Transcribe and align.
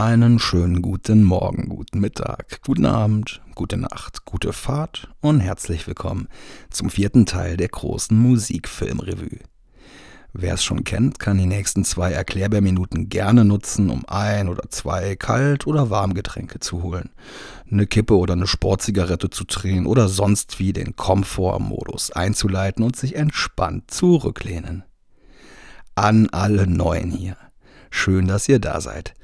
Einen 0.00 0.38
schönen 0.38 0.80
guten 0.80 1.22
Morgen, 1.22 1.68
guten 1.68 2.00
Mittag, 2.00 2.62
guten 2.64 2.86
Abend, 2.86 3.42
gute 3.54 3.76
Nacht, 3.76 4.24
gute 4.24 4.54
Fahrt 4.54 5.10
und 5.20 5.40
herzlich 5.40 5.86
willkommen 5.86 6.26
zum 6.70 6.88
vierten 6.88 7.26
Teil 7.26 7.58
der 7.58 7.68
großen 7.68 8.16
Musikfilmrevue. 8.18 9.40
Wer 10.32 10.54
es 10.54 10.64
schon 10.64 10.84
kennt, 10.84 11.18
kann 11.18 11.36
die 11.36 11.44
nächsten 11.44 11.84
zwei 11.84 12.12
Erklärbärminuten 12.12 13.10
gerne 13.10 13.44
nutzen, 13.44 13.90
um 13.90 14.08
ein 14.08 14.48
oder 14.48 14.70
zwei 14.70 15.16
Kalt- 15.16 15.66
oder 15.66 15.90
Warmgetränke 15.90 16.60
zu 16.60 16.82
holen, 16.82 17.10
eine 17.70 17.86
Kippe 17.86 18.16
oder 18.16 18.32
eine 18.32 18.46
Sportzigarette 18.46 19.28
zu 19.28 19.44
drehen 19.44 19.84
oder 19.84 20.08
sonst 20.08 20.58
wie 20.58 20.72
den 20.72 20.96
Komfortmodus 20.96 22.10
einzuleiten 22.10 22.82
und 22.82 22.96
sich 22.96 23.16
entspannt 23.16 23.90
zurücklehnen. 23.90 24.82
An 25.94 26.30
alle 26.30 26.66
Neuen 26.66 27.10
hier. 27.10 27.36
Schön, 27.90 28.28
dass 28.28 28.48
ihr 28.48 28.60
da 28.60 28.80
seid. 28.80 29.14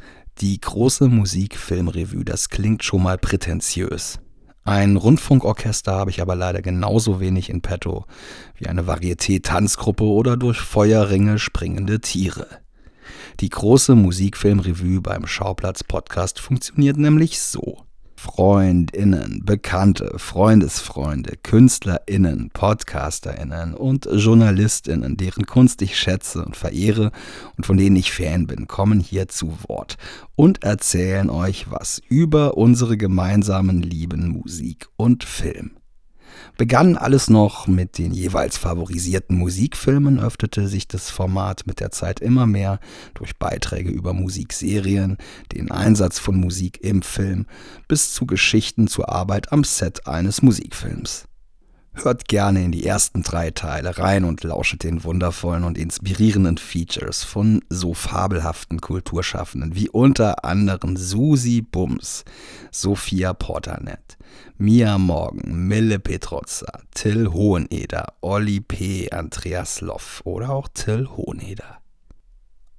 Die 0.42 0.60
große 0.60 1.08
Musikfilmrevue, 1.08 2.22
das 2.22 2.50
klingt 2.50 2.84
schon 2.84 3.02
mal 3.02 3.16
prätentiös. 3.16 4.18
Ein 4.64 4.96
Rundfunkorchester 4.96 5.92
habe 5.92 6.10
ich 6.10 6.20
aber 6.20 6.36
leider 6.36 6.60
genauso 6.60 7.20
wenig 7.20 7.48
in 7.48 7.62
petto 7.62 8.04
wie 8.56 8.66
eine 8.66 8.82
Varieté-Tanzgruppe 8.86 10.04
oder 10.04 10.36
durch 10.36 10.58
Feuerringe 10.58 11.38
springende 11.38 12.00
Tiere. 12.00 12.48
Die 13.40 13.48
große 13.48 13.94
Musikfilmrevue 13.94 15.00
beim 15.00 15.26
Schauplatz 15.26 15.82
Podcast 15.82 16.38
funktioniert 16.38 16.98
nämlich 16.98 17.40
so. 17.40 17.85
Freundinnen, 18.16 19.42
Bekannte, 19.44 20.14
Freundesfreunde, 20.16 21.34
Künstlerinnen, 21.42 22.50
Podcasterinnen 22.52 23.74
und 23.74 24.08
Journalistinnen, 24.10 25.16
deren 25.16 25.46
Kunst 25.46 25.82
ich 25.82 25.98
schätze 25.98 26.44
und 26.44 26.56
verehre 26.56 27.12
und 27.56 27.66
von 27.66 27.76
denen 27.76 27.96
ich 27.96 28.12
Fan 28.12 28.46
bin, 28.46 28.66
kommen 28.66 29.00
hier 29.00 29.28
zu 29.28 29.56
Wort 29.68 29.96
und 30.34 30.64
erzählen 30.64 31.30
euch 31.30 31.70
was 31.70 32.00
über 32.08 32.56
unsere 32.56 32.96
gemeinsamen 32.96 33.82
Lieben 33.82 34.28
Musik 34.28 34.88
und 34.96 35.24
Film. 35.24 35.76
Begann 36.56 36.96
alles 36.96 37.28
noch 37.28 37.66
mit 37.66 37.98
den 37.98 38.12
jeweils 38.12 38.56
favorisierten 38.56 39.36
Musikfilmen, 39.36 40.18
öffnete 40.18 40.68
sich 40.68 40.88
das 40.88 41.10
Format 41.10 41.66
mit 41.66 41.80
der 41.80 41.90
Zeit 41.90 42.20
immer 42.20 42.46
mehr 42.46 42.80
durch 43.14 43.38
Beiträge 43.38 43.90
über 43.90 44.12
Musikserien, 44.12 45.18
den 45.52 45.70
Einsatz 45.70 46.18
von 46.18 46.36
Musik 46.36 46.82
im 46.82 47.02
Film 47.02 47.46
bis 47.88 48.12
zu 48.12 48.26
Geschichten 48.26 48.88
zur 48.88 49.08
Arbeit 49.10 49.52
am 49.52 49.64
Set 49.64 50.06
eines 50.06 50.42
Musikfilms. 50.42 51.26
Hört 52.02 52.28
gerne 52.28 52.62
in 52.62 52.72
die 52.72 52.84
ersten 52.84 53.22
drei 53.22 53.50
Teile 53.50 53.96
rein 53.98 54.24
und 54.24 54.44
lauschet 54.44 54.84
den 54.84 55.02
wundervollen 55.02 55.64
und 55.64 55.78
inspirierenden 55.78 56.58
Features 56.58 57.24
von 57.24 57.62
so 57.70 57.94
fabelhaften 57.94 58.82
Kulturschaffenden 58.82 59.74
wie 59.74 59.88
unter 59.88 60.44
anderem 60.44 60.96
Susi 60.96 61.62
Bums, 61.62 62.24
Sophia 62.70 63.32
Porternet, 63.32 64.18
Mia 64.58 64.98
Morgan, 64.98 65.66
Mille 65.66 65.98
Petrozza, 65.98 66.80
Till 66.94 67.32
Hoheneder, 67.32 68.12
Olli 68.20 68.60
P., 68.60 69.10
Andreas 69.10 69.80
Loff 69.80 70.20
oder 70.24 70.50
auch 70.50 70.68
Till 70.68 71.08
Hoheneder. 71.08 71.78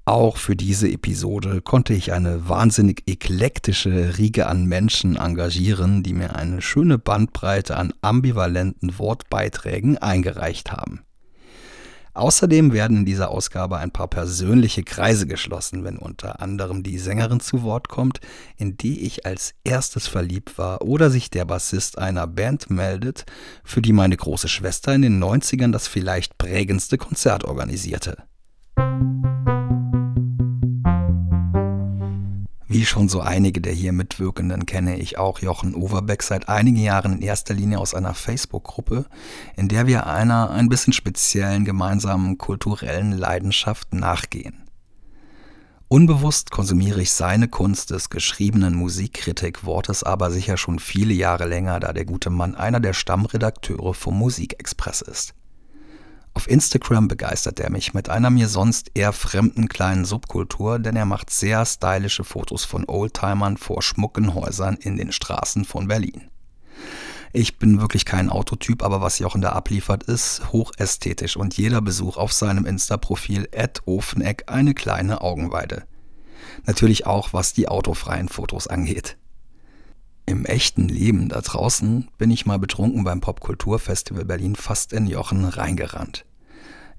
Auch 0.08 0.38
für 0.38 0.55
diese 0.55 0.89
Episode 0.89 1.59
konnte 1.59 1.94
ich 1.94 2.13
eine 2.13 2.47
wahnsinnig 2.47 3.03
eklektische 3.08 4.17
Riege 4.17 4.47
an 4.47 4.66
Menschen 4.66 5.17
engagieren, 5.17 6.02
die 6.02 6.13
mir 6.13 6.33
eine 6.33 6.61
schöne 6.61 6.97
Bandbreite 6.97 7.75
an 7.75 7.91
ambivalenten 8.00 9.00
Wortbeiträgen 9.00 9.97
eingereicht 9.97 10.72
haben. 10.72 11.01
Außerdem 12.13 12.72
werden 12.72 13.00
in 13.00 13.06
dieser 13.06 13.29
Ausgabe 13.31 13.79
ein 13.79 13.91
paar 13.91 14.07
persönliche 14.07 14.84
Kreise 14.84 15.28
geschlossen, 15.28 15.84
wenn 15.84 15.97
unter 15.97 16.40
anderem 16.41 16.84
die 16.84 17.00
Sängerin 17.00 17.41
zu 17.41 17.63
Wort 17.63 17.90
kommt, 17.90 18.22
in 18.56 18.78
die 18.78 19.01
ich 19.01 19.25
als 19.25 19.56
erstes 19.66 20.07
verliebt 20.07 20.57
war, 20.57 20.84
oder 20.84 21.09
sich 21.09 21.31
der 21.31 21.44
Bassist 21.44 21.97
einer 21.97 22.28
Band 22.28 22.69
meldet, 22.69 23.25
für 23.66 23.81
die 23.81 23.91
meine 23.91 24.16
große 24.16 24.47
Schwester 24.47 24.96
in 24.96 25.01
den 25.01 25.22
90ern 25.22 25.73
das 25.73 25.90
vielleicht 25.90 26.38
prägendste 26.38 26.97
Konzert 26.97 27.44
organisierte. 27.44 28.27
Wie 32.69 32.85
schon 32.85 33.07
so 33.07 33.22
einige 33.22 33.61
der 33.61 33.72
hier 33.72 33.94
Mitwirkenden 33.94 34.66
kenne 34.66 34.97
ich 34.97 35.17
auch 35.17 35.39
Jochen 35.39 35.73
Overbeck 35.73 36.22
seit 36.22 36.50
einigen 36.50 36.79
Jahren 36.79 37.13
in 37.13 37.22
erster 37.22 37.53
Linie 37.53 37.79
aus 37.79 37.94
einer 37.94 38.13
Facebook-Gruppe, 38.13 39.05
in 39.55 39.69
der 39.69 39.88
wir 39.88 40.05
einer 40.05 40.50
ein 40.50 40.67
bisschen 40.67 40.91
speziellen 40.91 41.63
gemeinsamen 41.63 42.38
kulturellen 42.38 43.13
Leidenschaft 43.13 43.94
nachgehen. 43.94 44.67
Unbewusst 45.88 46.51
konsumiere 46.51 47.01
ich 47.01 47.13
seine 47.13 47.47
Kunst 47.47 47.91
des 47.91 48.09
geschriebenen 48.09 48.75
Musikkritikwortes 48.75 50.03
aber 50.03 50.29
sicher 50.29 50.57
schon 50.57 50.79
viele 50.79 51.13
Jahre 51.13 51.47
länger, 51.47 51.79
da 51.79 51.94
der 51.94 52.03
gute 52.03 52.29
Mann 52.29 52.55
einer 52.55 52.81
der 52.81 52.91
Stammredakteure 52.91 53.94
vom 53.94 54.19
Musikexpress 54.19 54.99
ist. 54.99 55.37
Auf 56.38 56.48
Instagram 56.48 57.08
begeistert 57.08 57.59
er 57.59 57.72
mich 57.72 57.96
mit 57.96 58.09
einer 58.09 58.30
mir 58.30 58.48
sonst 58.48 58.92
eher 58.94 59.12
fremden 59.12 59.68
kleinen 59.68 60.06
Subkultur, 60.06 60.78
denn 60.78 60.96
er 60.96 61.06
macht 61.06 61.31
sehr 61.31 61.66
stylische 61.66 62.24
Fotos 62.24 62.64
von 62.64 62.86
Oldtimern 62.88 63.58
vor 63.58 63.81
schmucken 63.81 64.36
Häusern 64.36 64.76
in 64.76 64.97
den 64.97 65.12
Straßen 65.12 65.66
von 65.66 65.88
Berlin. 65.88 66.30
Ich 67.34 67.58
bin 67.58 67.81
wirklich 67.81 68.06
kein 68.06 68.30
Autotyp, 68.30 68.84
aber 68.84 69.02
was 69.02 69.18
Jochen 69.18 69.42
da 69.42 69.53
abliefert, 69.53 70.03
ist 70.03 70.53
hochästhetisch 70.53 71.38
und 71.38 71.58
jeder 71.58 71.81
Besuch 71.81 72.18
auf 72.18 72.34
seinem 72.34 72.68
Insta-Profil 72.68 73.50
Ofeneck 73.88 74.44
eine 74.46 74.76
kleine 74.76 75.22
Augenweide. 75.22 75.86
Natürlich 76.68 77.08
auch, 77.08 77.34
was 77.34 77.53
die 77.53 77.68
autofreien 77.68 78.30
Fotos 78.30 78.68
angeht. 78.68 79.18
Im 80.28 80.46
echten 80.46 80.88
Leben 80.88 81.30
da 81.30 81.42
draußen 81.42 82.09
bin 82.20 82.30
ich 82.30 82.46
mal 82.46 82.59
betrunken 82.59 83.03
beim 83.03 83.22
Popkulturfestival 83.22 84.26
Berlin 84.26 84.56
fast 84.56 84.94
in 84.94 85.08
Jochen 85.08 85.46
reingerannt. 85.46 86.27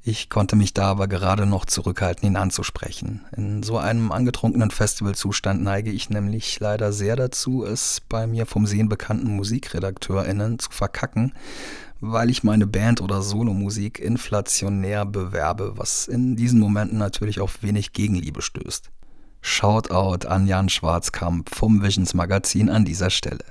Ich 0.02 0.30
konnte 0.30 0.56
mich 0.56 0.72
da 0.72 0.86
aber 0.86 1.08
gerade 1.08 1.44
noch 1.44 1.64
zurückhalten, 1.66 2.26
ihn 2.26 2.36
anzusprechen. 2.36 3.24
In 3.36 3.62
so 3.62 3.78
einem 3.78 4.12
angetrunkenen 4.12 4.70
Festivalzustand 4.70 5.62
neige 5.62 5.90
ich 5.90 6.08
nämlich 6.08 6.58
leider 6.60 6.92
sehr 6.92 7.16
dazu, 7.16 7.64
es 7.64 8.00
bei 8.08 8.26
mir 8.26 8.46
vom 8.46 8.66
Sehen 8.66 8.88
bekannten 8.88 9.36
MusikredakteurInnen 9.36 10.58
zu 10.58 10.70
verkacken, 10.70 11.34
weil 12.00 12.30
ich 12.30 12.44
meine 12.44 12.66
Band 12.66 13.00
oder 13.00 13.22
Solomusik 13.22 13.98
inflationär 13.98 15.04
bewerbe, 15.04 15.74
was 15.76 16.06
in 16.06 16.36
diesen 16.36 16.60
Momenten 16.60 16.98
natürlich 16.98 17.40
auf 17.40 17.62
wenig 17.62 17.92
Gegenliebe 17.92 18.40
stößt. 18.40 18.90
Shoutout 19.40 20.26
an 20.26 20.46
Jan 20.46 20.68
Schwarzkamp 20.68 21.54
vom 21.54 21.82
Visions 21.82 22.14
Magazin 22.14 22.70
an 22.70 22.84
dieser 22.84 23.10
Stelle. 23.10 23.44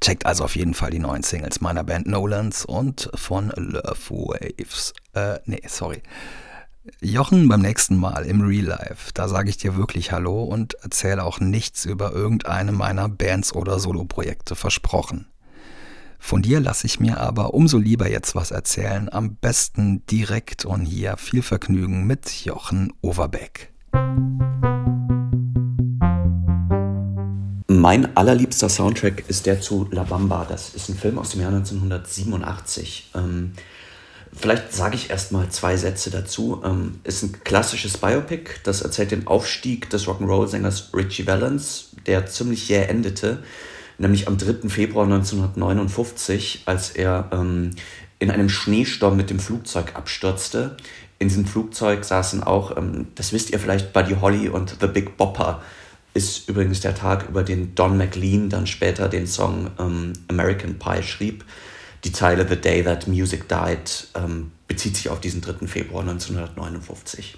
Checkt 0.00 0.26
also 0.26 0.44
auf 0.44 0.56
jeden 0.56 0.74
Fall 0.74 0.90
die 0.90 0.98
neuen 0.98 1.22
Singles 1.22 1.60
meiner 1.60 1.84
Band 1.84 2.06
Nolans 2.06 2.64
und 2.64 3.10
von 3.14 3.52
Love 3.56 4.10
Waves. 4.10 4.92
Äh, 5.14 5.38
nee, 5.46 5.62
sorry. 5.66 6.02
Jochen 7.00 7.48
beim 7.48 7.62
nächsten 7.62 7.96
Mal 7.96 8.26
im 8.26 8.42
Real 8.42 8.66
Life, 8.66 9.10
da 9.14 9.26
sage 9.26 9.48
ich 9.48 9.56
dir 9.56 9.76
wirklich 9.76 10.12
Hallo 10.12 10.44
und 10.44 10.74
erzähle 10.82 11.24
auch 11.24 11.40
nichts 11.40 11.86
über 11.86 12.12
irgendeine 12.12 12.72
meiner 12.72 13.08
Bands 13.08 13.54
oder 13.54 13.78
Soloprojekte 13.78 14.54
versprochen. 14.54 15.26
Von 16.18 16.42
dir 16.42 16.60
lasse 16.60 16.86
ich 16.86 17.00
mir 17.00 17.18
aber 17.18 17.54
umso 17.54 17.78
lieber 17.78 18.10
jetzt 18.10 18.34
was 18.34 18.50
erzählen, 18.50 19.10
am 19.12 19.36
besten 19.36 20.04
direkt 20.06 20.64
und 20.64 20.84
hier 20.84 21.16
viel 21.16 21.42
Vergnügen 21.42 22.06
mit 22.06 22.44
Jochen 22.44 22.92
Overbeck. 23.00 23.72
Mein 27.84 28.16
allerliebster 28.16 28.70
Soundtrack 28.70 29.24
ist 29.28 29.44
der 29.44 29.60
zu 29.60 29.86
La 29.90 30.04
Bamba. 30.04 30.46
Das 30.48 30.74
ist 30.74 30.88
ein 30.88 30.96
Film 30.96 31.18
aus 31.18 31.32
dem 31.32 31.42
Jahr 31.42 31.52
1987. 31.52 33.10
Ähm, 33.14 33.52
vielleicht 34.32 34.72
sage 34.72 34.94
ich 34.94 35.10
erst 35.10 35.32
mal 35.32 35.50
zwei 35.50 35.76
Sätze 35.76 36.10
dazu. 36.10 36.62
Ähm, 36.64 37.00
ist 37.04 37.22
ein 37.22 37.44
klassisches 37.44 37.98
Biopic, 37.98 38.52
das 38.62 38.80
erzählt 38.80 39.10
den 39.10 39.26
Aufstieg 39.26 39.90
des 39.90 40.06
Rock'n'Roll-Sängers 40.06 40.94
Richie 40.94 41.26
Valens, 41.26 41.90
der 42.06 42.24
ziemlich 42.24 42.70
jäh 42.70 42.86
endete, 42.86 43.42
nämlich 43.98 44.28
am 44.28 44.38
3. 44.38 44.70
Februar 44.70 45.04
1959, 45.04 46.62
als 46.64 46.88
er 46.88 47.28
ähm, 47.32 47.72
in 48.18 48.30
einem 48.30 48.48
Schneesturm 48.48 49.14
mit 49.14 49.28
dem 49.28 49.40
Flugzeug 49.40 49.94
abstürzte. 49.94 50.78
In 51.18 51.28
diesem 51.28 51.44
Flugzeug 51.44 52.06
saßen 52.06 52.44
auch, 52.44 52.78
ähm, 52.78 53.08
das 53.14 53.34
wisst 53.34 53.50
ihr 53.50 53.58
vielleicht, 53.58 53.92
Buddy 53.92 54.16
Holly 54.22 54.48
und 54.48 54.78
The 54.80 54.86
Big 54.86 55.18
Bopper 55.18 55.60
ist 56.14 56.48
übrigens 56.48 56.80
der 56.80 56.94
Tag, 56.94 57.28
über 57.28 57.42
den 57.42 57.74
Don 57.74 57.98
McLean 57.98 58.48
dann 58.48 58.66
später 58.66 59.08
den 59.08 59.26
Song 59.26 59.70
ähm, 59.78 60.12
American 60.28 60.78
Pie 60.78 61.02
schrieb. 61.02 61.44
Die 62.04 62.12
Zeile 62.12 62.46
The 62.48 62.56
Day 62.56 62.84
That 62.84 63.08
Music 63.08 63.48
Died 63.48 64.08
ähm, 64.14 64.52
bezieht 64.68 64.96
sich 64.96 65.08
auf 65.08 65.20
diesen 65.20 65.40
3. 65.40 65.66
Februar 65.66 66.02
1959. 66.02 67.36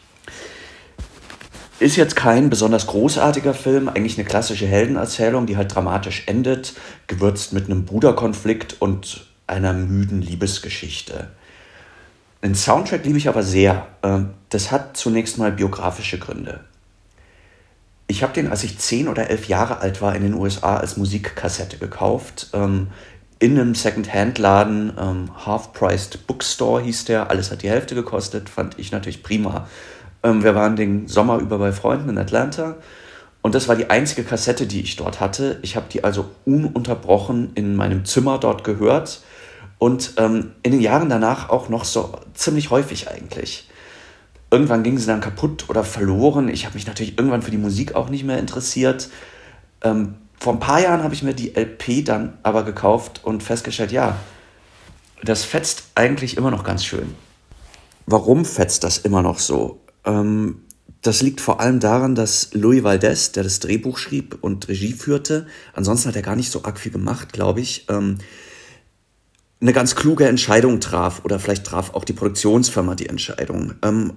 Ist 1.79 1.97
jetzt 1.97 2.17
kein 2.17 2.51
besonders 2.51 2.87
großartiger 2.87 3.55
Film, 3.55 3.89
eigentlich 3.89 4.19
eine 4.19 4.27
klassische 4.27 4.67
Heldenerzählung, 4.67 5.47
die 5.47 5.57
halt 5.57 5.75
dramatisch 5.75 6.25
endet, 6.27 6.75
gewürzt 7.07 7.53
mit 7.53 7.67
einem 7.67 7.85
Bruderkonflikt 7.85 8.77
und 8.81 9.27
einer 9.47 9.73
müden 9.73 10.21
Liebesgeschichte. 10.21 11.31
Den 12.43 12.55
Soundtrack 12.55 13.05
liebe 13.05 13.19
ich 13.19 13.29
aber 13.29 13.43
sehr. 13.43 13.87
Ähm, 14.03 14.31
das 14.51 14.71
hat 14.71 14.97
zunächst 14.97 15.39
mal 15.39 15.53
biografische 15.53 16.19
Gründe. 16.19 16.61
Ich 18.09 18.23
habe 18.23 18.33
den, 18.33 18.49
als 18.49 18.63
ich 18.63 18.79
zehn 18.79 19.09
oder 19.09 19.31
elf 19.31 19.49
Jahre 19.49 19.79
alt 19.79 20.01
war, 20.01 20.15
in 20.15 20.23
den 20.23 20.35
USA 20.35 20.77
als 20.77 20.97
Musikkassette 20.97 21.79
gekauft. 21.79 22.51
Ähm, 22.53 22.89
in 23.39 23.59
einem 23.59 23.75
Second-Hand-Laden, 23.75 24.93
ähm, 24.99 25.31
Half-Priced 25.45 26.27
Bookstore 26.27 26.83
hieß 26.83 27.07
der. 27.07 27.31
Alles 27.31 27.51
hat 27.51 27.63
die 27.63 27.69
Hälfte 27.69 27.95
gekostet, 27.95 28.49
fand 28.49 28.79
ich 28.79 28.93
natürlich 28.93 29.23
prima. 29.23 29.67
Ähm, 30.23 30.43
wir 30.43 30.55
waren 30.55 30.77
den 30.77 31.09
Sommer 31.09 31.39
über 31.39 31.59
bei 31.59 31.73
Freunden 31.73 32.09
in 32.09 32.19
Atlanta. 32.19 32.77
Und 33.43 33.55
das 33.55 33.69
war 33.69 33.77
die 33.77 33.91
einzige 33.91 34.25
Kassette, 34.25 34.67
die 34.67 34.81
ich 34.81 34.97
dort 34.97 35.21
hatte. 35.21 35.59
Ich 35.63 35.77
habe 35.77 35.87
die 35.91 36.03
also 36.03 36.31
ununterbrochen 36.45 37.53
in 37.55 37.77
meinem 37.77 38.05
Zimmer 38.05 38.39
dort 38.39 38.65
gehört 38.65 39.21
und 39.79 40.15
ähm, 40.17 40.53
in 40.63 40.73
den 40.73 40.81
Jahren 40.81 41.09
danach 41.09 41.51
auch 41.51 41.69
noch 41.69 41.85
so 41.85 42.19
ziemlich 42.35 42.71
häufig 42.71 43.09
eigentlich. 43.09 43.69
Irgendwann 44.51 44.83
ging 44.83 44.99
sie 44.99 45.07
dann 45.07 45.21
kaputt 45.21 45.69
oder 45.69 45.85
verloren. 45.85 46.49
Ich 46.49 46.65
habe 46.65 46.75
mich 46.75 46.87
natürlich 46.87 47.19
irgendwann 47.19 47.43
für 47.43 47.51
die 47.51 47.59
Musik 47.59 47.95
auch 47.95 48.09
nicht 48.09 48.25
mehr 48.25 48.39
interessiert. 48.39 49.11
Ähm, 49.83 50.15
vor 50.39 50.53
ein 50.53 50.61
paar 50.61 50.81
Jahren 50.81 51.03
habe 51.03 51.15
ich 51.15 51.23
mir 51.23 51.35
die 51.35 51.57
LP 51.57 52.05
dann 52.05 52.39
aber 52.43 52.63
gekauft 52.63 53.23
und 53.25 53.43
festgestellt, 53.43 53.91
ja, 53.91 54.17
das 55.25 55.45
fetzt 55.45 55.85
eigentlich 55.95 56.37
immer 56.37 56.51
noch 56.51 56.63
ganz 56.65 56.85
schön. 56.85 57.15
Warum 58.07 58.45
fetzt 58.45 58.85
das 58.85 58.99
immer 58.99 59.23
noch 59.23 59.39
so? 59.39 59.81
Ähm, 60.05 60.63
das 61.03 61.23
liegt 61.23 61.41
vor 61.41 61.61
allem 61.61 61.81
daran, 61.81 62.15
dass 62.15 62.51
Louis 62.53 62.83
Valdez, 62.85 63.33
der 63.33 63.45
das 63.45 63.61
Drehbuch 63.61 63.99
schrieb 63.99 64.39
und 64.41 64.69
Regie 64.69 64.93
führte, 64.93 65.47
ansonsten 65.73 66.09
hat 66.09 66.17
er 66.17 66.23
gar 66.23 66.37
nicht 66.37 66.51
so 66.51 66.65
arg 66.65 66.79
viel 66.79 66.93
gemacht, 66.93 67.33
glaube 67.33 67.61
ich, 67.61 67.87
ähm, 67.89 68.19
eine 69.61 69.73
ganz 69.73 69.95
kluge 69.95 70.29
Entscheidung 70.29 70.81
traf 70.81 71.25
oder 71.25 71.39
vielleicht 71.39 71.65
traf 71.65 71.95
auch 71.95 72.05
die 72.05 72.13
Produktionsfirma 72.13 72.95
die 72.95 73.09
Entscheidung. 73.09 73.75
Ähm, 73.83 74.15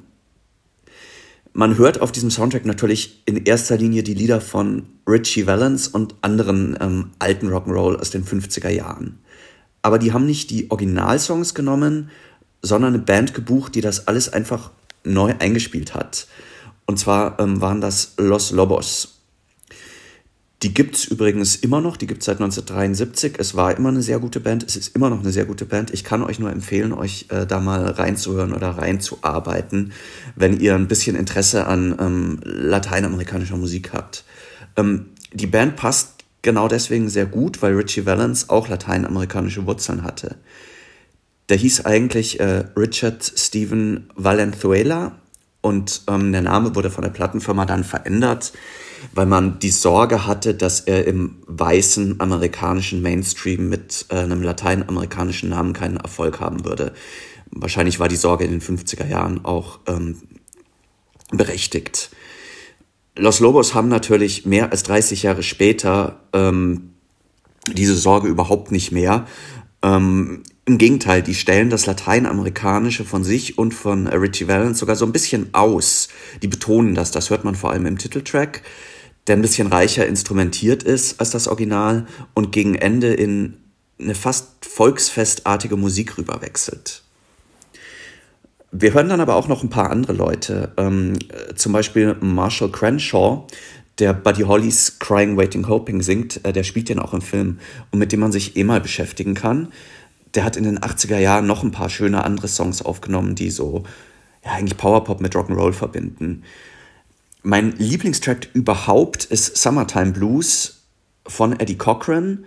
man 1.53 1.77
hört 1.77 2.01
auf 2.01 2.11
diesem 2.11 2.31
Soundtrack 2.31 2.65
natürlich 2.65 3.23
in 3.25 3.45
erster 3.45 3.77
Linie 3.77 4.03
die 4.03 4.13
Lieder 4.13 4.41
von 4.41 4.83
Richie 5.07 5.47
Valens 5.47 5.87
und 5.87 6.15
anderen 6.21 6.77
ähm, 6.79 7.11
alten 7.19 7.49
Rock'n'Roll 7.49 7.97
aus 7.99 8.11
den 8.11 8.23
50er 8.23 8.69
Jahren. 8.69 9.19
Aber 9.81 9.99
die 9.99 10.13
haben 10.13 10.25
nicht 10.25 10.49
die 10.49 10.69
Originalsongs 10.69 11.53
genommen, 11.53 12.11
sondern 12.61 12.93
eine 12.93 13.03
Band 13.03 13.33
gebucht, 13.33 13.75
die 13.75 13.81
das 13.81 14.07
alles 14.07 14.31
einfach 14.31 14.71
neu 15.03 15.33
eingespielt 15.39 15.95
hat. 15.95 16.27
Und 16.85 16.99
zwar 16.99 17.39
ähm, 17.39 17.61
waren 17.61 17.81
das 17.81 18.13
Los 18.17 18.51
Lobos. 18.51 19.18
Die 20.61 20.73
gibt 20.73 20.95
es 20.97 21.05
übrigens 21.05 21.55
immer 21.55 21.79
noch, 21.79 21.95
die 21.95 22.05
gibt 22.05 22.21
es 22.21 22.25
seit 22.25 22.37
1973. 22.37 23.35
Es 23.37 23.55
war 23.55 23.77
immer 23.77 23.89
eine 23.89 24.01
sehr 24.01 24.19
gute 24.19 24.41
Band, 24.41 24.63
es 24.63 24.75
ist 24.75 24.93
immer 24.93 25.09
noch 25.09 25.21
eine 25.21 25.31
sehr 25.31 25.45
gute 25.45 25.65
Band. 25.65 25.93
Ich 25.93 26.03
kann 26.03 26.21
euch 26.21 26.37
nur 26.37 26.51
empfehlen, 26.51 26.91
euch 26.91 27.27
äh, 27.29 27.45
da 27.45 27.61
mal 27.61 27.85
reinzuhören 27.85 28.53
oder 28.53 28.71
reinzuarbeiten, 28.71 29.93
wenn 30.35 30.59
ihr 30.59 30.75
ein 30.75 30.89
bisschen 30.89 31.15
Interesse 31.15 31.65
an 31.65 31.95
ähm, 31.97 32.39
lateinamerikanischer 32.43 33.55
Musik 33.55 33.93
habt. 33.93 34.25
Ähm, 34.75 35.11
die 35.31 35.47
Band 35.47 35.77
passt 35.77 36.25
genau 36.41 36.67
deswegen 36.67 37.07
sehr 37.07 37.25
gut, 37.25 37.61
weil 37.61 37.75
Richie 37.75 38.05
Valens 38.05 38.49
auch 38.49 38.67
lateinamerikanische 38.67 39.65
Wurzeln 39.65 40.03
hatte. 40.03 40.35
Der 41.47 41.55
hieß 41.55 41.85
eigentlich 41.85 42.41
äh, 42.41 42.65
Richard 42.75 43.23
Stephen 43.23 44.09
Valenzuela 44.15 45.13
und 45.61 46.03
ähm, 46.07 46.31
der 46.31 46.41
Name 46.41 46.75
wurde 46.75 46.89
von 46.89 47.03
der 47.03 47.11
Plattenfirma 47.11 47.65
dann 47.65 47.83
verändert 47.83 48.53
weil 49.13 49.25
man 49.25 49.59
die 49.59 49.71
Sorge 49.71 50.25
hatte, 50.25 50.53
dass 50.53 50.81
er 50.81 51.05
im 51.07 51.37
weißen 51.47 52.19
amerikanischen 52.19 53.01
Mainstream 53.01 53.69
mit 53.69 54.05
äh, 54.09 54.15
einem 54.15 54.41
lateinamerikanischen 54.41 55.49
Namen 55.49 55.73
keinen 55.73 55.97
Erfolg 55.97 56.39
haben 56.39 56.65
würde. 56.65 56.93
Wahrscheinlich 57.51 57.99
war 57.99 58.07
die 58.07 58.15
Sorge 58.15 58.45
in 58.45 58.51
den 58.51 58.61
50er 58.61 59.07
Jahren 59.07 59.43
auch 59.45 59.79
ähm, 59.87 60.17
berechtigt. 61.31 62.11
Los 63.15 63.39
Lobos 63.39 63.73
haben 63.73 63.89
natürlich 63.89 64.45
mehr 64.45 64.71
als 64.71 64.83
30 64.83 65.23
Jahre 65.23 65.43
später 65.43 66.21
ähm, 66.33 66.93
diese 67.73 67.95
Sorge 67.95 68.27
überhaupt 68.27 68.71
nicht 68.71 68.91
mehr. 68.91 69.25
Ähm, 69.81 70.43
Im 70.69 70.77
Gegenteil, 70.77 71.23
die 71.23 71.33
stellen 71.33 71.71
das 71.71 71.87
Lateinamerikanische 71.87 73.03
von 73.03 73.23
sich 73.23 73.57
und 73.57 73.73
von 73.73 74.05
Richie 74.05 74.47
Valens 74.47 74.77
sogar 74.77 74.95
so 74.95 75.03
ein 75.03 75.11
bisschen 75.11 75.49
aus. 75.51 76.09
Die 76.43 76.47
betonen 76.47 76.93
das, 76.93 77.09
das 77.09 77.31
hört 77.31 77.43
man 77.43 77.55
vor 77.55 77.71
allem 77.71 77.87
im 77.87 77.97
Titeltrack 77.97 78.61
der 79.27 79.35
ein 79.35 79.41
bisschen 79.41 79.67
reicher 79.67 80.07
instrumentiert 80.07 80.81
ist 80.81 81.19
als 81.19 81.29
das 81.29 81.47
Original 81.47 82.07
und 82.33 82.51
gegen 82.51 82.75
Ende 82.75 83.13
in 83.13 83.57
eine 83.99 84.15
fast 84.15 84.65
volksfestartige 84.65 85.75
Musik 85.75 86.17
rüberwechselt. 86.17 87.03
Wir 88.71 88.93
hören 88.93 89.09
dann 89.09 89.21
aber 89.21 89.35
auch 89.35 89.47
noch 89.47 89.63
ein 89.63 89.69
paar 89.69 89.91
andere 89.91 90.13
Leute, 90.13 90.71
ähm, 90.77 91.13
zum 91.55 91.73
Beispiel 91.73 92.15
Marshall 92.21 92.71
Crenshaw, 92.71 93.45
der 93.99 94.13
Buddy 94.13 94.43
Hollys 94.43 94.97
Crying, 94.99 95.37
Waiting, 95.37 95.67
Hoping 95.67 96.01
singt, 96.01 96.43
äh, 96.45 96.53
der 96.53 96.63
spielt 96.63 96.89
den 96.89 96.99
auch 96.99 97.13
im 97.13 97.21
Film 97.21 97.59
und 97.91 97.99
mit 97.99 98.11
dem 98.11 98.21
man 98.21 98.31
sich 98.31 98.55
eh 98.57 98.63
mal 98.63 98.81
beschäftigen 98.81 99.33
kann. 99.33 99.71
Der 100.35 100.43
hat 100.43 100.55
in 100.55 100.63
den 100.63 100.79
80er 100.79 101.17
Jahren 101.17 101.47
noch 101.47 101.63
ein 101.63 101.71
paar 101.71 101.89
schöne 101.89 102.23
andere 102.23 102.47
Songs 102.47 102.81
aufgenommen, 102.81 103.35
die 103.35 103.49
so 103.49 103.83
ja, 104.43 104.51
eigentlich 104.51 104.77
Powerpop 104.77 105.21
mit 105.21 105.35
Rock'n'Roll 105.35 105.73
verbinden. 105.73 106.43
Mein 107.41 107.71
Lieblingstrack 107.77 108.49
überhaupt 108.53 109.25
ist 109.25 109.57
Summertime 109.57 110.11
Blues 110.11 110.83
von 111.25 111.59
Eddie 111.59 111.77
Cochran. 111.77 112.45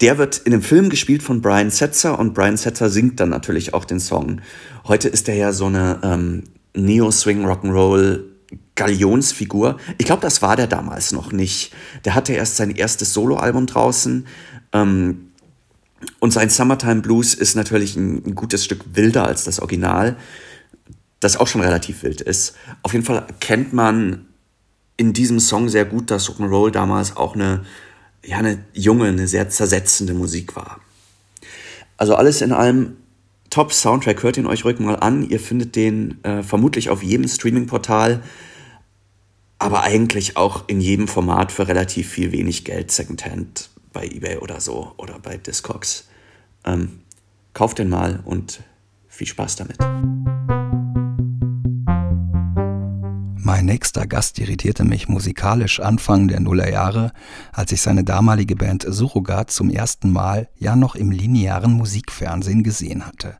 Der 0.00 0.18
wird 0.18 0.38
in 0.38 0.52
dem 0.52 0.62
Film 0.62 0.90
gespielt 0.90 1.22
von 1.22 1.40
Brian 1.40 1.70
Setzer 1.70 2.18
und 2.18 2.34
Brian 2.34 2.56
Setzer 2.56 2.90
singt 2.90 3.18
dann 3.20 3.30
natürlich 3.30 3.72
auch 3.72 3.84
den 3.84 4.00
Song. 4.00 4.40
Heute 4.86 5.08
ist 5.08 5.28
er 5.28 5.36
ja 5.36 5.52
so 5.52 5.66
eine 5.66 6.00
ähm, 6.02 6.44
Neo-Swing 6.74 7.46
Rock'n'Roll 7.46 8.24
Galionsfigur. 8.74 9.78
Ich 9.96 10.06
glaube, 10.06 10.22
das 10.22 10.42
war 10.42 10.54
der 10.56 10.66
damals 10.66 11.12
noch 11.12 11.32
nicht. 11.32 11.72
Der 12.04 12.14
hatte 12.14 12.34
erst 12.34 12.56
sein 12.56 12.70
erstes 12.70 13.14
Soloalbum 13.14 13.66
draußen. 13.66 14.26
Ähm, 14.72 15.25
und 16.20 16.32
sein 16.32 16.50
Summertime 16.50 17.02
Blues 17.02 17.34
ist 17.34 17.56
natürlich 17.56 17.96
ein, 17.96 18.34
gutes 18.34 18.64
Stück 18.64 18.84
wilder 18.94 19.26
als 19.26 19.44
das 19.44 19.60
Original 19.60 20.16
das 21.20 21.36
auch 21.36 21.46
schon 21.46 21.60
relativ 21.60 22.02
wild 22.02 22.20
ist. 22.20 22.54
Auf 22.82 22.92
jeden 22.92 23.04
Fall 23.04 23.16
erkennt 23.16 23.72
man 23.72 24.26
in 24.96 25.12
diesem 25.12 25.40
Song 25.40 25.68
sehr 25.68 25.84
gut, 25.84 26.10
dass 26.10 26.28
Rock'n'Roll 26.30 26.70
damals 26.70 27.16
auch 27.16 27.34
eine, 27.34 27.64
ja, 28.24 28.38
eine 28.38 28.64
junge, 28.72 29.06
eine 29.06 29.28
sehr 29.28 29.48
zersetzende 29.48 30.14
Musik 30.14 30.56
war. 30.56 30.80
Also 31.96 32.14
alles 32.14 32.42
in 32.42 32.52
allem 32.52 32.96
top 33.50 33.72
Soundtrack, 33.72 34.22
hört 34.22 34.36
ihn 34.36 34.46
euch 34.46 34.64
ruhig 34.64 34.78
mal 34.78 34.96
an. 34.96 35.28
Ihr 35.28 35.40
findet 35.40 35.76
den 35.76 36.22
äh, 36.24 36.42
vermutlich 36.42 36.90
auf 36.90 37.02
jedem 37.02 37.28
Streaming-Portal, 37.28 38.22
aber 39.58 39.82
eigentlich 39.82 40.36
auch 40.36 40.64
in 40.68 40.80
jedem 40.80 41.08
Format 41.08 41.52
für 41.52 41.66
relativ 41.66 42.08
viel 42.08 42.32
wenig 42.32 42.64
Geld, 42.64 42.90
Secondhand 42.90 43.70
bei 43.96 44.04
eBay 44.08 44.36
oder 44.36 44.60
so 44.60 44.92
oder 44.98 45.18
bei 45.18 45.38
Discogs. 45.38 46.06
Ähm, 46.66 47.00
kauft 47.54 47.78
den 47.78 47.88
mal 47.88 48.20
und 48.26 48.62
viel 49.08 49.26
Spaß 49.26 49.56
damit. 49.56 49.78
Mein 53.38 53.64
nächster 53.64 54.06
Gast 54.06 54.38
irritierte 54.38 54.84
mich 54.84 55.08
musikalisch 55.08 55.80
Anfang 55.80 56.28
der 56.28 56.40
Nullerjahre, 56.40 57.12
als 57.52 57.72
ich 57.72 57.80
seine 57.80 58.04
damalige 58.04 58.54
Band 58.54 58.84
Surrogat 58.86 59.50
zum 59.50 59.70
ersten 59.70 60.12
Mal 60.12 60.50
ja 60.58 60.76
noch 60.76 60.94
im 60.94 61.10
linearen 61.10 61.72
Musikfernsehen 61.72 62.64
gesehen 62.64 63.06
hatte. 63.06 63.38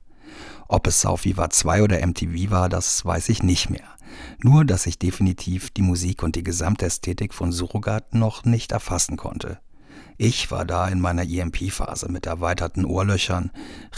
Ob 0.69 0.87
es 0.87 1.05
auf 1.05 1.27
Viva 1.27 1.51
2 1.51 1.83
oder 1.83 2.07
MTV 2.07 2.51
war, 2.51 2.71
das 2.71 3.05
weiß 3.05 3.29
ich 3.29 3.43
nicht 3.43 3.69
mehr. 3.69 3.89
Nur, 4.43 4.65
dass 4.65 4.87
ich 4.87 4.99
definitiv 4.99 5.71
die 5.71 5.83
Musik 5.83 6.23
und 6.23 6.35
die 6.35 6.43
Gesamtästhetik 6.43 7.35
von 7.35 7.53
Surrogat 7.53 8.15
noch 8.15 8.45
nicht 8.47 8.73
erfassen 8.73 9.19
konnte. 9.19 9.59
Ich 10.19 10.51
war 10.51 10.65
da 10.65 10.89
in 10.89 11.01
meiner 11.01 11.25
EMP-Phase 11.25 12.11
mit 12.11 12.27
erweiterten 12.27 12.85
Ohrlöchern, 12.85 13.51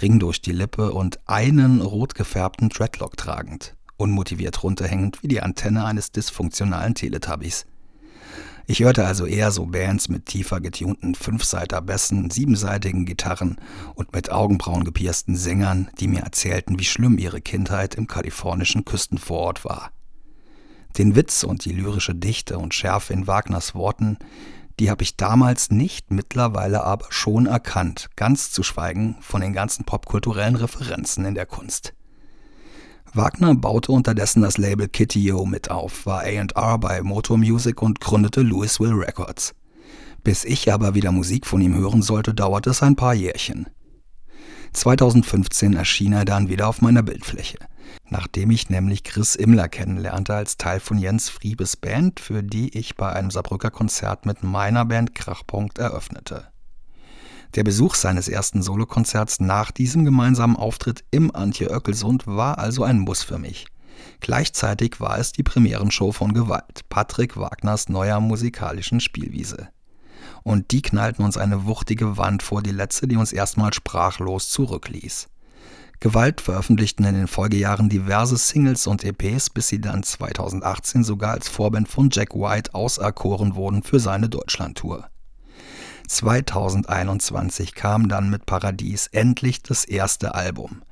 Ring 0.03 0.19
durch 0.19 0.43
die 0.43 0.53
Lippe 0.53 0.93
und 0.93 1.21
einen 1.27 1.81
rot 1.81 2.15
gefärbten 2.15 2.69
Dreadlock 2.69 3.17
tragend 3.17 3.75
unmotiviert 3.99 4.63
runterhängend 4.63 5.23
wie 5.23 5.29
die 5.29 5.43
Antenne 5.43 5.85
eines 5.85 6.11
dysfunktionalen 6.13 6.95
Teletubbies. 6.95 7.67
Ich 8.67 8.81
hörte 8.81 9.07
also 9.07 9.25
eher 9.27 9.51
so 9.51 9.67
Bands 9.67 10.09
mit 10.09 10.27
tiefer 10.27 10.61
getunten 10.61 11.15
Fünfseiter 11.15 11.81
Bässen, 11.81 12.31
siebenseitigen 12.31 13.07
Gitarren 13.07 13.57
und 13.95 14.13
mit 14.13 14.31
Augenbrauen 14.31 14.85
gepiersten 14.85 15.37
Sängern, 15.37 15.89
die 16.01 16.07
mir 16.07 16.21
erzählten, 16.21 16.79
wie 16.79 16.85
schlimm 16.85 17.19
ihre 17.19 17.41
Kindheit 17.41 17.95
im 17.95 18.07
kalifornischen 18.07 18.85
Küstenvorort 18.85 19.65
war. 19.65 19.91
Den 20.99 21.17
Witz 21.17 21.45
und 21.45 21.65
die 21.65 21.73
lyrische 21.73 22.15
Dichte 22.15 22.59
und 22.59 22.75
Schärfe 22.75 23.15
in 23.15 23.27
Wagners 23.27 23.75
Worten, 23.75 24.19
die 24.78 24.90
habe 24.90 25.02
ich 25.02 25.16
damals 25.16 25.70
nicht, 25.70 26.11
mittlerweile 26.11 26.85
aber 26.85 27.06
schon 27.11 27.47
erkannt, 27.47 28.08
ganz 28.16 28.50
zu 28.50 28.62
schweigen 28.62 29.16
von 29.20 29.40
den 29.40 29.52
ganzen 29.52 29.85
popkulturellen 29.85 30.56
Referenzen 30.56 31.25
in 31.25 31.35
der 31.35 31.47
Kunst. 31.47 31.94
Wagner 33.12 33.54
baute 33.54 33.92
unterdessen 33.92 34.42
das 34.42 34.58
Label 34.58 34.88
Kitty 34.88 35.20
Yo 35.20 35.47
mit 35.47 35.70
auf, 35.70 36.06
war 36.06 36.20
A&R 36.20 36.78
bei 36.78 37.02
Motor 37.02 37.38
Music 37.38 37.82
und 37.82 38.00
gründete 38.00 38.42
Louisville 38.42 38.99
Records. 38.99 39.54
Bis 40.23 40.44
ich 40.44 40.73
aber 40.73 40.94
wieder 40.94 41.11
Musik 41.11 41.47
von 41.47 41.61
ihm 41.61 41.75
hören 41.75 42.02
sollte, 42.02 42.35
dauerte 42.35 42.70
es 42.70 42.82
ein 42.82 42.97
paar 42.97 43.14
Jährchen. 43.14 43.66
2015 44.75 45.75
erschien 45.75 46.12
er 46.12 46.25
dann 46.25 46.49
wieder 46.49 46.68
auf 46.68 46.82
meiner 46.82 47.02
Bildfläche. 47.02 47.58
Nachdem 48.09 48.50
ich 48.50 48.71
nämlich 48.71 49.04
Chris 49.04 49.35
Immler 49.35 49.68
kennenlernte 49.68 50.35
als 50.35 50.57
Teil 50.57 50.80
von 50.80 50.99
Jens 50.99 51.28
Friebes 51.28 51.76
Band, 51.76 52.21
für 52.21 52.42
die 52.42 52.76
ich 52.76 52.97
bei 52.97 53.12
einem 53.12 53.30
Saarbrücker 53.30 53.71
Konzert 53.71 54.26
mit 54.26 54.42
meiner 54.42 54.85
Band 54.85 55.14
Krachpunkt 55.14 55.78
eröffnete. 55.78 56.49
Der 57.54 57.64
Besuch 57.64 57.95
seines 57.95 58.28
ersten 58.28 58.62
Solokonzerts 58.62 59.40
nach 59.40 59.71
diesem 59.71 60.04
gemeinsamen 60.04 60.57
Auftritt 60.57 61.04
im 61.11 61.35
Antje 61.35 61.71
Oecklesund 61.71 62.26
war 62.26 62.59
also 62.59 62.85
ein 62.85 62.99
Muss 62.99 63.23
für 63.23 63.38
mich. 63.38 63.66
Gleichzeitig 64.21 65.00
war 65.00 65.18
es 65.18 65.33
die 65.33 65.42
Premierenshow 65.42 66.12
von 66.12 66.35
Gewalt, 66.35 66.83
Patrick 66.88 67.37
Wagners 67.37 67.88
neuer 67.88 68.21
musikalischen 68.21 69.00
Spielwiese. 69.00 69.68
Und 70.42 70.71
die 70.71 70.83
knallten 70.83 71.25
uns 71.25 71.37
eine 71.37 71.64
wuchtige 71.66 72.16
Wand 72.16 72.42
vor 72.42 72.62
die 72.62 72.71
letzte, 72.71 73.09
die 73.09 73.16
uns 73.16 73.33
erstmal 73.33 73.73
sprachlos 73.73 74.50
zurückließ. 74.50 75.28
Gewalt 76.00 76.40
veröffentlichten 76.40 77.05
in 77.05 77.14
den 77.14 77.26
Folgejahren 77.26 77.88
diverse 77.88 78.37
Singles 78.37 78.87
und 78.87 79.05
EPs, 79.05 79.50
bis 79.50 79.69
sie 79.69 79.81
dann 79.81 80.05
2018 80.05 81.02
sogar 81.02 81.33
als 81.33 81.49
Vorband 81.49 81.88
von 81.88 82.11
Jack 82.12 82.35
White 82.35 82.73
auserkoren 82.73 83.57
wurden 83.57 83.83
für 83.83 83.99
seine 83.99 84.28
Deutschlandtour. 84.28 85.11
2021 86.07 87.75
kam 87.75 88.09
dann 88.09 88.31
mit 88.31 88.47
Paradies 88.47 89.09
endlich 89.09 89.62
das 89.62 89.85
erste 89.85 90.35
Album. 90.35 90.83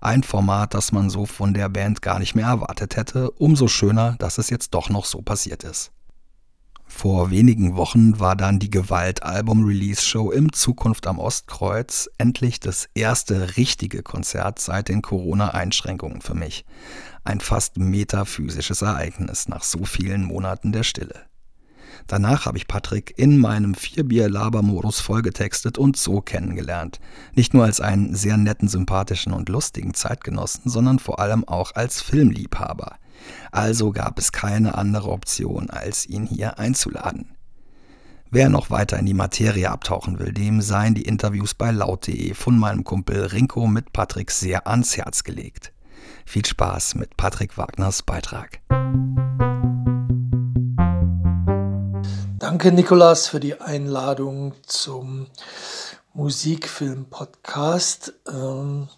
Ein 0.00 0.22
Format, 0.22 0.74
das 0.74 0.92
man 0.92 1.10
so 1.10 1.26
von 1.26 1.54
der 1.54 1.68
Band 1.68 2.02
gar 2.02 2.18
nicht 2.18 2.34
mehr 2.34 2.46
erwartet 2.46 2.96
hätte, 2.96 3.30
umso 3.30 3.68
schöner, 3.68 4.16
dass 4.18 4.38
es 4.38 4.50
jetzt 4.50 4.74
doch 4.74 4.90
noch 4.90 5.04
so 5.04 5.22
passiert 5.22 5.64
ist. 5.64 5.92
Vor 6.86 7.30
wenigen 7.30 7.76
Wochen 7.76 8.20
war 8.20 8.36
dann 8.36 8.58
die 8.58 8.70
Gewalt-Album-Release-Show 8.70 10.30
im 10.30 10.52
Zukunft 10.52 11.06
am 11.06 11.18
Ostkreuz 11.18 12.08
endlich 12.16 12.60
das 12.60 12.88
erste 12.94 13.56
richtige 13.56 14.02
Konzert 14.02 14.60
seit 14.60 14.88
den 14.88 15.02
Corona-Einschränkungen 15.02 16.20
für 16.20 16.34
mich. 16.34 16.64
Ein 17.24 17.40
fast 17.40 17.76
metaphysisches 17.76 18.82
Ereignis 18.82 19.48
nach 19.48 19.64
so 19.64 19.84
vielen 19.84 20.24
Monaten 20.24 20.72
der 20.72 20.84
Stille. 20.84 21.26
Danach 22.06 22.46
habe 22.46 22.56
ich 22.56 22.68
Patrick 22.68 23.14
in 23.16 23.38
meinem 23.38 23.74
Vierbier-Laber-Modus 23.74 25.00
vollgetextet 25.00 25.76
und 25.78 25.96
so 25.96 26.20
kennengelernt. 26.20 27.00
Nicht 27.34 27.52
nur 27.52 27.64
als 27.64 27.80
einen 27.80 28.14
sehr 28.14 28.36
netten, 28.36 28.68
sympathischen 28.68 29.32
und 29.32 29.48
lustigen 29.48 29.92
Zeitgenossen, 29.92 30.70
sondern 30.70 31.00
vor 31.00 31.18
allem 31.18 31.46
auch 31.46 31.74
als 31.74 32.00
Filmliebhaber. 32.00 32.96
Also 33.52 33.92
gab 33.92 34.18
es 34.18 34.32
keine 34.32 34.76
andere 34.76 35.10
Option, 35.10 35.70
als 35.70 36.06
ihn 36.06 36.26
hier 36.26 36.58
einzuladen. 36.58 37.36
Wer 38.30 38.48
noch 38.48 38.70
weiter 38.70 38.98
in 38.98 39.06
die 39.06 39.14
Materie 39.14 39.70
abtauchen 39.70 40.18
will, 40.18 40.32
dem 40.32 40.60
seien 40.60 40.94
die 40.94 41.02
Interviews 41.02 41.54
bei 41.54 41.70
laut.de 41.70 42.34
von 42.34 42.58
meinem 42.58 42.82
Kumpel 42.82 43.26
Rinko 43.26 43.66
mit 43.66 43.92
Patrick 43.92 44.30
sehr 44.30 44.66
ans 44.66 44.96
Herz 44.96 45.22
gelegt. 45.22 45.72
Viel 46.24 46.44
Spaß 46.44 46.96
mit 46.96 47.16
Patrick 47.16 47.56
Wagners 47.56 48.02
Beitrag. 48.02 48.60
Danke, 52.38 52.72
Nikolas, 52.72 53.28
für 53.28 53.40
die 53.40 53.60
Einladung 53.60 54.54
zum 54.66 55.28
Musikfilm-Podcast. 56.14 58.12
Ähm, 58.28 58.88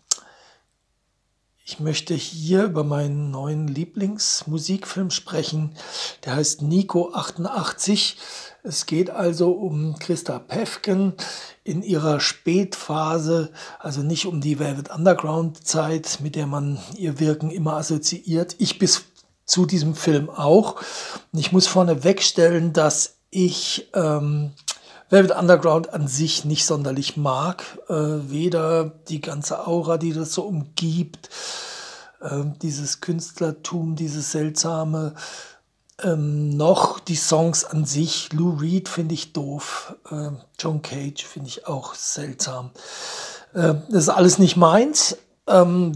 ich 1.71 1.81
möchte 1.81 2.15
hier 2.15 2.65
über 2.65 2.83
meinen 2.83 3.31
neuen 3.31 3.69
Lieblingsmusikfilm 3.69 5.11
sprechen. 5.11 5.75
Der 6.25 6.37
heißt 6.37 6.63
Nico 6.63 7.13
88. 7.13 8.17
Es 8.63 8.87
geht 8.87 9.11
also 9.11 9.51
um 9.51 9.99
Christa 9.99 10.39
Pefken 10.39 11.13
in 11.65 11.83
ihrer 11.83 12.21
Spätphase, 12.21 13.53
also 13.81 14.01
nicht 14.01 14.25
um 14.25 14.41
die 14.41 14.59
Velvet 14.59 14.91
Underground 14.91 15.63
Zeit, 15.67 16.21
mit 16.23 16.37
der 16.37 16.47
man 16.47 16.79
ihr 16.97 17.21
Wirken 17.21 17.51
immer 17.51 17.75
assoziiert. 17.75 18.57
Ich 18.57 18.79
bis 18.79 19.05
zu 19.45 19.67
diesem 19.67 19.95
Film 19.95 20.31
auch. 20.31 20.77
Und 21.35 21.39
ich 21.39 21.53
muss 21.53 21.67
vorne 21.67 22.03
wegstellen, 22.03 22.73
dass 22.73 23.19
ich 23.29 23.91
ähm, 23.93 24.53
Velvet 25.11 25.37
Underground 25.37 25.93
an 25.95 26.07
sich 26.07 26.45
nicht 26.45 26.67
sonderlich 26.67 27.17
mag. 27.17 27.65
Äh, 27.89 27.95
weder 27.95 28.85
die 29.09 29.21
ganze 29.21 29.67
Aura, 29.67 29.97
die 29.97 30.13
das 30.13 30.33
so 30.35 30.43
umgibt, 30.43 31.31
äh, 32.21 32.45
dieses 32.63 33.01
Künstlertum, 33.01 33.97
dieses 33.97 34.33
seltsame, 34.33 35.15
ähm, 36.03 36.51
noch 36.51 37.01
die 37.01 37.17
Songs 37.17 37.65
an 37.65 37.85
sich. 37.85 38.33
Lou 38.33 38.51
Reed 38.51 38.89
finde 38.89 39.15
ich 39.15 39.33
doof. 39.33 39.97
Äh, 40.11 40.31
John 40.59 40.83
Cage 40.83 41.25
finde 41.25 41.49
ich 41.49 41.67
auch 41.67 41.95
seltsam. 41.95 42.71
Äh, 43.55 43.75
das 43.89 44.05
ist 44.05 44.09
alles 44.11 44.39
nicht 44.39 44.57
meins. 44.57 45.17
Ähm, 45.47 45.93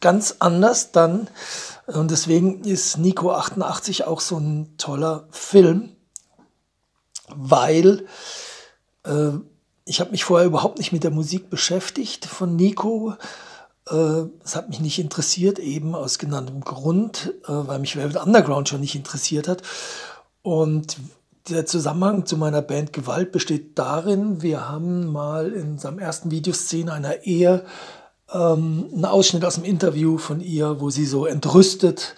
ganz 0.00 0.36
anders 0.38 0.92
dann. 0.92 1.28
Und 1.86 2.10
deswegen 2.10 2.62
ist 2.64 2.98
Nico 2.98 3.32
88 3.32 4.06
auch 4.06 4.20
so 4.20 4.38
ein 4.38 4.76
toller 4.78 5.26
Film 5.30 5.96
weil 7.34 8.06
äh, 9.04 9.30
ich 9.84 10.00
habe 10.00 10.10
mich 10.10 10.24
vorher 10.24 10.46
überhaupt 10.46 10.78
nicht 10.78 10.92
mit 10.92 11.04
der 11.04 11.10
Musik 11.10 11.50
beschäftigt 11.50 12.26
von 12.26 12.56
Nico. 12.56 13.14
Äh, 13.88 14.24
es 14.44 14.54
hat 14.54 14.68
mich 14.68 14.80
nicht 14.80 14.98
interessiert, 14.98 15.58
eben 15.58 15.94
aus 15.94 16.18
genanntem 16.18 16.60
Grund, 16.60 17.34
äh, 17.44 17.52
weil 17.52 17.78
mich 17.78 17.96
Velvet 17.96 18.22
Underground 18.22 18.68
schon 18.68 18.80
nicht 18.80 18.94
interessiert 18.94 19.48
hat. 19.48 19.62
Und 20.42 20.98
der 21.48 21.66
Zusammenhang 21.66 22.26
zu 22.26 22.36
meiner 22.36 22.62
Band 22.62 22.92
Gewalt 22.92 23.32
besteht 23.32 23.78
darin, 23.78 24.42
wir 24.42 24.68
haben 24.68 25.06
mal 25.06 25.52
in 25.52 25.72
unserem 25.72 25.98
ersten 25.98 26.30
Videoszene 26.30 26.92
einer 26.92 27.22
Ehe 27.24 27.64
ähm, 28.32 28.90
einen 28.92 29.04
Ausschnitt 29.06 29.44
aus 29.44 29.54
dem 29.54 29.64
Interview 29.64 30.18
von 30.18 30.40
ihr, 30.40 30.80
wo 30.80 30.90
sie 30.90 31.06
so 31.06 31.26
entrüstet 31.26 32.14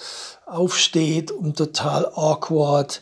aufsteht 0.47 1.31
und 1.31 1.57
total 1.57 2.07
awkward 2.07 3.01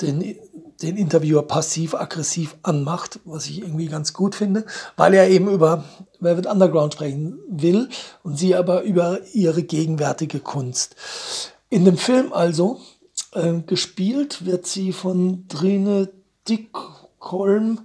den 0.00 0.36
den 0.82 0.96
Interviewer 0.96 1.42
passiv-aggressiv 1.42 2.56
anmacht, 2.62 3.20
was 3.24 3.46
ich 3.46 3.62
irgendwie 3.62 3.86
ganz 3.86 4.12
gut 4.12 4.34
finde, 4.34 4.66
weil 4.96 5.14
er 5.14 5.28
eben 5.28 5.48
über 5.48 5.84
Velvet 6.20 6.46
Underground 6.46 6.94
sprechen 6.94 7.38
will 7.48 7.88
und 8.22 8.38
sie 8.38 8.54
aber 8.54 8.82
über 8.82 9.20
ihre 9.32 9.62
gegenwärtige 9.62 10.40
Kunst. 10.40 10.96
In 11.68 11.84
dem 11.84 11.96
Film 11.96 12.32
also 12.32 12.80
äh, 13.32 13.60
gespielt 13.66 14.44
wird 14.44 14.66
sie 14.66 14.92
von 14.92 15.46
Drine 15.48 16.10
Dickholm, 16.48 17.80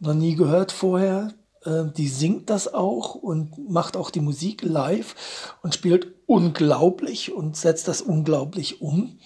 noch 0.00 0.14
nie 0.14 0.34
gehört 0.34 0.72
vorher. 0.72 1.32
Äh, 1.64 1.84
die 1.96 2.08
singt 2.08 2.50
das 2.50 2.72
auch 2.72 3.14
und 3.14 3.70
macht 3.70 3.96
auch 3.96 4.10
die 4.10 4.20
Musik 4.20 4.62
live 4.62 5.54
und 5.62 5.74
spielt 5.74 6.08
unglaublich 6.26 7.32
und 7.32 7.56
setzt 7.56 7.88
das 7.88 8.02
unglaublich 8.02 8.80
um. 8.80 9.18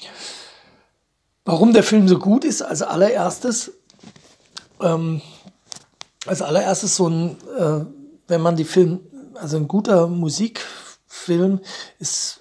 Warum 1.47 1.73
der 1.73 1.85
Film 1.85 2.09
so 2.09 2.19
gut 2.19 2.45
ist, 2.45 2.61
als 2.61 2.83
allererstes, 2.83 3.71
ähm, 4.81 5.23
als 6.27 6.43
allererstes 6.43 6.97
so 6.97 7.09
ein, 7.09 7.37
äh, 7.57 7.85
wenn 8.27 8.41
man 8.41 8.57
die 8.57 8.65
Film, 8.65 8.99
also 9.35 9.57
ein 9.57 9.69
guter 9.69 10.09
Musikfilm 10.09 11.61
ist, 12.01 12.41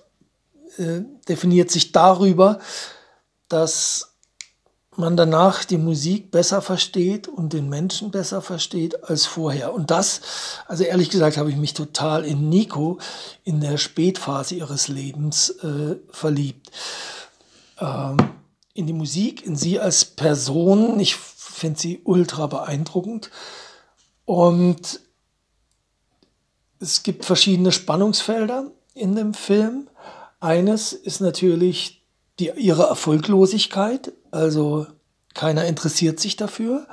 äh, 0.77 1.01
definiert 1.27 1.69
sich 1.69 1.91
darüber, 1.91 2.57
dass 3.47 4.15
man 4.95 5.15
danach 5.15 5.65
die 5.65 5.77
Musik 5.77 6.31
besser 6.31 6.63
versteht 6.63 7.27
und 7.27 7.53
den 7.53 7.69
Menschen 7.69 8.09
besser 8.09 8.41
versteht 8.41 9.03
als 9.03 9.27
vorher. 9.27 9.75
Und 9.75 9.91
das, 9.91 10.21
also 10.67 10.83
ehrlich 10.83 11.11
gesagt, 11.11 11.37
habe 11.37 11.51
ich 11.51 11.57
mich 11.57 11.75
total 11.75 12.25
in 12.25 12.49
Nico 12.49 12.97
in 13.43 13.61
der 13.61 13.77
Spätphase 13.77 14.55
ihres 14.55 14.87
Lebens 14.87 15.51
äh, 15.61 15.97
verliebt. 16.09 16.71
Ähm, 17.79 18.17
in 18.75 18.85
die 18.85 18.93
Musik, 18.93 19.43
in 19.43 19.55
sie 19.55 19.79
als 19.79 20.05
Person. 20.05 20.99
Ich 20.99 21.15
finde 21.15 21.79
sie 21.79 22.01
ultra 22.03 22.45
beeindruckend. 22.45 23.31
Und 24.25 24.99
es 26.79 27.01
gibt 27.01 27.25
verschiedene 27.25 27.71
Spannungsfelder 27.71 28.69
in 28.93 29.15
dem 29.15 29.33
Film. 29.33 29.87
Eines 30.39 30.93
ist 30.93 31.21
natürlich 31.21 32.05
die, 32.39 32.51
ihre 32.55 32.83
Erfolglosigkeit, 32.83 34.11
also 34.29 34.85
keiner 35.33 35.65
interessiert 35.65 36.19
sich 36.19 36.35
dafür. 36.35 36.87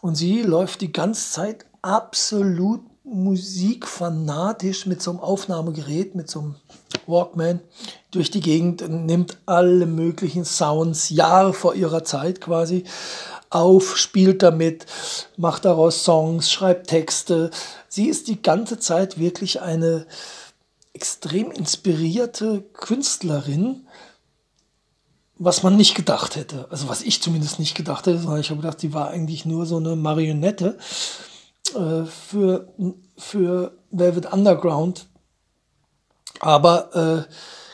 Und 0.00 0.16
sie 0.16 0.42
läuft 0.42 0.80
die 0.80 0.92
ganze 0.92 1.30
Zeit 1.30 1.66
absolut 1.82 2.80
musikfanatisch 3.04 4.86
mit 4.86 5.00
so 5.00 5.12
einem 5.12 5.20
Aufnahmegerät, 5.20 6.16
mit 6.16 6.28
so 6.28 6.40
einem 6.40 6.56
Walkman 7.06 7.60
durch 8.10 8.30
die 8.30 8.40
Gegend 8.40 8.88
nimmt 8.88 9.36
alle 9.46 9.86
möglichen 9.86 10.44
Sounds 10.44 11.10
Jahre 11.10 11.52
vor 11.52 11.74
ihrer 11.74 12.04
Zeit 12.04 12.40
quasi 12.40 12.84
auf, 13.50 13.96
spielt 13.96 14.42
damit, 14.42 14.86
macht 15.36 15.64
daraus 15.64 16.04
Songs, 16.04 16.50
schreibt 16.50 16.88
Texte. 16.88 17.50
Sie 17.88 18.06
ist 18.06 18.28
die 18.28 18.42
ganze 18.42 18.78
Zeit 18.78 19.18
wirklich 19.18 19.60
eine 19.60 20.06
extrem 20.92 21.50
inspirierte 21.50 22.62
Künstlerin, 22.72 23.86
was 25.36 25.62
man 25.62 25.76
nicht 25.76 25.94
gedacht 25.94 26.36
hätte. 26.36 26.66
Also 26.70 26.88
was 26.88 27.02
ich 27.02 27.22
zumindest 27.22 27.58
nicht 27.58 27.76
gedacht 27.76 28.06
hätte, 28.06 28.18
sondern 28.18 28.40
ich 28.40 28.50
habe 28.50 28.60
gedacht, 28.60 28.80
sie 28.80 28.92
war 28.92 29.08
eigentlich 29.10 29.44
nur 29.44 29.64
so 29.66 29.76
eine 29.76 29.94
Marionette 29.96 30.76
äh, 31.74 32.04
für, 32.04 32.68
für 33.16 33.72
Velvet 33.90 34.32
Underground 34.32 35.06
Aber 36.40 37.26
äh, 37.26 37.32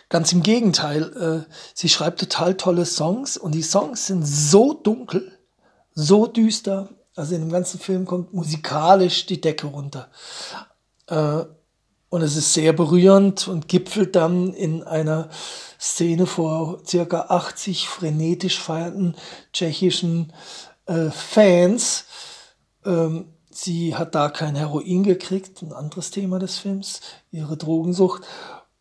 ganz 0.09 0.33
im 0.33 0.42
Gegenteil, 0.42 1.44
äh, 1.47 1.52
sie 1.75 1.88
schreibt 1.88 2.21
total 2.21 2.56
tolle 2.56 2.87
Songs 2.87 3.37
und 3.37 3.52
die 3.52 3.62
Songs 3.62 4.06
sind 4.06 4.26
so 4.26 4.73
dunkel, 4.75 5.33
so 5.94 6.26
düster. 6.26 6.88
Also 7.16 7.35
in 7.35 7.42
dem 7.42 7.52
ganzen 7.52 7.78
Film 7.78 8.06
kommt 8.06 8.33
musikalisch 8.33 9.26
die 9.26 9.40
Decke 9.40 9.66
runter. 9.66 10.11
Äh, 11.06 11.44
und 12.09 12.23
es 12.23 12.37
ist 12.37 12.54
sehr 12.54 12.73
berührend 12.73 13.49
und 13.49 13.66
gipfelt 13.66 14.14
dann 14.14 14.54
in 14.54 14.85
einer 14.85 15.30
Szene 15.80 16.26
vor 16.26 16.80
circa 16.87 17.23
80 17.23 17.88
frenetisch 17.88 18.61
feiernden 18.61 19.16
tschechischen 19.52 20.33
äh, 20.87 21.11
Fans. 21.11 22.04
Ähm, 22.85 23.34
sie 23.56 23.94
hat 23.94 24.14
da 24.14 24.28
kein 24.28 24.54
Heroin 24.54 25.02
gekriegt, 25.02 25.62
ein 25.62 25.73
anderes 25.73 26.11
Thema 26.11 26.38
des 26.38 26.58
Films, 26.58 27.00
ihre 27.30 27.56
Drogensucht. 27.56 28.23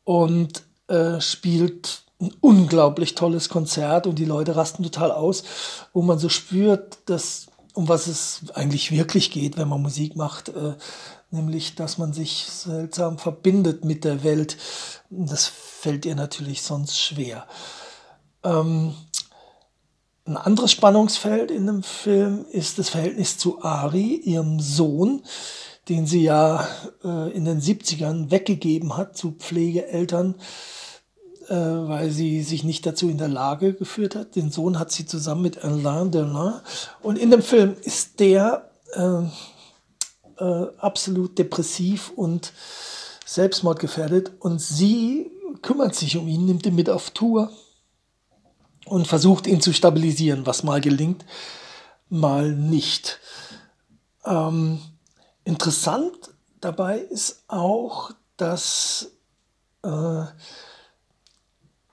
Und 0.03 0.63
äh, 0.87 1.21
spielt 1.21 2.03
ein 2.19 2.33
unglaublich 2.41 3.15
tolles 3.15 3.49
Konzert 3.49 4.05
und 4.07 4.19
die 4.19 4.25
Leute 4.25 4.55
rasten 4.55 4.83
total 4.83 5.11
aus, 5.11 5.43
wo 5.93 6.01
man 6.01 6.19
so 6.19 6.29
spürt, 6.29 6.97
dass 7.05 7.47
um 7.73 7.87
was 7.87 8.07
es 8.07 8.41
eigentlich 8.53 8.91
wirklich 8.91 9.31
geht, 9.31 9.57
wenn 9.57 9.67
man 9.67 9.81
Musik 9.81 10.15
macht. 10.15 10.49
Äh, 10.49 10.73
nämlich 11.33 11.75
dass 11.75 11.97
man 11.97 12.13
sich 12.13 12.45
seltsam 12.45 13.17
verbindet 13.17 13.83
mit 13.83 14.05
der 14.05 14.23
Welt. 14.23 14.55
Das 15.09 15.47
fällt 15.47 16.05
ihr 16.05 16.15
natürlich 16.15 16.61
sonst 16.61 16.97
schwer. 16.97 17.47
Ähm, 18.43 18.93
ein 20.25 20.37
anderes 20.37 20.71
Spannungsfeld 20.71 21.51
in 21.51 21.67
dem 21.67 21.83
Film 21.83 22.45
ist 22.51 22.79
das 22.79 22.89
Verhältnis 22.89 23.37
zu 23.37 23.61
Ari, 23.61 24.15
ihrem 24.15 24.59
Sohn, 24.59 25.21
den 25.89 26.07
sie 26.07 26.23
ja 26.23 26.65
äh, 27.03 27.31
in 27.33 27.43
den 27.43 27.59
70ern 27.59 28.31
weggegeben 28.31 28.95
hat 28.95 29.17
zu 29.17 29.31
Pflegeeltern, 29.31 30.35
äh, 31.49 31.55
weil 31.55 32.09
sie 32.09 32.41
sich 32.41 32.63
nicht 32.63 32.85
dazu 32.85 33.09
in 33.09 33.17
der 33.17 33.27
Lage 33.27 33.73
geführt 33.73 34.15
hat. 34.15 34.37
Den 34.37 34.49
Sohn 34.49 34.79
hat 34.79 34.91
sie 34.91 35.05
zusammen 35.05 35.41
mit 35.41 35.63
Alain 35.63 36.11
Delon. 36.11 36.53
Und 37.01 37.17
in 37.17 37.29
dem 37.29 37.41
Film 37.41 37.75
ist 37.81 38.21
der 38.21 38.69
äh, 38.93 39.23
äh, 40.37 40.67
absolut 40.77 41.37
depressiv 41.37 42.13
und 42.15 42.53
selbstmordgefährdet. 43.25 44.31
Und 44.39 44.61
sie 44.61 45.31
kümmert 45.61 45.95
sich 45.95 46.15
um 46.15 46.29
ihn, 46.29 46.45
nimmt 46.45 46.65
ihn 46.65 46.75
mit 46.75 46.89
auf 46.89 47.11
Tour 47.11 47.51
und 48.85 49.07
versucht 49.07 49.47
ihn 49.47 49.61
zu 49.61 49.73
stabilisieren, 49.73 50.45
was 50.45 50.63
mal 50.63 50.81
gelingt, 50.81 51.25
mal 52.09 52.51
nicht. 52.51 53.19
Ähm, 54.25 54.79
interessant 55.43 56.31
dabei 56.61 56.99
ist 56.99 57.43
auch, 57.47 58.11
dass 58.37 59.11
äh, 59.83 60.25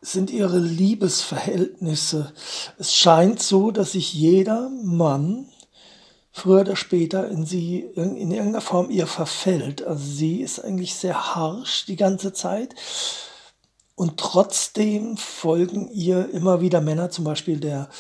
sind 0.03 0.31
ihre 0.31 0.59
Liebesverhältnisse. 0.59 2.33
Es 2.79 2.95
scheint 2.95 3.43
so, 3.43 3.71
dass 3.71 3.93
sich 3.93 4.15
jeder 4.15 4.71
Mann 4.83 5.47
früher 6.33 6.63
oder 6.63 6.77
später 6.77 7.29
in 7.29 7.45
sie 7.45 7.81
in 7.81 8.17
irgendeiner 8.17 8.63
Form 8.63 8.91
ihr 8.91 9.07
verfällt. 9.07 9.83
Also 9.83 10.05
sie 10.05 10.41
ist 10.41 10.59
eigentlich 10.61 10.95
sehr 10.95 11.35
harsh 11.35 11.85
die 11.87 11.97
ganze 11.97 12.33
Zeit. 12.33 12.75
Und 14.01 14.17
trotzdem 14.17 15.19
folgen 15.19 15.91
ihr 15.91 16.31
immer 16.31 16.63
wieder 16.63 16.81
Männer, 16.81 17.11
zum 17.11 17.23
Beispiel 17.23 17.61
der 17.61 17.91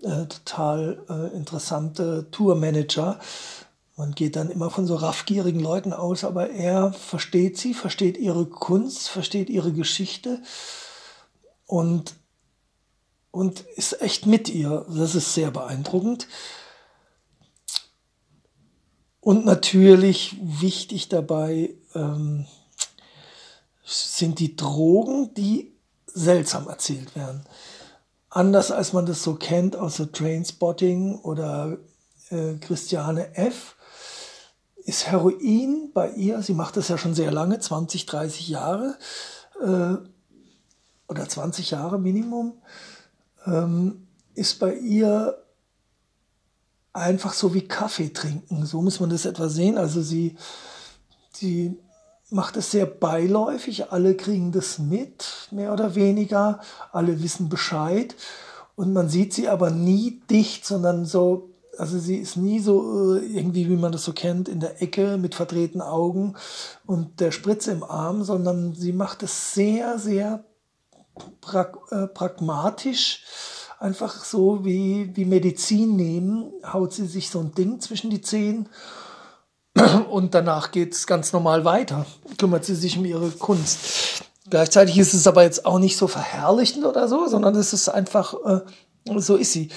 äh, 0.00 0.24
total 0.24 1.04
äh, 1.10 1.36
interessante 1.36 2.30
Tourmanager. 2.30 3.18
Man 3.94 4.12
geht 4.12 4.36
dann 4.36 4.48
immer 4.48 4.70
von 4.70 4.86
so 4.86 4.94
raffgierigen 4.94 5.60
Leuten 5.60 5.92
aus, 5.92 6.24
aber 6.24 6.48
er 6.48 6.94
versteht 6.94 7.58
sie, 7.58 7.74
versteht 7.74 8.16
ihre 8.16 8.46
Kunst, 8.46 9.10
versteht 9.10 9.50
ihre 9.50 9.70
Geschichte 9.74 10.42
und, 11.66 12.14
und 13.30 13.60
ist 13.76 14.00
echt 14.00 14.24
mit 14.24 14.48
ihr. 14.48 14.86
Das 14.88 15.14
ist 15.14 15.34
sehr 15.34 15.50
beeindruckend. 15.50 16.26
Und 19.20 19.44
natürlich 19.44 20.38
wichtig 20.40 21.10
dabei 21.10 21.74
ähm, 21.94 22.46
sind 23.90 24.38
die 24.38 24.56
Drogen, 24.56 25.34
die 25.34 25.72
seltsam 26.06 26.68
erzählt 26.68 27.16
werden. 27.16 27.42
Anders 28.28 28.70
als 28.70 28.92
man 28.92 29.06
das 29.06 29.22
so 29.22 29.34
kennt 29.34 29.76
aus 29.76 29.96
der 29.96 30.12
Trainspotting 30.12 31.18
oder 31.20 31.78
äh, 32.30 32.54
Christiane 32.60 33.36
F., 33.36 33.76
ist 34.84 35.08
Heroin 35.08 35.90
bei 35.92 36.10
ihr, 36.12 36.40
sie 36.42 36.54
macht 36.54 36.76
das 36.76 36.88
ja 36.88 36.96
schon 36.96 37.14
sehr 37.14 37.30
lange, 37.30 37.58
20, 37.58 38.06
30 38.06 38.48
Jahre 38.48 38.96
äh, 39.60 39.96
oder 41.06 41.28
20 41.28 41.72
Jahre 41.72 41.98
Minimum, 41.98 42.54
ähm, 43.46 44.06
ist 44.34 44.58
bei 44.58 44.74
ihr 44.74 45.44
einfach 46.92 47.34
so 47.34 47.52
wie 47.52 47.68
Kaffee 47.68 48.08
trinken. 48.12 48.64
So 48.64 48.80
muss 48.80 49.00
man 49.00 49.10
das 49.10 49.26
etwa 49.26 49.48
sehen. 49.48 49.76
Also 49.76 50.02
sie, 50.02 50.36
sie 51.32 51.78
macht 52.30 52.56
es 52.56 52.70
sehr 52.70 52.86
beiläufig. 52.86 53.92
Alle 53.92 54.14
kriegen 54.14 54.52
das 54.52 54.78
mit, 54.78 55.48
mehr 55.50 55.72
oder 55.72 55.94
weniger. 55.94 56.60
Alle 56.92 57.22
wissen 57.22 57.48
Bescheid. 57.48 58.14
Und 58.76 58.92
man 58.92 59.08
sieht 59.08 59.34
sie 59.34 59.48
aber 59.48 59.70
nie 59.70 60.22
dicht, 60.30 60.64
sondern 60.64 61.04
so, 61.04 61.50
also 61.76 61.98
sie 61.98 62.16
ist 62.16 62.36
nie 62.36 62.60
so 62.60 63.16
äh, 63.16 63.26
irgendwie, 63.26 63.68
wie 63.68 63.76
man 63.76 63.92
das 63.92 64.04
so 64.04 64.12
kennt, 64.12 64.48
in 64.48 64.60
der 64.60 64.80
Ecke 64.80 65.18
mit 65.18 65.34
verdrehten 65.34 65.82
Augen 65.82 66.34
und 66.86 67.20
der 67.20 67.30
Spritze 67.30 67.72
im 67.72 67.82
Arm, 67.82 68.24
sondern 68.24 68.74
sie 68.74 68.92
macht 68.92 69.22
es 69.22 69.54
sehr, 69.54 69.98
sehr 69.98 70.44
pra 71.40 71.72
äh, 71.90 72.06
pragmatisch 72.06 73.24
einfach 73.80 74.22
so 74.24 74.64
wie, 74.64 75.10
wie 75.16 75.24
Medizin 75.24 75.96
nehmen, 75.96 76.52
haut 76.70 76.92
sie 76.92 77.06
sich 77.06 77.30
so 77.30 77.40
ein 77.40 77.54
Ding 77.54 77.80
zwischen 77.80 78.10
die 78.10 78.20
Zehen 78.20 78.68
und 80.10 80.34
danach 80.34 80.72
geht 80.72 80.94
es 80.94 81.06
ganz 81.06 81.32
normal 81.32 81.64
weiter, 81.64 82.06
kümmert 82.38 82.64
sie 82.64 82.74
sich 82.74 82.98
um 82.98 83.04
ihre 83.04 83.30
Kunst. 83.30 84.24
Gleichzeitig 84.48 84.98
ist 84.98 85.14
es 85.14 85.26
aber 85.26 85.44
jetzt 85.44 85.64
auch 85.64 85.78
nicht 85.78 85.96
so 85.96 86.08
verherrlichend 86.08 86.84
oder 86.84 87.08
so, 87.08 87.28
sondern 87.28 87.54
es 87.54 87.72
ist 87.72 87.88
einfach, 87.88 88.34
äh, 88.44 88.60
so 89.16 89.36
ist 89.36 89.52
sie. 89.52 89.70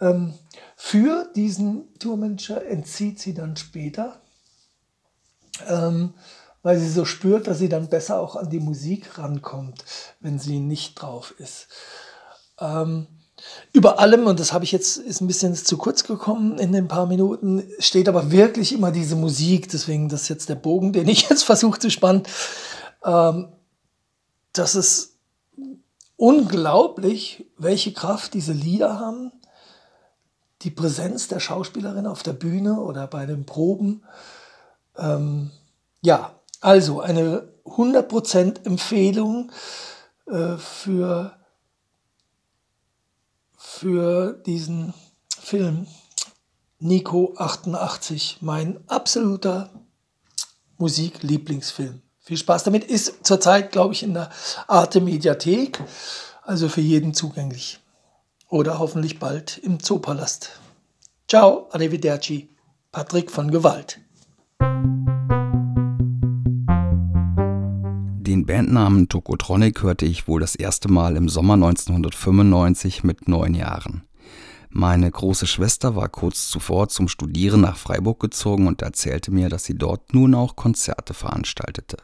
Ähm, 0.00 0.34
für 0.76 1.30
diesen 1.34 1.98
Tourmanager 1.98 2.64
entzieht 2.66 3.18
sie 3.18 3.34
dann 3.34 3.56
später, 3.56 4.20
ähm, 5.68 6.14
weil 6.62 6.78
sie 6.78 6.90
so 6.90 7.04
spürt, 7.04 7.46
dass 7.46 7.58
sie 7.58 7.68
dann 7.68 7.88
besser 7.88 8.20
auch 8.20 8.36
an 8.36 8.50
die 8.50 8.60
Musik 8.60 9.18
rankommt, 9.18 9.84
wenn 10.20 10.38
sie 10.38 10.60
nicht 10.60 10.94
drauf 10.94 11.34
ist. 11.38 11.68
Ähm, 12.60 13.06
über 13.72 13.98
allem, 13.98 14.26
und 14.26 14.38
das 14.38 14.52
habe 14.52 14.64
ich 14.64 14.72
jetzt, 14.72 14.98
ist 14.98 15.20
ein 15.20 15.26
bisschen 15.26 15.54
zu 15.54 15.76
kurz 15.76 16.04
gekommen 16.04 16.58
in 16.58 16.72
den 16.72 16.86
paar 16.86 17.06
Minuten, 17.06 17.64
steht 17.78 18.08
aber 18.08 18.30
wirklich 18.30 18.72
immer 18.72 18.92
diese 18.92 19.16
Musik. 19.16 19.68
Deswegen, 19.68 20.08
das 20.08 20.22
ist 20.22 20.28
jetzt 20.28 20.48
der 20.48 20.54
Bogen, 20.54 20.92
den 20.92 21.08
ich 21.08 21.22
jetzt 21.28 21.42
versuche 21.42 21.80
zu 21.80 21.90
spannen. 21.90 22.22
Ähm, 23.04 23.48
das 24.52 24.76
ist 24.76 25.16
unglaublich, 26.16 27.46
welche 27.58 27.92
Kraft 27.92 28.34
diese 28.34 28.52
Lieder 28.52 29.00
haben. 29.00 29.32
Die 30.62 30.70
Präsenz 30.70 31.28
der 31.28 31.40
Schauspielerin 31.40 32.06
auf 32.06 32.22
der 32.22 32.32
Bühne 32.32 32.80
oder 32.80 33.06
bei 33.06 33.26
den 33.26 33.44
Proben. 33.44 34.04
Ähm, 34.96 35.50
ja, 36.00 36.38
also 36.60 37.00
eine 37.00 37.48
100% 37.64 38.64
Empfehlung 38.64 39.50
äh, 40.26 40.56
für 40.56 41.36
für 43.78 44.32
diesen 44.46 44.94
Film 45.38 45.86
Nico 46.78 47.34
88, 47.36 48.38
mein 48.40 48.78
absoluter 48.88 49.70
Musiklieblingsfilm. 50.78 52.00
Viel 52.20 52.36
Spaß 52.36 52.64
damit. 52.64 52.84
Ist 52.84 53.26
zurzeit, 53.26 53.72
glaube 53.72 53.94
ich, 53.94 54.02
in 54.02 54.14
der 54.14 54.30
Arte 54.68 55.00
Mediathek, 55.00 55.82
also 56.42 56.68
für 56.68 56.80
jeden 56.80 57.14
zugänglich. 57.14 57.80
Oder 58.48 58.78
hoffentlich 58.78 59.18
bald 59.18 59.58
im 59.58 59.80
Zoopalast. 59.80 60.50
Ciao, 61.28 61.68
arrivederci. 61.72 62.50
Patrick 62.92 63.30
von 63.30 63.50
Gewalt. 63.50 63.98
Den 68.34 68.46
Bandnamen 68.46 69.08
Tokotronic 69.08 69.84
hörte 69.84 70.06
ich 70.06 70.26
wohl 70.26 70.40
das 70.40 70.56
erste 70.56 70.90
Mal 70.90 71.14
im 71.14 71.28
Sommer 71.28 71.54
1995 71.54 73.04
mit 73.04 73.28
neun 73.28 73.54
Jahren. 73.54 74.02
Meine 74.70 75.08
große 75.08 75.46
Schwester 75.46 75.94
war 75.94 76.08
kurz 76.08 76.48
zuvor 76.48 76.88
zum 76.88 77.06
Studieren 77.06 77.60
nach 77.60 77.76
Freiburg 77.76 78.18
gezogen 78.18 78.66
und 78.66 78.82
erzählte 78.82 79.30
mir, 79.30 79.48
dass 79.48 79.62
sie 79.62 79.78
dort 79.78 80.14
nun 80.14 80.34
auch 80.34 80.56
Konzerte 80.56 81.14
veranstaltete. 81.14 81.98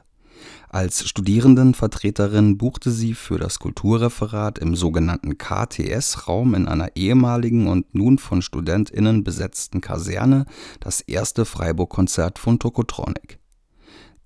Als 0.69 1.09
Studierendenvertreterin 1.09 2.59
buchte 2.59 2.93
sie 2.93 3.15
für 3.15 3.41
das 3.41 3.59
Kulturreferat 3.59 4.61
im 4.61 4.77
sogenannten 4.77 5.37
KTS-Raum 5.37 6.55
in 6.55 6.69
einer 6.69 6.95
ehemaligen 6.95 7.67
und 7.67 7.93
nun 7.93 8.19
von 8.19 8.41
StudentInnen 8.41 9.25
besetzten 9.25 9.81
Kaserne 9.81 10.45
das 10.79 11.01
erste 11.01 11.45
Freiburg-Konzert 11.45 12.39
von 12.39 12.61
Tokotronic. 12.61 13.40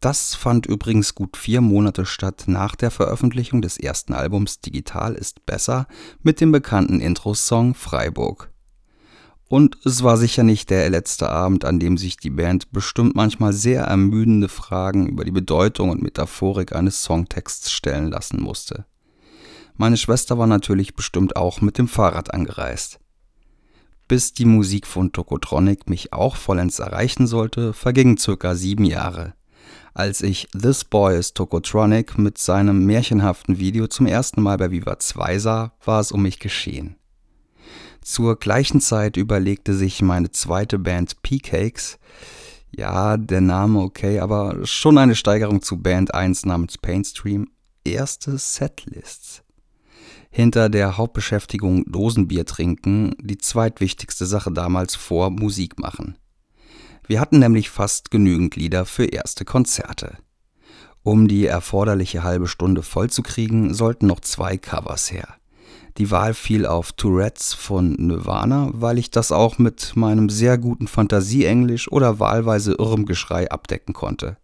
Das 0.04 0.34
fand 0.34 0.66
übrigens 0.66 1.14
gut 1.14 1.34
vier 1.34 1.62
Monate 1.62 2.04
statt 2.04 2.44
nach 2.46 2.76
der 2.76 2.90
Veröffentlichung 2.90 3.62
des 3.62 3.78
ersten 3.78 4.12
Albums 4.12 4.60
Digital 4.60 5.14
ist 5.14 5.46
besser 5.46 5.88
mit 6.22 6.42
dem 6.42 6.52
bekannten 6.52 7.00
Intro-Song 7.00 7.74
Freiburg. 7.74 8.52
Und 9.48 9.78
es 9.86 10.02
war 10.02 10.18
sicher 10.18 10.42
nicht 10.42 10.68
der 10.68 10.90
letzte 10.90 11.30
Abend, 11.30 11.64
an 11.64 11.80
dem 11.80 11.96
sich 11.96 12.18
die 12.18 12.28
Band 12.28 12.70
bestimmt 12.70 13.16
manchmal 13.16 13.54
sehr 13.54 13.84
ermüdende 13.84 14.50
Fragen 14.50 15.06
über 15.06 15.24
die 15.24 15.30
Bedeutung 15.30 15.88
und 15.88 16.02
Metaphorik 16.02 16.76
eines 16.76 17.02
Songtexts 17.02 17.72
stellen 17.72 18.10
lassen 18.10 18.42
musste. 18.42 18.84
Meine 19.78 19.96
Schwester 19.96 20.36
war 20.36 20.46
natürlich 20.46 20.94
bestimmt 20.94 21.34
auch 21.34 21.62
mit 21.62 21.78
dem 21.78 21.88
Fahrrad 21.88 22.34
angereist. 22.34 23.00
Bis 24.06 24.34
die 24.34 24.44
Musik 24.44 24.86
von 24.86 25.12
Tokotronic 25.12 25.88
mich 25.88 26.12
auch 26.12 26.36
vollends 26.36 26.78
erreichen 26.78 27.26
sollte, 27.26 27.72
vergingen 27.72 28.18
circa 28.18 28.54
sieben 28.54 28.84
Jahre. 28.84 29.32
Als 29.96 30.22
ich 30.22 30.48
This 30.60 30.84
Boy 30.84 31.16
is 31.16 31.34
Tokotronic 31.34 32.18
mit 32.18 32.36
seinem 32.36 32.84
märchenhaften 32.84 33.60
Video 33.60 33.86
zum 33.86 34.06
ersten 34.06 34.42
Mal 34.42 34.56
bei 34.56 34.72
Viva 34.72 34.98
2 34.98 35.38
sah, 35.38 35.72
war 35.84 36.00
es 36.00 36.10
um 36.10 36.22
mich 36.22 36.40
geschehen. 36.40 36.96
Zur 38.02 38.36
gleichen 38.36 38.80
Zeit 38.80 39.16
überlegte 39.16 39.72
sich 39.72 40.02
meine 40.02 40.32
zweite 40.32 40.80
Band 40.80 41.22
P-Cakes, 41.22 42.00
ja, 42.76 43.16
der 43.16 43.40
Name 43.40 43.78
okay, 43.82 44.18
aber 44.18 44.66
schon 44.66 44.98
eine 44.98 45.14
Steigerung 45.14 45.62
zu 45.62 45.80
Band 45.80 46.12
1 46.12 46.44
namens 46.44 46.76
Painstream, 46.76 47.48
erste 47.84 48.36
Setlists. 48.36 49.44
Hinter 50.28 50.70
der 50.70 50.96
Hauptbeschäftigung 50.96 51.84
Dosenbier 51.84 52.46
trinken 52.46 53.14
die 53.20 53.38
zweitwichtigste 53.38 54.26
Sache 54.26 54.50
damals 54.50 54.96
vor 54.96 55.30
Musik 55.30 55.78
machen. 55.78 56.18
Wir 57.06 57.20
hatten 57.20 57.38
nämlich 57.38 57.70
fast 57.70 58.10
genügend 58.10 58.56
Lieder 58.56 58.86
für 58.86 59.04
erste 59.04 59.44
Konzerte. 59.44 60.16
Um 61.02 61.28
die 61.28 61.46
erforderliche 61.46 62.22
halbe 62.22 62.48
Stunde 62.48 62.82
vollzukriegen, 62.82 63.74
sollten 63.74 64.06
noch 64.06 64.20
zwei 64.20 64.56
Covers 64.56 65.12
her. 65.12 65.28
Die 65.98 66.10
Wahl 66.10 66.34
fiel 66.34 66.66
auf 66.66 66.92
Tourettes 66.92 67.52
von 67.52 67.92
Nirvana, 67.92 68.70
weil 68.72 68.98
ich 68.98 69.10
das 69.10 69.30
auch 69.30 69.58
mit 69.58 69.94
meinem 69.96 70.28
sehr 70.28 70.58
guten 70.58 70.88
Fantasieenglisch 70.88 71.92
oder 71.92 72.18
wahlweise 72.18 72.72
irrem 72.72 73.06
Geschrei 73.06 73.50
abdecken 73.50 73.92
konnte. 73.92 74.38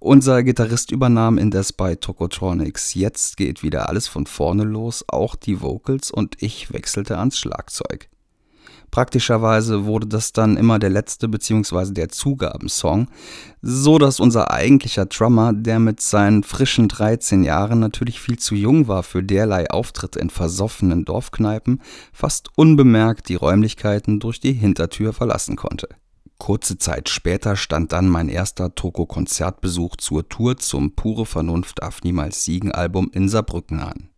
Unser 0.00 0.42
Gitarrist 0.42 0.90
übernahm 0.90 1.38
indes 1.38 1.72
bei 1.72 1.94
Tokotronics. 1.94 2.94
Jetzt 2.94 3.36
geht 3.36 3.62
wieder 3.62 3.88
alles 3.88 4.08
von 4.08 4.26
vorne 4.26 4.64
los, 4.64 5.04
auch 5.06 5.36
die 5.36 5.60
Vocals 5.60 6.10
und 6.10 6.42
ich 6.42 6.72
wechselte 6.72 7.18
ans 7.18 7.38
Schlagzeug. 7.38 8.08
Praktischerweise 8.94 9.86
wurde 9.86 10.06
das 10.06 10.32
dann 10.32 10.56
immer 10.56 10.78
der 10.78 10.88
letzte 10.88 11.26
bzw. 11.26 11.92
der 11.92 12.10
Zugabensong, 12.10 13.08
so 13.60 13.98
dass 13.98 14.20
unser 14.20 14.52
eigentlicher 14.52 15.06
Drummer, 15.06 15.52
der 15.52 15.80
mit 15.80 16.00
seinen 16.00 16.44
frischen 16.44 16.86
13 16.86 17.42
Jahren 17.42 17.80
natürlich 17.80 18.20
viel 18.20 18.38
zu 18.38 18.54
jung 18.54 18.86
war 18.86 19.02
für 19.02 19.24
derlei 19.24 19.68
Auftritte 19.68 20.20
in 20.20 20.30
versoffenen 20.30 21.04
Dorfkneipen, 21.04 21.82
fast 22.12 22.50
unbemerkt 22.54 23.28
die 23.28 23.34
Räumlichkeiten 23.34 24.20
durch 24.20 24.38
die 24.38 24.52
Hintertür 24.52 25.12
verlassen 25.12 25.56
konnte. 25.56 25.88
Kurze 26.38 26.78
Zeit 26.78 27.08
später 27.08 27.56
stand 27.56 27.90
dann 27.90 28.08
mein 28.08 28.28
erster 28.28 28.76
Toko-Konzertbesuch 28.76 29.96
zur 29.96 30.28
Tour 30.28 30.56
zum 30.58 30.94
Pure 30.94 31.26
Vernunft 31.26 31.82
darf 31.82 32.02
niemals 32.04 32.44
siegen 32.44 32.70
Album 32.70 33.10
in 33.12 33.28
Saarbrücken 33.28 33.80
an. 33.80 34.10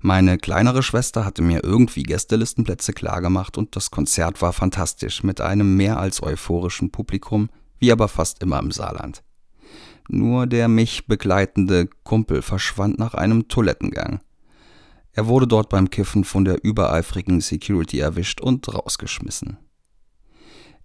Meine 0.00 0.38
kleinere 0.38 0.82
Schwester 0.82 1.24
hatte 1.24 1.42
mir 1.42 1.64
irgendwie 1.64 2.04
Gästelistenplätze 2.04 2.92
klargemacht 2.92 3.58
und 3.58 3.74
das 3.74 3.90
Konzert 3.90 4.40
war 4.42 4.52
fantastisch 4.52 5.22
mit 5.22 5.40
einem 5.40 5.76
mehr 5.76 5.98
als 5.98 6.22
euphorischen 6.22 6.90
Publikum, 6.90 7.48
wie 7.78 7.90
aber 7.90 8.08
fast 8.08 8.42
immer 8.42 8.58
im 8.60 8.70
Saarland. 8.70 9.22
Nur 10.08 10.46
der 10.46 10.68
mich 10.68 11.06
begleitende 11.06 11.88
Kumpel 12.04 12.42
verschwand 12.42 12.98
nach 12.98 13.14
einem 13.14 13.48
Toilettengang. 13.48 14.20
Er 15.12 15.26
wurde 15.26 15.46
dort 15.46 15.68
beim 15.68 15.90
Kiffen 15.90 16.24
von 16.24 16.44
der 16.44 16.62
übereifrigen 16.62 17.40
Security 17.40 17.98
erwischt 17.98 18.40
und 18.40 18.72
rausgeschmissen. 18.72 19.58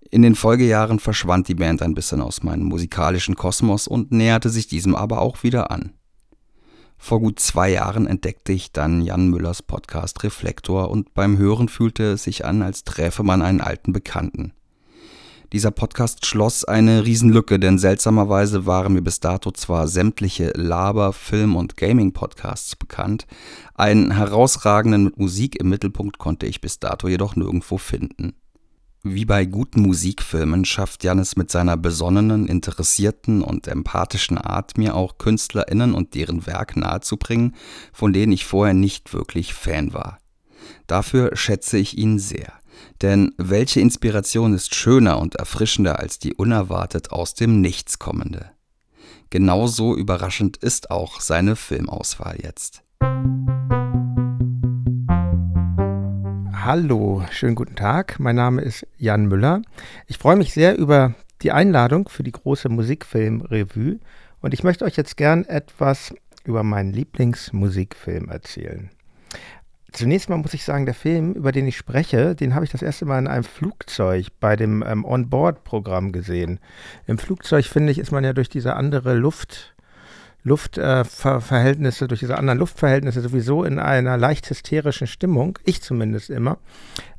In 0.10 0.22
den 0.22 0.36
Folgejahren 0.36 1.00
verschwand 1.00 1.48
die 1.48 1.56
Band 1.56 1.82
ein 1.82 1.94
bisschen 1.94 2.22
aus 2.22 2.44
meinem 2.44 2.66
musikalischen 2.66 3.36
Kosmos 3.36 3.88
und 3.88 4.12
näherte 4.12 4.50
sich 4.50 4.68
diesem 4.68 4.96
aber 4.96 5.22
auch 5.22 5.44
wieder 5.44 5.72
an. 5.72 5.94
Vor 6.98 7.20
gut 7.20 7.40
zwei 7.40 7.72
Jahren 7.72 8.08
entdeckte 8.08 8.54
ich 8.54 8.72
dann 8.72 9.02
Jan 9.02 9.30
Müllers 9.30 9.62
Podcast 9.62 10.24
Reflektor 10.24 10.90
und 10.90 11.14
beim 11.14 11.38
Hören 11.38 11.70
fühlte 11.70 12.14
es 12.14 12.24
sich 12.24 12.46
an, 12.46 12.62
als 12.62 12.84
träfe 12.84 13.24
man 13.24 13.42
einen 13.42 13.62
alten 13.62 13.94
Bekannten. 13.94 14.54
Dieser 15.54 15.70
Podcast 15.70 16.26
schloss 16.26 16.66
eine 16.66 17.06
Riesenlücke, 17.06 17.60
denn 17.60 17.78
seltsamerweise 17.78 18.66
waren 18.66 18.94
mir 18.94 19.04
bis 19.04 19.20
dato 19.20 19.52
zwar 19.52 19.88
sämtliche 19.88 20.52
Laber-, 20.56 21.14
Film- 21.14 21.56
und 21.56 21.78
Gaming-Podcasts 21.78 22.76
bekannt, 22.76 23.28
einen 23.76 24.10
herausragenden 24.10 25.04
mit 25.04 25.20
Musik 25.20 25.60
im 25.60 25.70
Mittelpunkt 25.70 26.18
konnte 26.18 26.48
ich 26.48 26.60
bis 26.60 26.80
dato 26.80 27.08
jedoch 27.08 27.36
nirgendwo 27.36 27.78
finden. 27.78 28.34
Wie 29.06 29.26
bei 29.26 29.44
guten 29.44 29.82
Musikfilmen 29.82 30.64
schafft 30.64 31.04
Janis 31.04 31.36
mit 31.36 31.52
seiner 31.52 31.76
besonnenen, 31.76 32.48
interessierten 32.48 33.42
und 33.42 33.68
empathischen 33.68 34.38
Art 34.38 34.78
mir 34.78 34.96
auch 34.96 35.18
KünstlerInnen 35.18 35.94
und 35.94 36.16
deren 36.16 36.48
Werk 36.48 36.78
nahezubringen, 36.78 37.54
von 37.92 38.14
denen 38.14 38.32
ich 38.32 38.46
vorher 38.46 38.74
nicht 38.74 39.14
wirklich 39.14 39.54
Fan 39.54 39.94
war. 39.94 40.20
Dafür 40.88 41.36
schätze 41.36 41.78
ich 41.78 41.98
ihn 41.98 42.18
sehr. 42.18 42.54
Denn 43.02 43.34
welche 43.38 43.82
Inspiration 43.82 44.54
ist 44.54 44.74
schöner 44.74 45.20
und 45.20 45.36
erfrischender 45.36 46.00
als 46.00 46.18
die 46.18 46.34
unerwartet 46.34 47.12
aus 47.12 47.34
dem 47.34 47.60
Nichts 47.60 48.00
kommende? 48.00 48.52
Genauso 49.30 49.98
überraschend 49.98 50.56
ist 50.56 50.92
auch 50.92 51.20
seine 51.20 51.58
Filmauswahl 51.58 52.38
jetzt. 52.42 52.84
Hallo, 56.66 57.26
schönen 57.30 57.56
guten 57.56 57.76
Tag. 57.76 58.22
Mein 58.22 58.38
Name 58.38 58.62
ist 58.62 58.88
Jan 58.98 59.26
Müller. 59.26 59.64
Ich 60.08 60.18
freue 60.18 60.38
mich 60.38 60.54
sehr 60.54 60.78
über 60.78 61.14
die 61.42 61.52
Einladung 61.52 62.08
für 62.08 62.24
die 62.24 62.32
große 62.32 62.70
Musikfilmrevue 62.70 64.00
und 64.40 64.54
ich 64.54 64.64
möchte 64.64 64.86
euch 64.86 64.96
jetzt 64.96 65.18
gern 65.18 65.44
etwas 65.44 66.16
über 66.46 66.64
meinen 66.64 66.94
Lieblingsmusikfilm 66.94 68.30
erzählen. 68.30 68.92
Zunächst 69.92 70.30
mal 70.30 70.38
muss 70.38 70.54
ich 70.54 70.64
sagen, 70.64 70.86
der 70.86 70.96
Film, 70.96 71.34
über 71.34 71.52
den 71.52 71.68
ich 71.68 71.76
spreche, 71.76 72.34
den 72.34 72.56
habe 72.56 72.64
ich 72.64 72.72
das 72.72 72.82
erste 72.82 73.04
Mal 73.04 73.20
in 73.20 73.28
einem 73.28 73.44
Flugzeug 73.44 74.28
bei 74.40 74.56
dem 74.56 74.86
ähm, 74.88 75.04
On-Board-Programm 75.04 76.14
gesehen. 76.14 76.62
Im 77.08 77.18
Flugzeug, 77.18 77.66
finde 77.66 77.92
ich, 77.92 78.00
ist 78.00 78.14
man 78.14 78.24
ja 78.24 78.32
durch 78.32 78.48
diese 78.48 78.78
andere 78.78 79.16
Luft 79.16 79.76
Luftverhältnisse, 80.44 82.08
durch 82.08 82.20
diese 82.20 82.38
anderen 82.38 82.60
Luftverhältnisse 82.60 83.22
sowieso 83.22 83.64
in 83.64 83.80
einer 83.80 84.18
leicht 84.18 84.50
hysterischen 84.50 85.08
Stimmung, 85.08 85.58
ich 85.64 85.82
zumindest 85.82 86.30
immer. 86.30 86.58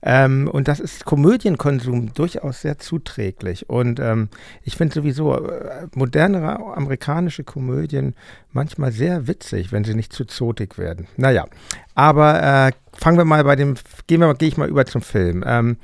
Ähm, 0.02 0.48
und 0.52 0.68
das 0.68 0.80
ist 0.80 1.06
Komödienkonsum 1.06 2.12
durchaus 2.12 2.60
sehr 2.60 2.78
zuträglich. 2.78 3.70
Und 3.70 3.98
ähm, 3.98 4.28
ich 4.62 4.76
finde 4.76 4.94
sowieso 4.94 5.34
äh, 5.37 5.87
modernere 5.94 6.76
amerikanische 6.76 7.44
Komödien 7.44 8.14
manchmal 8.52 8.92
sehr 8.92 9.26
witzig, 9.26 9.72
wenn 9.72 9.84
sie 9.84 9.94
nicht 9.94 10.12
zu 10.12 10.26
zotig 10.26 10.76
werden. 10.76 11.06
Naja, 11.16 11.46
aber 11.94 12.42
äh, 12.42 12.72
fangen 12.92 13.16
wir 13.16 13.24
mal 13.24 13.42
bei 13.44 13.56
dem, 13.56 13.74
gehen 14.06 14.20
wir 14.20 14.26
mal, 14.26 14.37
gehe 14.37 14.48
ich 14.48 14.58
mal 14.58 14.68
über 14.68 14.84
zum 14.84 15.00
Film. 15.00 15.42
Ähm, 15.46 15.78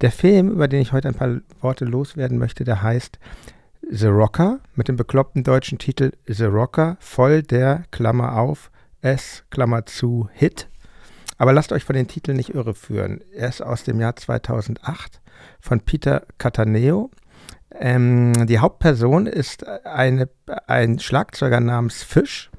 der 0.00 0.12
Film, 0.12 0.50
über 0.50 0.66
den 0.66 0.80
ich 0.80 0.92
heute 0.92 1.08
ein 1.08 1.14
paar 1.14 1.36
Worte 1.60 1.84
loswerden 1.84 2.38
möchte, 2.38 2.64
der 2.64 2.82
heißt 2.82 3.18
The 3.88 4.08
Rocker 4.08 4.58
mit 4.74 4.88
dem 4.88 4.96
bekloppten 4.96 5.44
deutschen 5.44 5.78
Titel 5.78 6.10
The 6.26 6.46
Rocker, 6.46 6.96
voll 6.98 7.42
der, 7.42 7.84
Klammer 7.92 8.36
auf, 8.36 8.72
S, 9.00 9.44
Klammer 9.50 9.86
zu, 9.86 10.28
Hit. 10.32 10.68
Aber 11.38 11.52
lasst 11.52 11.70
euch 11.70 11.84
von 11.84 11.94
den 11.94 12.08
Titeln 12.08 12.36
nicht 12.36 12.52
irreführen. 12.52 13.20
Er 13.32 13.48
ist 13.48 13.62
aus 13.62 13.84
dem 13.84 14.00
Jahr 14.00 14.16
2008 14.16 15.20
von 15.60 15.80
Peter 15.80 16.26
Cataneo. 16.36 17.12
Ähm, 17.72 18.32
die 18.46 18.58
Hauptperson 18.58 19.26
ist 19.26 19.64
eine, 19.86 20.28
ein 20.66 20.98
Schlagzeuger 20.98 21.60
namens 21.60 22.02
Fish. 22.02 22.50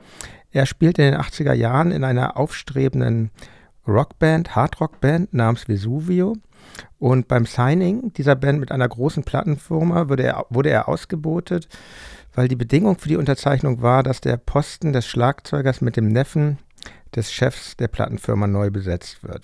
Er 0.51 0.65
spielt 0.65 0.97
in 0.97 1.11
den 1.11 1.19
80er 1.19 1.53
Jahren 1.53 1.91
in 1.91 2.05
einer 2.05 2.37
aufstrebenden 2.37 3.31
Rockband, 3.85 4.55
Hardrockband 4.55 5.33
namens 5.33 5.67
Vesuvio. 5.67 6.37
Und 6.99 7.27
beim 7.27 7.45
Signing 7.45 8.13
dieser 8.13 8.35
Band 8.35 8.59
mit 8.59 8.71
einer 8.71 8.87
großen 8.87 9.23
Plattenfirma 9.23 10.09
wurde 10.09 10.23
er, 10.23 10.45
wurde 10.49 10.69
er 10.69 10.87
ausgebotet, 10.87 11.67
weil 12.33 12.47
die 12.47 12.55
Bedingung 12.55 12.97
für 12.97 13.09
die 13.09 13.17
Unterzeichnung 13.17 13.81
war, 13.81 14.03
dass 14.03 14.21
der 14.21 14.37
Posten 14.37 14.93
des 14.93 15.05
Schlagzeugers 15.07 15.81
mit 15.81 15.95
dem 15.95 16.07
Neffen 16.07 16.57
des 17.15 17.31
Chefs 17.31 17.77
der 17.77 17.87
Plattenfirma 17.87 18.47
neu 18.47 18.69
besetzt 18.69 19.23
wird. 19.23 19.43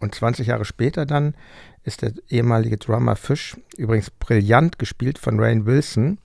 Und 0.00 0.14
20 0.14 0.48
Jahre 0.48 0.64
später 0.64 1.06
dann 1.06 1.34
ist 1.84 2.02
der 2.02 2.12
ehemalige 2.28 2.76
Drummer 2.76 3.16
Fish, 3.16 3.56
übrigens 3.76 4.10
brillant 4.10 4.78
gespielt 4.78 5.18
von 5.18 5.38
Rain 5.38 5.66
Wilson, 5.66 6.18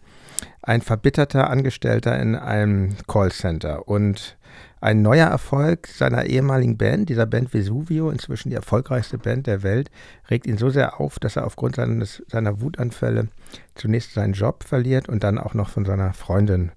ein 0.61 0.81
verbitterter 0.81 1.49
Angestellter 1.49 2.19
in 2.19 2.35
einem 2.35 2.95
Callcenter. 3.07 3.87
Und 3.87 4.37
Ein 4.81 5.01
neuer 5.01 5.27
Erfolg 5.27 5.87
seiner 5.87 6.25
ehemaligen 6.25 6.77
Band, 6.77 7.09
dieser 7.09 7.25
Band 7.25 7.53
Vesuvio, 7.53 8.09
inzwischen 8.09 8.49
die 8.49 8.55
erfolgreichste 8.55 9.17
Band 9.17 9.45
der 9.45 9.61
Welt, 9.61 9.91
regt 10.29 10.47
ihn 10.47 10.57
so 10.57 10.69
sehr 10.69 11.01
auf, 11.01 11.19
dass 11.19 11.35
er 11.35 11.45
aufgrund 11.45 11.75
seines, 11.75 12.23
seiner 12.27 12.61
Wutanfälle 12.61 13.27
zunächst 13.75 14.13
seinen 14.13 14.33
Job 14.33 14.63
verliert 14.63 15.09
und 15.09 15.23
dann 15.23 15.37
auch 15.37 15.53
noch 15.53 15.69
von 15.69 15.83
seiner 15.83 16.13
Freundin 16.13 16.71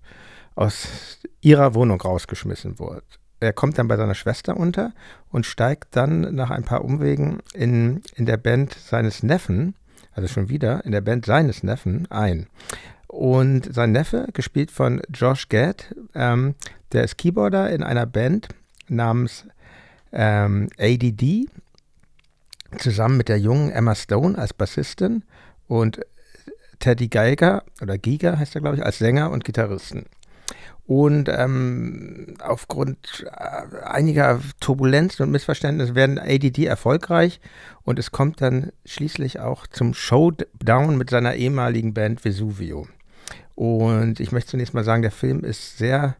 aus 0.56 1.18
ihrer 1.40 1.74
Wohnung 1.74 2.00
rausgeschmissen 2.00 2.80
wird. 2.80 3.04
Er 3.38 3.52
kommt 3.52 3.78
dann 3.78 3.88
bei 3.88 3.96
seiner 3.96 4.14
Schwester 4.14 4.56
unter 4.56 4.92
und 5.30 5.46
steigt 5.46 5.96
dann 5.96 6.34
nach 6.34 6.50
ein 6.50 6.64
paar 6.64 6.84
Umwegen 6.84 7.38
in, 7.54 8.02
in 8.16 8.26
der 8.26 8.36
Band 8.36 8.72
seines 8.74 9.22
Neffen, 9.22 9.74
also 10.12 10.28
schon 10.28 10.48
wieder 10.48 10.84
in 10.84 10.92
der 10.92 11.00
Band 11.00 11.24
seines 11.24 11.62
Neffen 11.62 12.10
ein. 12.10 12.48
Und 13.06 13.72
sein 13.74 13.92
Neffe, 13.92 14.28
gespielt 14.32 14.70
von 14.70 15.02
Josh 15.12 15.48
Gad, 15.48 15.94
ähm, 16.14 16.54
der 16.92 17.04
ist 17.04 17.18
Keyboarder 17.18 17.70
in 17.70 17.82
einer 17.82 18.06
Band 18.06 18.48
namens 18.88 19.46
ähm, 20.12 20.68
ADD, 20.78 21.46
zusammen 22.78 23.16
mit 23.16 23.28
der 23.28 23.38
jungen 23.38 23.70
Emma 23.70 23.94
Stone 23.94 24.38
als 24.38 24.54
Bassistin 24.54 25.24
und 25.68 26.00
Teddy 26.78 27.08
Geiger, 27.08 27.62
oder 27.80 27.96
Giga 27.96 28.38
heißt 28.38 28.54
er, 28.54 28.60
glaube 28.60 28.76
ich, 28.76 28.84
als 28.84 28.98
Sänger 28.98 29.30
und 29.30 29.44
Gitarristen. 29.44 30.06
Und 30.84 31.28
ähm, 31.28 32.34
aufgrund 32.40 33.24
äh, 33.24 33.84
einiger 33.84 34.40
Turbulenzen 34.58 35.24
und 35.24 35.30
Missverständnisse 35.30 35.94
werden 35.94 36.18
ADD 36.18 36.66
erfolgreich 36.66 37.40
und 37.84 38.00
es 38.00 38.10
kommt 38.10 38.40
dann 38.40 38.72
schließlich 38.84 39.38
auch 39.38 39.66
zum 39.68 39.94
Showdown 39.94 40.98
mit 40.98 41.08
seiner 41.08 41.34
ehemaligen 41.36 41.94
Band 41.94 42.24
Vesuvio. 42.24 42.88
Und 43.54 44.18
ich 44.18 44.32
möchte 44.32 44.50
zunächst 44.50 44.74
mal 44.74 44.84
sagen, 44.84 45.02
der 45.02 45.12
Film 45.12 45.44
ist 45.44 45.78
sehr 45.78 46.16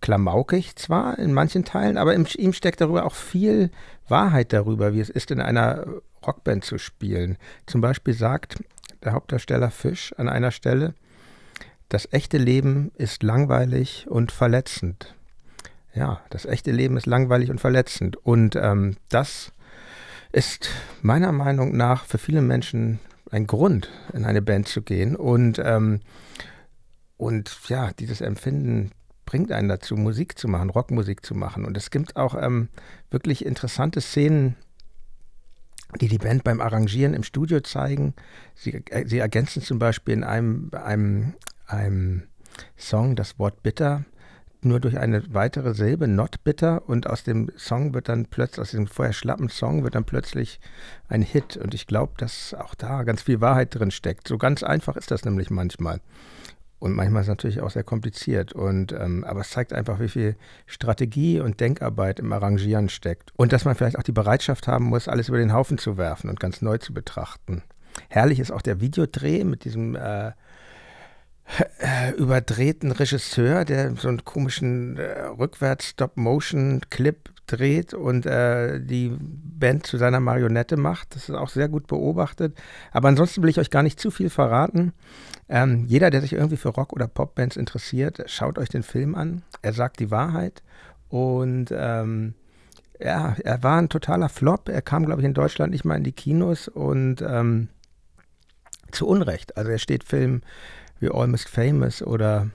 klamaukig 0.00 0.76
zwar 0.76 1.18
in 1.18 1.32
manchen 1.32 1.64
Teilen, 1.64 1.98
aber 1.98 2.14
in 2.14 2.26
ihm 2.36 2.52
steckt 2.52 2.80
darüber 2.80 3.04
auch 3.04 3.14
viel 3.14 3.70
Wahrheit 4.08 4.52
darüber, 4.52 4.94
wie 4.94 5.00
es 5.00 5.10
ist, 5.10 5.30
in 5.30 5.40
einer 5.40 5.86
Rockband 6.26 6.64
zu 6.64 6.78
spielen. 6.78 7.36
Zum 7.66 7.80
Beispiel 7.80 8.14
sagt 8.14 8.62
der 9.02 9.12
Hauptdarsteller 9.12 9.70
Fisch 9.70 10.12
an 10.16 10.28
einer 10.28 10.50
Stelle, 10.50 10.94
das 11.88 12.08
echte 12.12 12.38
Leben 12.38 12.92
ist 12.96 13.22
langweilig 13.22 14.06
und 14.08 14.30
verletzend. 14.30 15.14
Ja, 15.94 16.20
das 16.30 16.44
echte 16.44 16.70
Leben 16.70 16.96
ist 16.96 17.06
langweilig 17.06 17.50
und 17.50 17.60
verletzend. 17.60 18.16
Und 18.16 18.56
ähm, 18.56 18.96
das 19.08 19.52
ist 20.32 20.68
meiner 21.00 21.32
Meinung 21.32 21.76
nach 21.76 22.04
für 22.04 22.18
viele 22.18 22.42
Menschen 22.42 23.00
ein 23.30 23.46
Grund, 23.46 23.90
in 24.12 24.24
eine 24.24 24.42
Band 24.42 24.68
zu 24.68 24.82
gehen. 24.82 25.16
Und 25.16 25.60
ähm, 25.64 26.00
und 27.16 27.58
ja, 27.68 27.90
dieses 27.98 28.20
Empfinden 28.20 28.92
bringt 29.28 29.52
einen 29.52 29.68
dazu, 29.68 29.94
Musik 29.94 30.38
zu 30.38 30.48
machen, 30.48 30.70
Rockmusik 30.70 31.22
zu 31.22 31.34
machen. 31.34 31.66
Und 31.66 31.76
es 31.76 31.90
gibt 31.90 32.16
auch 32.16 32.34
ähm, 32.34 32.70
wirklich 33.10 33.44
interessante 33.44 34.00
Szenen, 34.00 34.56
die 36.00 36.08
die 36.08 36.16
Band 36.16 36.44
beim 36.44 36.62
Arrangieren 36.62 37.12
im 37.12 37.22
Studio 37.22 37.60
zeigen. 37.60 38.14
Sie, 38.54 38.72
äh, 38.72 39.06
sie 39.06 39.18
ergänzen 39.18 39.60
zum 39.60 39.78
Beispiel 39.78 40.14
in 40.14 40.24
einem, 40.24 40.70
einem, 40.72 41.34
einem 41.66 42.22
Song 42.78 43.16
das 43.16 43.38
Wort 43.38 43.62
bitter 43.62 44.06
nur 44.62 44.80
durch 44.80 44.98
eine 44.98 45.22
weitere 45.32 45.74
Silbe, 45.74 46.08
not 46.08 46.42
bitter, 46.42 46.88
und 46.88 47.06
aus 47.06 47.22
dem 47.22 47.50
Song 47.56 47.94
wird 47.94 48.08
dann 48.08 48.26
plötzlich, 48.26 48.60
aus 48.60 48.70
dem 48.72 48.86
vorher 48.86 49.12
schlappen 49.12 49.50
Song 49.50 49.84
wird 49.84 49.94
dann 49.94 50.04
plötzlich 50.04 50.58
ein 51.06 51.22
Hit. 51.22 51.56
Und 51.56 51.74
ich 51.74 51.86
glaube, 51.86 52.14
dass 52.16 52.54
auch 52.54 52.74
da 52.74 53.04
ganz 53.04 53.22
viel 53.22 53.40
Wahrheit 53.40 53.74
drin 53.74 53.90
steckt. 53.90 54.26
So 54.26 54.38
ganz 54.38 54.62
einfach 54.62 54.96
ist 54.96 55.10
das 55.10 55.24
nämlich 55.24 55.50
manchmal. 55.50 56.00
Und 56.78 56.94
manchmal 56.94 57.22
ist 57.22 57.26
es 57.26 57.30
natürlich 57.30 57.60
auch 57.60 57.70
sehr 57.70 57.84
kompliziert. 57.84 58.52
Und, 58.52 58.92
ähm, 58.92 59.24
aber 59.24 59.40
es 59.40 59.50
zeigt 59.50 59.72
einfach, 59.72 60.00
wie 60.00 60.08
viel 60.08 60.36
Strategie 60.66 61.40
und 61.40 61.60
Denkarbeit 61.60 62.20
im 62.20 62.32
Arrangieren 62.32 62.88
steckt. 62.88 63.32
Und 63.36 63.52
dass 63.52 63.64
man 63.64 63.74
vielleicht 63.74 63.98
auch 63.98 64.04
die 64.04 64.12
Bereitschaft 64.12 64.68
haben 64.68 64.84
muss, 64.84 65.08
alles 65.08 65.28
über 65.28 65.38
den 65.38 65.52
Haufen 65.52 65.78
zu 65.78 65.96
werfen 65.96 66.30
und 66.30 66.38
ganz 66.38 66.62
neu 66.62 66.78
zu 66.78 66.94
betrachten. 66.94 67.62
Herrlich 68.08 68.38
ist 68.38 68.52
auch 68.52 68.62
der 68.62 68.80
Videodreh 68.80 69.42
mit 69.42 69.64
diesem 69.64 69.96
äh, 69.96 70.30
äh, 71.78 72.12
überdrehten 72.16 72.92
Regisseur, 72.92 73.64
der 73.64 73.96
so 73.96 74.08
einen 74.08 74.24
komischen 74.24 74.98
äh, 74.98 75.22
Rückwärts-Stop-Motion-Clip 75.22 77.30
dreht 77.46 77.94
und 77.94 78.26
äh, 78.26 78.80
die 78.80 79.16
Band 79.18 79.86
zu 79.86 79.96
seiner 79.96 80.20
Marionette 80.20 80.76
macht. 80.76 81.16
Das 81.16 81.28
ist 81.28 81.34
auch 81.34 81.48
sehr 81.48 81.68
gut 81.68 81.86
beobachtet. 81.86 82.56
Aber 82.92 83.08
ansonsten 83.08 83.42
will 83.42 83.48
ich 83.48 83.58
euch 83.58 83.70
gar 83.70 83.82
nicht 83.82 83.98
zu 83.98 84.10
viel 84.10 84.28
verraten. 84.30 84.92
Ähm, 85.48 85.86
jeder, 85.86 86.10
der 86.10 86.20
sich 86.20 86.34
irgendwie 86.34 86.56
für 86.56 86.68
Rock- 86.68 86.92
oder 86.92 87.08
Popbands 87.08 87.56
interessiert, 87.56 88.22
schaut 88.26 88.58
euch 88.58 88.68
den 88.68 88.82
Film 88.82 89.14
an. 89.14 89.42
Er 89.62 89.72
sagt 89.72 90.00
die 90.00 90.10
Wahrheit. 90.10 90.62
Und 91.08 91.68
ähm, 91.72 92.34
ja, 93.00 93.36
er 93.42 93.62
war 93.62 93.80
ein 93.80 93.88
totaler 93.88 94.28
Flop. 94.28 94.68
Er 94.68 94.82
kam, 94.82 95.06
glaube 95.06 95.20
ich, 95.22 95.26
in 95.26 95.34
Deutschland 95.34 95.72
nicht 95.72 95.84
mal 95.84 95.96
in 95.96 96.04
die 96.04 96.12
Kinos 96.12 96.68
und 96.68 97.22
ähm, 97.22 97.68
zu 98.90 99.06
Unrecht. 99.06 99.56
Also 99.56 99.70
er 99.70 99.78
steht 99.78 100.04
Film 100.04 100.42
wie 101.00 101.10
Almost 101.10 101.48
Famous 101.48 102.02
oder 102.02 102.48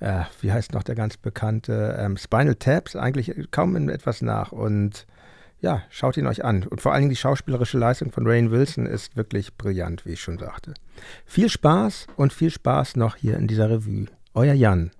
äh, 0.00 0.22
wie 0.40 0.52
heißt 0.52 0.72
noch 0.72 0.82
der 0.82 0.94
ganz 0.94 1.16
bekannte 1.16 1.96
ähm, 1.98 2.16
Spinal 2.16 2.54
Taps 2.54 2.96
eigentlich 2.96 3.32
kaum 3.50 3.76
in 3.76 3.88
etwas 3.88 4.22
nach 4.22 4.52
und 4.52 5.06
ja, 5.60 5.82
schaut 5.90 6.16
ihn 6.16 6.26
euch 6.26 6.44
an. 6.44 6.64
Und 6.64 6.80
vor 6.80 6.92
allen 6.92 7.02
Dingen 7.02 7.10
die 7.10 7.16
schauspielerische 7.16 7.78
Leistung 7.78 8.12
von 8.12 8.26
Rain 8.26 8.50
Wilson 8.50 8.86
ist 8.86 9.16
wirklich 9.16 9.56
brillant, 9.56 10.06
wie 10.06 10.12
ich 10.12 10.20
schon 10.20 10.38
sagte. 10.38 10.74
Viel 11.26 11.48
Spaß 11.48 12.06
und 12.16 12.32
viel 12.32 12.50
Spaß 12.50 12.96
noch 12.96 13.16
hier 13.16 13.36
in 13.36 13.46
dieser 13.46 13.70
Revue. 13.70 14.06
Euer 14.34 14.54
Jan. 14.54 14.90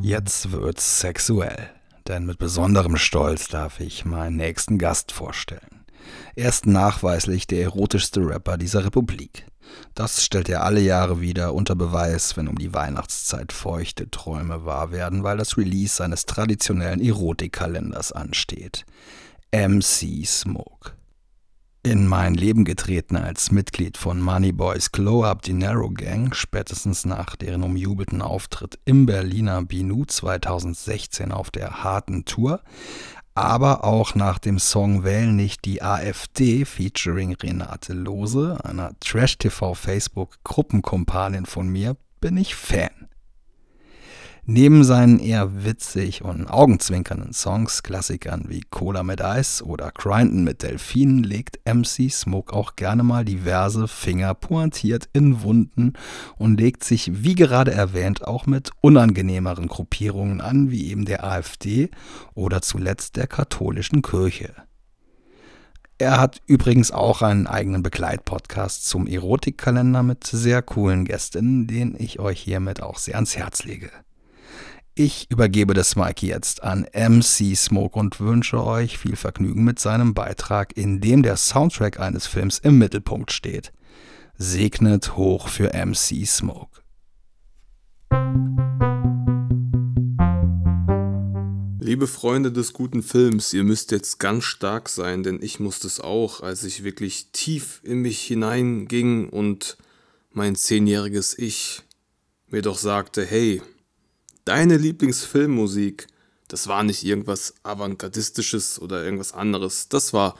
Jetzt 0.00 0.52
wird's 0.52 1.00
sexuell, 1.00 1.70
denn 2.08 2.26
mit 2.26 2.38
besonderem 2.38 2.96
Stolz 2.96 3.48
darf 3.48 3.80
ich 3.80 4.04
meinen 4.04 4.36
nächsten 4.36 4.78
Gast 4.78 5.12
vorstellen. 5.12 5.81
Er 6.34 6.48
ist 6.48 6.66
nachweislich 6.66 7.46
der 7.46 7.62
erotischste 7.62 8.20
Rapper 8.20 8.56
dieser 8.56 8.84
Republik. 8.84 9.46
Das 9.94 10.24
stellt 10.24 10.48
er 10.48 10.64
alle 10.64 10.80
Jahre 10.80 11.20
wieder 11.20 11.54
unter 11.54 11.74
Beweis, 11.74 12.36
wenn 12.36 12.48
um 12.48 12.58
die 12.58 12.74
Weihnachtszeit 12.74 13.52
feuchte 13.52 14.10
Träume 14.10 14.64
wahr 14.64 14.90
werden, 14.90 15.22
weil 15.22 15.36
das 15.36 15.56
Release 15.56 15.96
seines 15.96 16.26
traditionellen 16.26 17.00
Erotikkalenders 17.00 18.12
ansteht. 18.12 18.84
MC 19.52 20.26
Smoke. 20.26 20.92
In 21.84 22.06
mein 22.06 22.34
Leben 22.34 22.64
getreten 22.64 23.16
als 23.16 23.50
Mitglied 23.50 23.96
von 23.96 24.20
Moneyboys 24.20 24.92
Glow 24.92 25.24
Up 25.24 25.42
Dinero 25.42 25.90
Gang, 25.90 26.32
spätestens 26.32 27.04
nach 27.04 27.34
deren 27.34 27.64
umjubelten 27.64 28.22
Auftritt 28.22 28.78
im 28.84 29.04
Berliner 29.04 29.62
Binu 29.64 30.04
2016 30.04 31.32
auf 31.32 31.50
der 31.50 31.82
harten 31.82 32.24
Tour, 32.24 32.60
aber 33.34 33.84
auch 33.84 34.14
nach 34.14 34.38
dem 34.38 34.58
Song 34.58 35.04
Wähl 35.04 35.32
nicht 35.32 35.64
die 35.64 35.80
AfD 35.82 36.64
featuring 36.64 37.34
Renate 37.34 37.92
Lose, 37.94 38.58
einer 38.62 38.92
Trash-TV-Facebook-Gruppenkompanin 39.00 41.46
von 41.46 41.68
mir, 41.68 41.96
bin 42.20 42.36
ich 42.36 42.54
Fan. 42.54 43.01
Neben 44.44 44.82
seinen 44.82 45.20
eher 45.20 45.64
witzig 45.64 46.24
und 46.24 46.48
augenzwinkernden 46.48 47.32
Songs, 47.32 47.84
Klassikern 47.84 48.46
wie 48.48 48.62
Cola 48.68 49.04
mit 49.04 49.22
Eis 49.22 49.62
oder 49.62 49.92
Grindin 49.92 50.42
mit 50.42 50.64
Delfinen, 50.64 51.22
legt 51.22 51.60
MC 51.64 52.10
Smoke 52.10 52.52
auch 52.52 52.74
gerne 52.74 53.04
mal 53.04 53.24
diverse 53.24 53.86
Finger 53.86 54.34
pointiert 54.34 55.08
in 55.12 55.42
Wunden 55.42 55.92
und 56.38 56.58
legt 56.58 56.82
sich, 56.82 57.22
wie 57.22 57.36
gerade 57.36 57.70
erwähnt, 57.70 58.26
auch 58.26 58.46
mit 58.46 58.72
unangenehmeren 58.80 59.68
Gruppierungen 59.68 60.40
an, 60.40 60.72
wie 60.72 60.90
eben 60.90 61.04
der 61.04 61.22
AfD 61.22 61.90
oder 62.34 62.62
zuletzt 62.62 63.14
der 63.14 63.28
katholischen 63.28 64.02
Kirche. 64.02 64.54
Er 65.98 66.18
hat 66.18 66.40
übrigens 66.46 66.90
auch 66.90 67.22
einen 67.22 67.46
eigenen 67.46 67.84
Begleitpodcast 67.84 68.88
zum 68.88 69.06
Erotikkalender 69.06 70.02
mit 70.02 70.24
sehr 70.24 70.62
coolen 70.62 71.04
Gästinnen, 71.04 71.68
den 71.68 71.94
ich 71.96 72.18
euch 72.18 72.40
hiermit 72.40 72.82
auch 72.82 72.98
sehr 72.98 73.14
ans 73.14 73.36
Herz 73.36 73.62
lege. 73.62 73.92
Ich 74.94 75.30
übergebe 75.30 75.72
das 75.72 75.96
Mike 75.96 76.26
jetzt 76.26 76.62
an 76.62 76.86
MC 76.92 77.56
Smoke 77.56 77.98
und 77.98 78.20
wünsche 78.20 78.62
euch 78.62 78.98
viel 78.98 79.16
Vergnügen 79.16 79.64
mit 79.64 79.78
seinem 79.78 80.12
Beitrag, 80.12 80.76
in 80.76 81.00
dem 81.00 81.22
der 81.22 81.38
Soundtrack 81.38 81.98
eines 81.98 82.26
Films 82.26 82.58
im 82.58 82.76
Mittelpunkt 82.76 83.32
steht. 83.32 83.72
Segnet 84.36 85.16
hoch 85.16 85.48
für 85.48 85.72
MC 85.72 86.26
Smoke. 86.26 86.82
Liebe 91.80 92.06
Freunde 92.06 92.52
des 92.52 92.74
guten 92.74 93.02
Films, 93.02 93.54
ihr 93.54 93.64
müsst 93.64 93.92
jetzt 93.92 94.18
ganz 94.18 94.44
stark 94.44 94.90
sein, 94.90 95.22
denn 95.22 95.40
ich 95.40 95.58
musste 95.58 95.86
es 95.86 96.00
auch, 96.00 96.42
als 96.42 96.64
ich 96.64 96.84
wirklich 96.84 97.28
tief 97.32 97.80
in 97.82 98.02
mich 98.02 98.20
hineinging 98.20 99.30
und 99.30 99.78
mein 100.32 100.54
zehnjähriges 100.54 101.38
Ich 101.38 101.80
mir 102.48 102.60
doch 102.60 102.76
sagte, 102.76 103.24
hey, 103.24 103.62
deine 104.44 104.76
Lieblingsfilmmusik, 104.76 106.06
das 106.48 106.68
war 106.68 106.82
nicht 106.82 107.04
irgendwas 107.04 107.54
Avantgardistisches 107.62 108.80
oder 108.80 109.04
irgendwas 109.04 109.32
anderes. 109.32 109.88
Das 109.88 110.12
war 110.12 110.36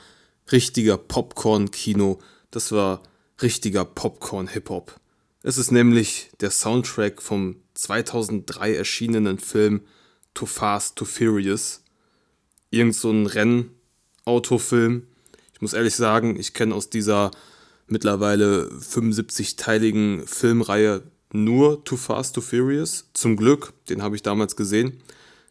richtiger 0.51 0.99
Popcorn-Kino. 0.99 2.19
Das 2.51 2.73
war 2.73 3.03
richtiger 3.41 3.85
Popcorn-Hip-Hop. 3.85 5.01
Es 5.43 5.59
ist 5.59 5.73
nämlich 5.73 6.31
der 6.41 6.51
Soundtrack 6.51 7.23
vom 7.23 7.57
2003 7.75 8.75
erschienenen 8.75 9.39
Film 9.39 9.83
Too 10.35 10.47
Fast, 10.47 10.97
Too 10.97 11.05
Furious. 11.05 11.83
Irgend 12.71 12.95
so 12.95 13.11
ein 13.11 13.27
Rennautofilm. 13.27 15.07
Ich 15.55 15.61
muss 15.61 15.73
ehrlich 15.73 15.97
sagen, 15.97 16.39
ich 16.39 16.55
kenne 16.55 16.75
aus 16.75 16.91
dieser 16.91 17.31
mittlerweile 17.87 18.69
75-teiligen 18.69 20.27
Filmreihe 20.27 21.03
nur 21.33 21.85
Too 21.85 21.97
Fast, 21.97 22.35
Too 22.35 22.41
Furious. 22.41 23.07
Zum 23.15 23.37
Glück, 23.37 23.73
den 23.89 24.03
habe 24.03 24.17
ich 24.17 24.23
damals 24.23 24.57
gesehen. 24.57 25.03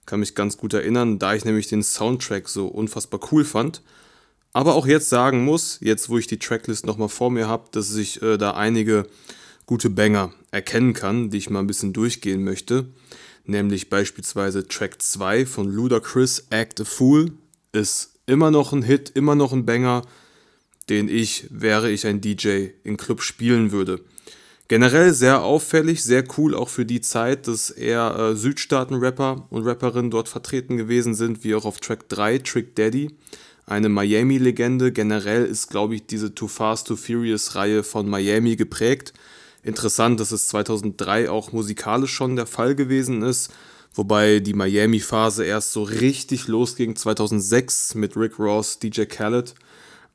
Kann 0.06 0.20
mich 0.20 0.36
ganz 0.36 0.58
gut 0.58 0.74
erinnern, 0.74 1.20
da 1.20 1.34
ich 1.34 1.46
nämlich 1.46 1.68
den 1.68 1.84
Soundtrack 1.84 2.50
so 2.50 2.68
unfassbar 2.68 3.20
cool 3.32 3.46
fand. 3.46 3.82
Aber 4.54 4.76
auch 4.76 4.86
jetzt 4.86 5.10
sagen 5.10 5.46
muss, 5.46 5.78
jetzt 5.82 6.10
wo 6.10 6.18
ich 6.18 6.28
die 6.28 6.40
Tracklist 6.40 6.86
nochmal 6.86 7.10
vor 7.10 7.32
mir 7.32 7.48
habe, 7.48 7.70
dass 7.72 7.96
ich 7.96 8.22
äh, 8.22 8.38
da 8.38 8.52
einige 8.52 9.08
gute 9.66 9.90
Banger 9.90 10.34
erkennen 10.52 10.94
kann, 10.94 11.30
die 11.30 11.38
ich 11.38 11.50
mal 11.50 11.60
ein 11.60 11.68
bisschen 11.68 11.94
durchgehen 11.94 12.44
möchte. 12.44 12.88
Nämlich 13.46 13.90
beispielsweise 13.90 14.68
Track 14.68 15.02
2 15.02 15.46
von 15.46 15.68
Ludacris, 15.68 16.48
Act 16.50 16.82
a 16.82 16.84
Fool, 16.84 17.32
ist 17.72 18.20
immer 18.26 18.52
noch 18.52 18.74
ein 18.74 18.84
Hit, 18.84 19.12
immer 19.16 19.36
noch 19.36 19.54
ein 19.54 19.66
Banger, 19.66 20.04
den 20.90 21.08
ich, 21.08 21.48
wäre 21.50 21.90
ich 21.90 22.06
ein 22.06 22.20
DJ, 22.22 22.68
in 22.84 22.98
Club 22.98 23.22
spielen 23.22 23.72
würde. 23.72 24.02
Generell 24.72 25.14
sehr 25.14 25.44
auffällig, 25.44 26.02
sehr 26.02 26.24
cool 26.38 26.56
auch 26.56 26.70
für 26.70 26.86
die 26.86 27.02
Zeit, 27.02 27.46
dass 27.50 27.72
eher 27.72 28.16
äh, 28.18 28.36
Südstaaten-Rapper 28.38 29.48
und 29.50 29.66
Rapperinnen 29.66 30.12
dort 30.12 30.30
vertreten 30.30 30.78
gewesen 30.78 31.14
sind, 31.14 31.44
wie 31.44 31.56
auch 31.56 31.66
auf 31.66 31.82
Track 31.82 32.08
3, 32.08 32.38
Trick 32.38 32.74
Daddy, 32.78 33.14
eine 33.66 33.90
Miami-Legende. 33.90 34.94
Generell 34.94 35.44
ist, 35.44 35.70
glaube 35.70 35.96
ich, 35.96 36.06
diese 36.06 36.34
Too 36.34 36.48
Fast, 36.48 36.88
Too 36.88 36.96
Furious-Reihe 36.96 37.84
von 37.84 38.08
Miami 38.08 38.56
geprägt. 38.56 39.12
Interessant, 39.62 40.22
dass 40.22 40.32
es 40.32 40.48
2003 40.48 41.30
auch 41.30 41.52
musikalisch 41.52 42.14
schon 42.14 42.38
der 42.38 42.48
Fall 42.48 42.74
gewesen 42.74 43.24
ist, 43.24 43.52
wobei 43.94 44.40
die 44.40 44.54
Miami-Phase 44.54 45.44
erst 45.44 45.74
so 45.74 45.84
richtig 45.84 46.48
losging 46.48 46.96
2006 46.96 47.96
mit 47.96 48.16
Rick 48.16 48.40
Ross, 48.40 48.80
DJ 48.80 49.04
Khaled, 49.04 49.54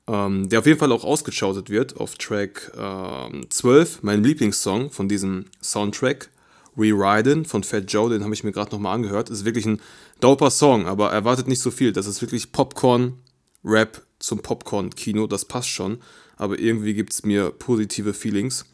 ähm, 0.08 0.48
der 0.48 0.60
auf 0.60 0.66
jeden 0.66 0.78
Fall 0.78 0.92
auch 0.92 1.04
ausgeschautet 1.04 1.70
wird 1.70 1.96
auf 1.96 2.16
Track 2.16 2.72
ähm, 2.78 3.46
12, 3.50 4.02
mein 4.02 4.22
Lieblingssong 4.22 4.90
von 4.90 5.08
diesem 5.08 5.46
Soundtrack. 5.62 6.30
Re-Ridin' 6.78 7.46
von 7.46 7.64
Fat 7.64 7.90
Joe, 7.90 8.10
den 8.10 8.22
habe 8.22 8.34
ich 8.34 8.44
mir 8.44 8.52
gerade 8.52 8.70
nochmal 8.70 8.94
angehört. 8.94 9.30
Ist 9.30 9.44
wirklich 9.44 9.66
ein 9.66 9.80
doper 10.20 10.50
Song, 10.50 10.86
aber 10.86 11.10
erwartet 11.10 11.48
nicht 11.48 11.60
so 11.60 11.70
viel. 11.70 11.92
Das 11.92 12.06
ist 12.06 12.20
wirklich 12.20 12.52
Popcorn-Rap 12.52 14.02
zum 14.18 14.40
Popcorn-Kino, 14.40 15.26
das 15.26 15.46
passt 15.46 15.68
schon. 15.68 15.98
Aber 16.36 16.58
irgendwie 16.58 16.94
gibt 16.94 17.12
es 17.14 17.24
mir 17.24 17.50
positive 17.50 18.12
Feelings. 18.12 18.66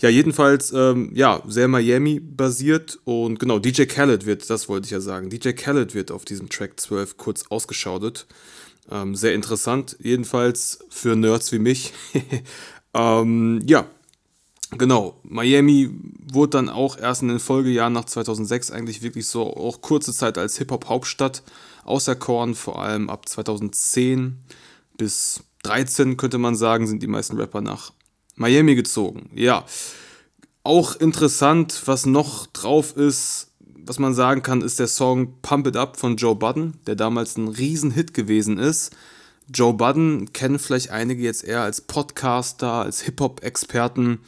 Ja, 0.00 0.08
jedenfalls, 0.08 0.72
ähm, 0.72 1.10
ja, 1.12 1.42
sehr 1.46 1.68
Miami-basiert 1.68 3.00
und 3.04 3.38
genau, 3.38 3.58
DJ 3.58 3.82
Khaled 3.84 4.24
wird, 4.24 4.48
das 4.48 4.68
wollte 4.68 4.86
ich 4.86 4.92
ja 4.92 5.00
sagen, 5.00 5.28
DJ 5.28 5.50
Khaled 5.50 5.94
wird 5.94 6.10
auf 6.10 6.24
diesem 6.24 6.48
Track 6.48 6.80
12 6.80 7.18
kurz 7.18 7.44
ausgeschautet. 7.50 8.26
Ähm, 8.90 9.14
sehr 9.14 9.34
interessant, 9.34 9.96
jedenfalls 10.00 10.84
für 10.88 11.16
Nerds 11.16 11.52
wie 11.52 11.58
mich. 11.58 11.92
ähm, 12.94 13.60
ja, 13.66 13.86
genau, 14.76 15.20
Miami 15.22 15.90
wurde 16.32 16.50
dann 16.50 16.68
auch 16.68 16.98
erst 16.98 17.22
in 17.22 17.28
den 17.28 17.40
Folgejahren 17.40 17.92
nach 17.92 18.04
2006 18.04 18.70
eigentlich 18.70 19.02
wirklich 19.02 19.26
so 19.26 19.56
auch 19.56 19.80
kurze 19.80 20.12
Zeit 20.12 20.38
als 20.38 20.58
Hip-Hop-Hauptstadt 20.58 21.42
auserkoren, 21.84 22.54
vor 22.54 22.82
allem 22.82 23.10
ab 23.10 23.28
2010 23.28 24.38
bis 24.96 25.42
13 25.62 26.16
könnte 26.16 26.38
man 26.38 26.54
sagen, 26.54 26.86
sind 26.86 27.02
die 27.02 27.06
meisten 27.06 27.36
Rapper 27.36 27.60
nach 27.60 27.92
Miami 28.36 28.74
gezogen. 28.74 29.30
Ja, 29.34 29.64
auch 30.62 30.96
interessant, 30.96 31.82
was 31.86 32.06
noch 32.06 32.46
drauf 32.46 32.96
ist, 32.96 33.49
was 33.86 33.98
man 33.98 34.14
sagen 34.14 34.42
kann, 34.42 34.62
ist 34.62 34.78
der 34.78 34.86
Song 34.86 35.34
Pump 35.42 35.66
It 35.66 35.76
Up 35.76 35.96
von 35.96 36.16
Joe 36.16 36.34
Budden, 36.34 36.78
der 36.86 36.94
damals 36.94 37.36
ein 37.36 37.48
Riesenhit 37.48 38.14
gewesen 38.14 38.58
ist. 38.58 38.94
Joe 39.52 39.74
Budden 39.74 40.32
kennen 40.32 40.58
vielleicht 40.58 40.90
einige 40.90 41.22
jetzt 41.22 41.44
eher 41.44 41.62
als 41.62 41.80
Podcaster, 41.80 42.72
als 42.72 43.00
Hip-Hop-Experten. 43.02 44.20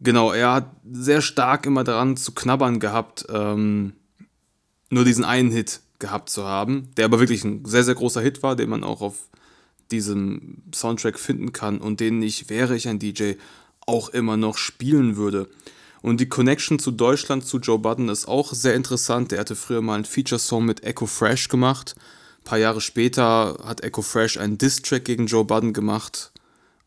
Genau, 0.00 0.32
er 0.32 0.52
hat 0.52 0.70
sehr 0.90 1.22
stark 1.22 1.64
immer 1.64 1.84
daran 1.84 2.16
zu 2.16 2.32
knabbern 2.32 2.80
gehabt, 2.80 3.26
ähm, 3.30 3.94
nur 4.90 5.04
diesen 5.04 5.24
einen 5.24 5.50
Hit 5.50 5.80
gehabt 5.98 6.28
zu 6.28 6.44
haben, 6.44 6.90
der 6.96 7.06
aber 7.06 7.18
wirklich 7.18 7.44
ein 7.44 7.64
sehr, 7.64 7.84
sehr 7.84 7.94
großer 7.94 8.20
Hit 8.20 8.42
war, 8.42 8.56
den 8.56 8.68
man 8.68 8.84
auch 8.84 9.00
auf 9.00 9.28
diesem 9.90 10.62
Soundtrack 10.74 11.18
finden 11.18 11.52
kann 11.52 11.78
und 11.78 12.00
den 12.00 12.20
ich, 12.22 12.50
wäre 12.50 12.76
ich 12.76 12.88
ein 12.88 12.98
DJ, 12.98 13.34
auch 13.86 14.08
immer 14.08 14.36
noch 14.36 14.58
spielen 14.58 15.16
würde. 15.16 15.48
Und 16.06 16.20
die 16.20 16.28
Connection 16.28 16.78
zu 16.78 16.92
Deutschland, 16.92 17.44
zu 17.44 17.58
Joe 17.58 17.80
Budden, 17.80 18.08
ist 18.08 18.28
auch 18.28 18.52
sehr 18.52 18.76
interessant. 18.76 19.32
Der 19.32 19.40
hatte 19.40 19.56
früher 19.56 19.82
mal 19.82 19.96
einen 19.96 20.04
Feature-Song 20.04 20.64
mit 20.64 20.84
Echo 20.84 21.06
Fresh 21.06 21.48
gemacht. 21.48 21.96
Ein 21.98 22.44
paar 22.44 22.58
Jahre 22.58 22.80
später 22.80 23.58
hat 23.64 23.82
Echo 23.82 24.02
Fresh 24.02 24.36
einen 24.36 24.56
Diss-Track 24.56 25.04
gegen 25.04 25.26
Joe 25.26 25.44
Budden 25.44 25.72
gemacht. 25.72 26.30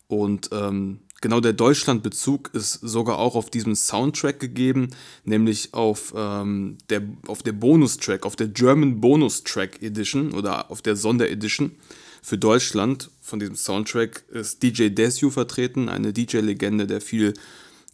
Und 0.08 0.48
ähm, 0.52 1.00
genau 1.20 1.40
der 1.40 1.52
Deutschland-Bezug 1.52 2.48
ist 2.54 2.72
sogar 2.80 3.18
auch 3.18 3.34
auf 3.34 3.50
diesem 3.50 3.74
Soundtrack 3.74 4.40
gegeben, 4.40 4.88
nämlich 5.26 5.74
auf, 5.74 6.14
ähm, 6.16 6.78
der, 6.88 7.02
auf 7.26 7.42
der 7.42 7.52
Bonustrack, 7.52 8.24
auf 8.24 8.36
der 8.36 8.48
German 8.48 9.02
Bonus-Track 9.02 9.82
Edition 9.82 10.32
oder 10.32 10.70
auf 10.70 10.80
der 10.80 10.96
Sonderedition. 10.96 11.72
edition 11.72 12.00
für 12.22 12.38
Deutschland 12.38 13.10
von 13.22 13.40
diesem 13.40 13.56
Soundtrack 13.56 14.24
ist 14.30 14.62
DJ 14.62 14.88
Desu 14.88 15.30
vertreten, 15.30 15.88
eine 15.88 16.12
DJ-Legende, 16.12 16.86
der 16.86 17.00
viel 17.00 17.34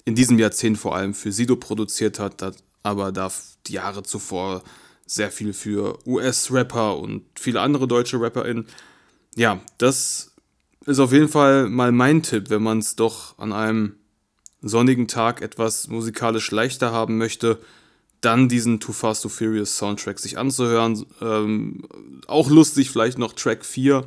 in 0.07 0.15
diesem 0.15 0.39
Jahrzehnt 0.39 0.79
vor 0.79 0.97
allem 0.97 1.13
für 1.13 1.33
Sido 1.33 1.57
produziert 1.57 2.19
hat, 2.19 2.63
aber 2.83 3.13
da 3.13 3.31
die 3.67 3.75
Jahre 3.75 4.03
zuvor 4.03 4.63
sehr 5.05 5.31
viel 5.31 5.53
für 5.53 5.99
US-Rapper 6.07 6.97
und 6.97 7.25
viele 7.39 7.61
andere 7.61 7.87
deutsche 7.87 8.21
RapperInnen. 8.21 8.67
Ja, 9.35 9.61
das 9.79 10.33
ist 10.87 11.01
auf 11.01 11.13
jeden 11.13 11.29
Fall 11.29 11.69
mal 11.69 11.93
mein 11.93 12.23
Tipp, 12.23 12.49
wenn 12.49 12.63
man 12.63 12.79
es 12.79 12.97
doch 12.97 13.39
an 13.39 13.53
einem 13.53 13.97
sonnigen 14.63 15.09
Tag 15.09 15.43
etwas 15.43 15.89
musikalisch 15.89 16.51
leichter 16.51 16.93
haben 16.93 17.19
möchte, 17.19 17.59
dann 18.21 18.49
diesen 18.49 18.81
Too 18.81 18.93
Fast 18.93 19.23
Too 19.23 19.29
Furious 19.29 19.77
Soundtrack 19.77 20.19
sich 20.19 20.39
anzuhören. 20.39 21.05
Ähm, 21.21 21.87
auch 22.27 22.49
lustig, 22.49 22.91
vielleicht 22.91 23.19
noch 23.19 23.33
Track 23.33 23.65
4. 23.65 24.05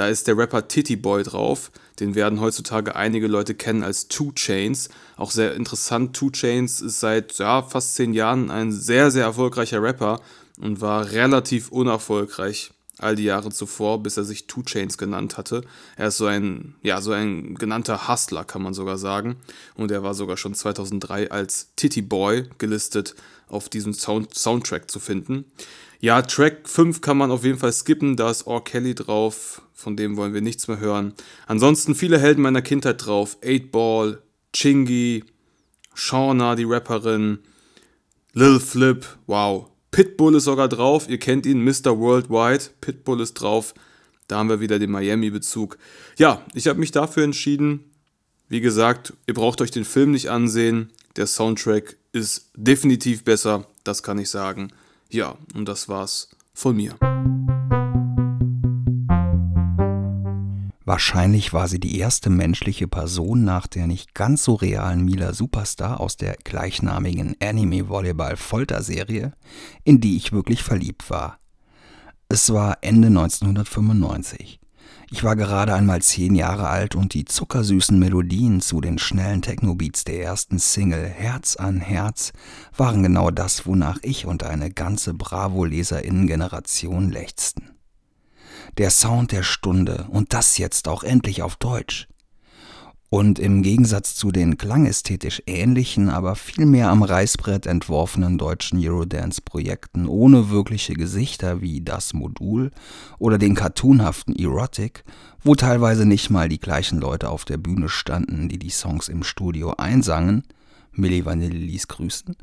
Da 0.00 0.08
ist 0.08 0.26
der 0.26 0.38
Rapper 0.38 0.66
Titty 0.66 0.96
Boy 0.96 1.24
drauf. 1.24 1.70
Den 1.98 2.14
werden 2.14 2.40
heutzutage 2.40 2.96
einige 2.96 3.26
Leute 3.26 3.54
kennen 3.54 3.82
als 3.82 4.08
Two 4.08 4.32
Chains. 4.32 4.88
Auch 5.18 5.30
sehr 5.30 5.54
interessant. 5.54 6.16
Two 6.16 6.30
Chains 6.30 6.80
ist 6.80 7.00
seit 7.00 7.36
ja, 7.36 7.60
fast 7.60 7.96
zehn 7.96 8.14
Jahren 8.14 8.50
ein 8.50 8.72
sehr, 8.72 9.10
sehr 9.10 9.24
erfolgreicher 9.24 9.82
Rapper 9.82 10.22
und 10.58 10.80
war 10.80 11.12
relativ 11.12 11.70
unerfolgreich 11.70 12.70
all 12.96 13.14
die 13.14 13.24
Jahre 13.24 13.50
zuvor, 13.50 14.02
bis 14.02 14.16
er 14.16 14.24
sich 14.24 14.46
Two 14.46 14.62
Chains 14.62 14.96
genannt 14.96 15.36
hatte. 15.36 15.64
Er 15.96 16.08
ist 16.08 16.16
so 16.16 16.24
ein, 16.24 16.76
ja, 16.80 17.02
so 17.02 17.12
ein 17.12 17.56
genannter 17.56 18.08
Hustler, 18.08 18.44
kann 18.44 18.62
man 18.62 18.72
sogar 18.72 18.96
sagen. 18.96 19.36
Und 19.74 19.90
er 19.90 20.02
war 20.02 20.14
sogar 20.14 20.38
schon 20.38 20.54
2003 20.54 21.30
als 21.30 21.74
Titty 21.76 22.00
Boy 22.00 22.48
gelistet 22.56 23.14
auf 23.48 23.68
diesem 23.68 23.92
Sound 23.92 24.34
Soundtrack 24.34 24.90
zu 24.90 24.98
finden. 24.98 25.44
Ja, 26.00 26.22
Track 26.22 26.68
5 26.68 27.00
kann 27.02 27.18
man 27.18 27.30
auf 27.30 27.44
jeden 27.44 27.58
Fall 27.58 27.72
skippen, 27.72 28.16
da 28.16 28.30
ist 28.30 28.46
R. 28.46 28.64
Kelly 28.64 28.94
drauf, 28.94 29.62
von 29.74 29.96
dem 29.96 30.16
wollen 30.16 30.32
wir 30.32 30.40
nichts 30.40 30.66
mehr 30.66 30.80
hören. 30.80 31.12
Ansonsten 31.46 31.94
viele 31.94 32.18
Helden 32.18 32.42
meiner 32.42 32.62
Kindheit 32.62 33.04
drauf, 33.04 33.36
8 33.44 33.70
Ball, 33.70 34.22
Chingy, 34.54 35.24
Shauna, 35.94 36.56
die 36.56 36.64
Rapperin, 36.64 37.40
Lil 38.32 38.60
Flip, 38.60 39.04
wow, 39.26 39.70
Pitbull 39.90 40.36
ist 40.36 40.44
sogar 40.44 40.68
drauf, 40.68 41.08
ihr 41.08 41.18
kennt 41.18 41.46
ihn, 41.46 41.64
Mr. 41.64 41.98
Worldwide. 41.98 42.64
Pitbull 42.80 43.20
ist 43.20 43.34
drauf. 43.34 43.74
Da 44.28 44.38
haben 44.38 44.48
wir 44.48 44.60
wieder 44.60 44.78
den 44.78 44.90
Miami-Bezug. 44.90 45.76
Ja, 46.16 46.44
ich 46.54 46.68
habe 46.68 46.78
mich 46.78 46.92
dafür 46.92 47.24
entschieden. 47.24 47.90
Wie 48.48 48.60
gesagt, 48.60 49.14
ihr 49.26 49.34
braucht 49.34 49.60
euch 49.60 49.72
den 49.72 49.84
Film 49.84 50.12
nicht 50.12 50.30
ansehen. 50.30 50.92
Der 51.16 51.26
Soundtrack 51.26 51.96
ist 52.12 52.50
definitiv 52.54 53.24
besser, 53.24 53.66
das 53.82 54.02
kann 54.02 54.18
ich 54.18 54.30
sagen. 54.30 54.70
Ja, 55.10 55.36
und 55.54 55.66
das 55.66 55.88
war's 55.88 56.28
von 56.54 56.76
mir. 56.76 56.96
Wahrscheinlich 60.84 61.52
war 61.52 61.68
sie 61.68 61.78
die 61.78 61.98
erste 61.98 62.30
menschliche 62.30 62.88
Person 62.88 63.44
nach 63.44 63.66
der 63.66 63.86
nicht 63.86 64.14
ganz 64.14 64.44
so 64.44 64.54
realen 64.54 65.04
Mila 65.04 65.34
Superstar 65.34 66.00
aus 66.00 66.16
der 66.16 66.36
gleichnamigen 66.44 67.36
Anime-Volleyball-Folter-Serie, 67.40 69.32
in 69.84 70.00
die 70.00 70.16
ich 70.16 70.32
wirklich 70.32 70.62
verliebt 70.62 71.10
war. 71.10 71.38
Es 72.28 72.52
war 72.52 72.78
Ende 72.80 73.08
1995. 73.08 74.59
Ich 75.12 75.24
war 75.24 75.34
gerade 75.34 75.74
einmal 75.74 76.00
zehn 76.02 76.36
Jahre 76.36 76.68
alt 76.68 76.94
und 76.94 77.14
die 77.14 77.24
zuckersüßen 77.24 77.98
Melodien 77.98 78.60
zu 78.60 78.80
den 78.80 78.96
schnellen 78.96 79.42
Techno-Beats 79.42 80.04
der 80.04 80.22
ersten 80.22 80.60
Single 80.60 81.04
Herz 81.04 81.56
an 81.56 81.80
Herz 81.80 82.32
waren 82.76 83.02
genau 83.02 83.32
das, 83.32 83.66
wonach 83.66 83.98
ich 84.02 84.26
und 84.26 84.44
eine 84.44 84.70
ganze 84.70 85.12
Bravo-LeserInnen-Generation 85.14 87.10
lechzten. 87.10 87.70
Der 88.78 88.90
Sound 88.90 89.32
der 89.32 89.42
Stunde 89.42 90.06
und 90.10 90.32
das 90.32 90.58
jetzt 90.58 90.86
auch 90.86 91.02
endlich 91.02 91.42
auf 91.42 91.56
Deutsch. 91.56 92.06
Und 93.12 93.40
im 93.40 93.62
Gegensatz 93.64 94.14
zu 94.14 94.30
den 94.30 94.56
klangästhetisch 94.56 95.42
ähnlichen, 95.48 96.10
aber 96.10 96.36
vielmehr 96.36 96.90
am 96.90 97.02
Reißbrett 97.02 97.66
entworfenen 97.66 98.38
deutschen 98.38 98.78
Eurodance-Projekten 98.80 100.06
ohne 100.06 100.50
wirkliche 100.50 100.94
Gesichter 100.94 101.60
wie 101.60 101.80
das 101.80 102.14
Modul 102.14 102.70
oder 103.18 103.36
den 103.36 103.56
cartoonhaften 103.56 104.36
Erotic, 104.36 105.02
wo 105.42 105.56
teilweise 105.56 106.06
nicht 106.06 106.30
mal 106.30 106.48
die 106.48 106.60
gleichen 106.60 107.00
Leute 107.00 107.30
auf 107.30 107.44
der 107.44 107.56
Bühne 107.56 107.88
standen, 107.88 108.48
die 108.48 108.60
die 108.60 108.70
Songs 108.70 109.08
im 109.08 109.24
Studio 109.24 109.74
einsangen, 109.76 110.44
Milli 110.92 111.24
Vanilli 111.24 111.58
ließ 111.58 111.88
grüßen, 111.88 112.36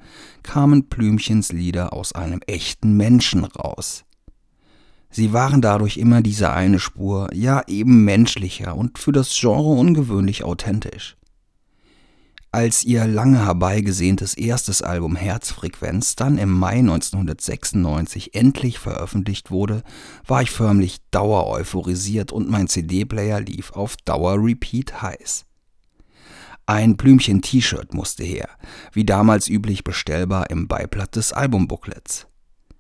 kamen 0.44 0.84
Blümchens 0.84 1.54
Lieder 1.54 1.94
aus 1.94 2.12
einem 2.12 2.42
echten 2.46 2.98
Menschen 2.98 3.46
raus. 3.46 4.04
Sie 5.10 5.34
waren 5.34 5.62
dadurch 5.62 5.98
immer 5.98 6.22
diese 6.22 6.52
eine 6.52 6.80
Spur, 6.80 7.30
ja 7.34 7.64
eben 7.68 8.04
menschlicher 8.04 8.76
und 8.76 9.00
für 9.00 9.12
das 9.12 9.36
Genre 9.40 9.70
ungewöhnlich 9.70 10.44
authentisch. 10.44 11.18
Als 12.52 12.86
ihr 12.86 13.06
lange 13.06 13.46
herbeigesehntes 13.46 14.34
erstes 14.34 14.82
Album 14.82 15.16
Herzfrequenz 15.16 16.16
dann 16.16 16.38
im 16.38 16.50
Mai 16.50 16.80
1996 16.80 18.34
endlich 18.36 18.80
veröffentlicht 18.80 19.52
wurde, 19.52 19.84
war 20.26 20.42
ich 20.42 20.50
förmlich 20.50 20.98
dauereuphorisiert 21.12 22.32
und 22.32 22.50
mein 22.50 22.68
CD-Player 22.68 23.42
lief 23.42 23.74
auf 23.74 23.98
Dauer-Repeat 23.98 25.02
heiß. 25.02 25.46
Ein 26.66 26.98
Blümchen-T-Shirt 26.98 27.94
musste 27.94 28.24
her, 28.24 28.50
wie 28.92 29.06
damals 29.06 29.50
üblich 29.50 29.84
bestellbar 29.84 30.50
im 30.50 30.68
Beiblatt 30.68 31.16
des 31.16 31.34
Albumbooklets. 31.34 32.28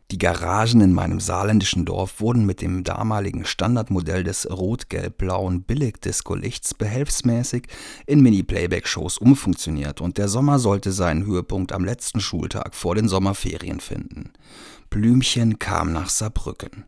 Die 0.09 0.17
Garagen 0.17 0.79
in 0.79 0.93
meinem 0.93 1.19
saarländischen 1.19 1.83
Dorf 1.83 2.21
wurden 2.21 2.45
mit 2.45 2.61
dem 2.61 2.85
damaligen 2.85 3.43
Standardmodell 3.43 4.23
des 4.23 4.49
rot-gelb-blauen 4.49 5.63
Billig-Disco-Lichts 5.63 6.75
behelfsmäßig 6.75 7.63
in 8.05 8.21
Mini-Playback-Shows 8.21 9.17
umfunktioniert 9.17 9.99
und 9.99 10.17
der 10.17 10.29
Sommer 10.29 10.59
sollte 10.59 10.93
seinen 10.93 11.25
Höhepunkt 11.25 11.73
am 11.73 11.83
letzten 11.83 12.21
Schultag 12.21 12.73
vor 12.73 12.95
den 12.95 13.09
Sommerferien 13.09 13.81
finden. 13.81 14.31
Blümchen 14.89 15.59
kam 15.59 15.91
nach 15.91 16.07
Saarbrücken. 16.07 16.85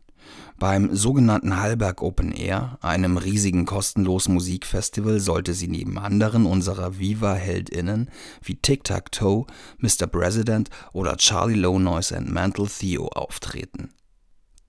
Beim 0.60 0.94
sogenannten 0.94 1.56
Hallberg 1.56 2.02
Open 2.02 2.32
Air, 2.32 2.76
einem 2.82 3.16
riesigen 3.16 3.64
kostenlosen 3.64 4.34
Musikfestival, 4.34 5.18
sollte 5.18 5.54
sie 5.54 5.68
neben 5.68 5.98
anderen 5.98 6.44
unserer 6.44 6.98
Viva-HeldInnen 6.98 8.10
wie 8.42 8.56
Tic 8.56 8.84
Tac 8.84 9.10
Toe, 9.10 9.46
Mr. 9.78 10.06
President 10.06 10.68
oder 10.92 11.16
Charlie 11.16 11.58
Low 11.58 11.78
Noise 11.78 12.14
and 12.14 12.30
Mantle 12.30 12.68
Theo 12.68 13.08
auftreten. 13.08 13.94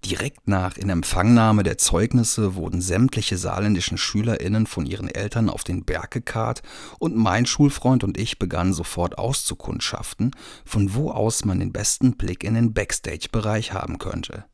Direkt 0.05 0.47
nach 0.47 0.77
Inempfangnahme 0.77 1.63
der 1.63 1.77
Zeugnisse 1.77 2.55
wurden 2.55 2.79
sämtliche 2.79 3.37
saarländischen 3.37 3.97
SchülerInnen 3.97 4.67
von 4.67 4.85
ihren 4.85 5.09
Eltern 5.09 5.49
auf 5.49 5.65
den 5.65 5.83
Berg 5.83 6.11
gekarrt 6.11 6.61
und 6.99 7.17
mein 7.17 7.45
Schulfreund 7.45 8.05
und 8.05 8.17
ich 8.17 8.39
begannen 8.39 8.71
sofort 8.71 9.17
auszukundschaften, 9.17 10.31
von 10.63 10.95
wo 10.95 11.11
aus 11.11 11.43
man 11.43 11.59
den 11.59 11.73
besten 11.73 12.15
Blick 12.15 12.45
in 12.45 12.53
den 12.53 12.73
Backstage-Bereich 12.73 13.73
haben 13.73 13.97
könnte. 13.97 14.45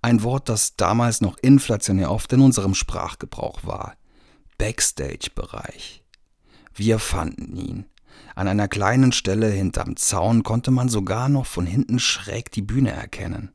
Ein 0.00 0.22
Wort, 0.22 0.48
das 0.48 0.76
damals 0.76 1.20
noch 1.20 1.36
inflationär 1.38 2.10
oft 2.10 2.32
in 2.32 2.40
unserem 2.40 2.74
Sprachgebrauch 2.74 3.60
war. 3.64 3.96
Backstage-Bereich. 4.58 6.04
Wir 6.74 6.98
fanden 6.98 7.56
ihn. 7.56 7.86
An 8.34 8.46
einer 8.48 8.68
kleinen 8.68 9.12
Stelle 9.12 9.48
hinterm 9.48 9.96
Zaun 9.96 10.42
konnte 10.42 10.70
man 10.70 10.88
sogar 10.88 11.28
noch 11.28 11.46
von 11.46 11.66
hinten 11.66 11.98
schräg 11.98 12.50
die 12.52 12.62
Bühne 12.62 12.92
erkennen. 12.92 13.52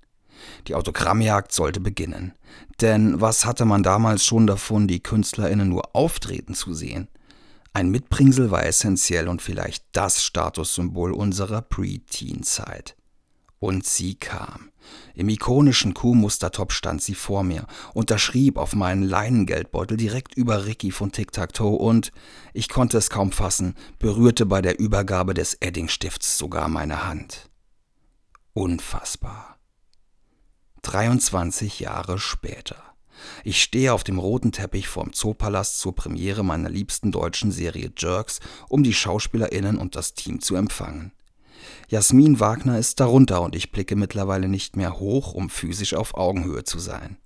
Die 0.68 0.76
Autogrammjagd 0.76 1.52
sollte 1.52 1.80
beginnen. 1.80 2.34
Denn 2.82 3.22
was 3.22 3.46
hatte 3.46 3.64
man 3.66 3.84
damals 3.84 4.26
schon 4.26 4.46
davon, 4.46 4.88
die 4.88 5.02
KünstlerInnen 5.02 5.70
nur 5.70 5.96
auftreten 5.96 6.54
zu 6.54 6.74
sehen? 6.74 7.08
Ein 7.72 7.90
Mitbringsel 7.90 8.52
war 8.52 8.66
essentiell 8.66 9.28
und 9.28 9.42
vielleicht 9.42 9.86
das 9.94 10.24
Statussymbol 10.24 11.12
unserer 11.12 11.62
Pre-Teen-Zeit. 11.62 12.96
Und 13.60 13.86
sie 13.86 14.16
kam. 14.16 14.73
Im 15.16 15.30
ikonischen 15.30 15.94
Kuhmustertop 15.94 16.72
stand 16.72 17.02
sie 17.02 17.14
vor 17.14 17.44
mir, 17.44 17.68
unterschrieb 17.94 18.58
auf 18.58 18.74
meinen 18.74 19.04
Leinengeldbeutel 19.04 19.96
direkt 19.96 20.36
über 20.36 20.66
Ricky 20.66 20.92
von 20.92 21.12
Tic 21.12 21.32
Tac 21.32 21.54
Toe 21.54 21.78
und, 21.78 22.12
ich 22.54 22.68
konnte 22.68 22.98
es 22.98 23.12
kaum 23.12 23.32
fassen, 23.32 23.76
berührte 24.00 24.46
bei 24.48 24.62
der 24.62 24.80
Übergabe 24.80 25.34
des 25.34 25.54
Eddingstifts 25.56 26.38
sogar 26.38 26.68
meine 26.68 27.06
Hand. 27.06 27.50
Unfassbar. 28.54 29.58
23 30.82 31.80
Jahre 31.80 32.20
später. 32.20 32.84
Ich 33.44 33.62
stehe 33.62 33.94
auf 33.94 34.04
dem 34.04 34.20
roten 34.20 34.52
Teppich 34.52 34.88
vorm 34.88 35.14
Zoopalast 35.14 35.80
zur 35.80 35.96
Premiere 35.96 36.44
meiner 36.44 36.70
liebsten 36.70 37.12
deutschen 37.12 37.52
Serie 37.52 37.92
Jerks, 37.96 38.40
um 38.68 38.84
die 38.84 38.94
SchauspielerInnen 38.94 39.78
und 39.78 39.96
das 39.96 40.14
Team 40.14 40.42
zu 40.42 40.56
empfangen. 40.56 41.12
Jasmin 41.94 42.40
Wagner 42.40 42.80
ist 42.80 43.00
darunter 43.00 43.44
und 43.44 43.56
ich 43.56 43.72
blicke 43.72 43.96
mittlerweile 43.96 44.48
nicht 44.48 44.76
mehr 44.76 44.98
hoch, 44.98 45.36
um 45.36 45.52
physisch 45.52 45.94
auf 45.94 46.16
Augenhöhe 46.16 46.64
zu 46.64 46.80
sein. 46.80 47.18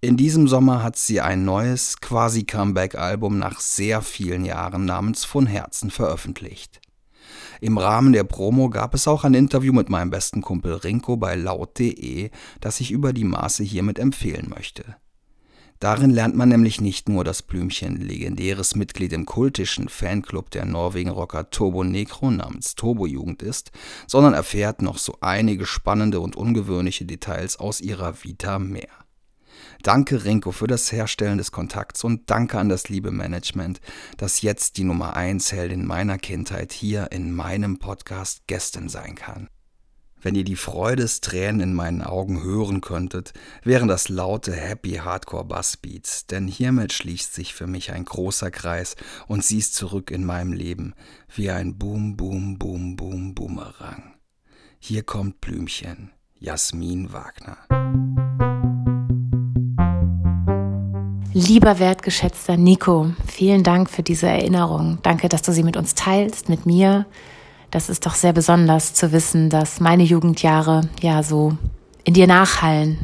In 0.00 0.16
diesem 0.16 0.46
Sommer 0.46 0.84
hat 0.84 0.94
sie 0.94 1.20
ein 1.20 1.44
neues, 1.44 2.00
quasi 2.00 2.44
Comeback-Album 2.44 3.36
nach 3.36 3.58
sehr 3.58 4.00
vielen 4.00 4.44
Jahren 4.44 4.84
namens 4.84 5.24
Von 5.24 5.46
Herzen 5.46 5.90
veröffentlicht. 5.90 6.80
Im 7.60 7.78
Rahmen 7.78 8.12
der 8.12 8.22
Promo 8.22 8.70
gab 8.70 8.94
es 8.94 9.08
auch 9.08 9.24
ein 9.24 9.34
Interview 9.34 9.72
mit 9.72 9.88
meinem 9.88 10.10
besten 10.10 10.40
Kumpel 10.40 10.74
Rinko 10.74 11.16
bei 11.16 11.34
laut.de, 11.34 12.30
das 12.60 12.78
ich 12.78 12.92
über 12.92 13.12
die 13.12 13.24
Maße 13.24 13.64
hiermit 13.64 13.98
empfehlen 13.98 14.50
möchte. 14.50 14.84
Darin 15.80 16.10
lernt 16.10 16.34
man 16.34 16.48
nämlich 16.48 16.80
nicht 16.80 17.08
nur, 17.08 17.22
dass 17.22 17.42
Blümchen 17.42 18.00
legendäres 18.00 18.74
Mitglied 18.74 19.12
im 19.12 19.26
kultischen 19.26 19.88
Fanclub 19.88 20.50
der 20.50 20.64
Norwegen-Rocker 20.64 21.50
Turbo 21.50 21.84
Necro 21.84 22.30
namens 22.30 22.74
Turbo 22.74 23.06
Jugend 23.06 23.42
ist, 23.42 23.70
sondern 24.06 24.34
erfährt 24.34 24.82
noch 24.82 24.98
so 24.98 25.16
einige 25.20 25.66
spannende 25.66 26.20
und 26.20 26.34
ungewöhnliche 26.34 27.04
Details 27.04 27.58
aus 27.58 27.80
ihrer 27.80 28.24
Vita 28.24 28.58
mehr. 28.58 28.88
Danke 29.82 30.24
Renko 30.24 30.50
für 30.50 30.66
das 30.66 30.90
Herstellen 30.90 31.38
des 31.38 31.52
Kontakts 31.52 32.02
und 32.02 32.28
danke 32.30 32.58
an 32.58 32.68
das 32.68 32.88
liebe 32.88 33.12
Management, 33.12 33.80
das 34.16 34.42
jetzt 34.42 34.76
die 34.76 34.84
Nummer 34.84 35.14
1 35.14 35.52
Heldin 35.52 35.86
meiner 35.86 36.18
Kindheit 36.18 36.72
hier 36.72 37.12
in 37.12 37.32
meinem 37.32 37.78
Podcast 37.78 38.46
Gästin 38.48 38.88
sein 38.88 39.14
kann. 39.14 39.48
Wenn 40.20 40.34
ihr 40.34 40.44
die 40.44 40.56
Freudestränen 40.56 41.60
in 41.60 41.74
meinen 41.74 42.02
Augen 42.02 42.42
hören 42.42 42.80
könntet, 42.80 43.32
wären 43.62 43.86
das 43.86 44.08
laute 44.08 44.52
Happy 44.52 44.94
Hardcore 44.94 45.44
Bassbeats, 45.44 46.26
denn 46.26 46.48
hiermit 46.48 46.92
schließt 46.92 47.34
sich 47.34 47.54
für 47.54 47.68
mich 47.68 47.92
ein 47.92 48.04
großer 48.04 48.50
Kreis 48.50 48.96
und 49.28 49.44
sie 49.44 49.58
ist 49.58 49.74
zurück 49.74 50.10
in 50.10 50.24
meinem 50.24 50.52
Leben 50.52 50.94
wie 51.34 51.50
ein 51.50 51.78
Boom, 51.78 52.16
Boom, 52.16 52.58
Boom, 52.58 52.96
Boom, 52.96 53.34
Boomerang. 53.34 54.14
Hier 54.80 55.04
kommt 55.04 55.40
Blümchen, 55.40 56.10
Jasmin 56.38 57.12
Wagner. 57.12 57.58
Lieber 61.32 61.78
wertgeschätzter 61.78 62.56
Nico, 62.56 63.12
vielen 63.26 63.62
Dank 63.62 63.88
für 63.88 64.02
diese 64.02 64.26
Erinnerung. 64.26 64.98
Danke, 65.02 65.28
dass 65.28 65.42
du 65.42 65.52
sie 65.52 65.62
mit 65.62 65.76
uns 65.76 65.94
teilst, 65.94 66.48
mit 66.48 66.66
mir 66.66 67.06
das 67.70 67.88
ist 67.88 68.06
doch 68.06 68.14
sehr 68.14 68.32
besonders 68.32 68.94
zu 68.94 69.12
wissen, 69.12 69.50
dass 69.50 69.80
meine 69.80 70.02
Jugendjahre 70.02 70.88
ja 71.00 71.22
so 71.22 71.56
in 72.04 72.14
dir 72.14 72.26
nachhallen. 72.26 72.98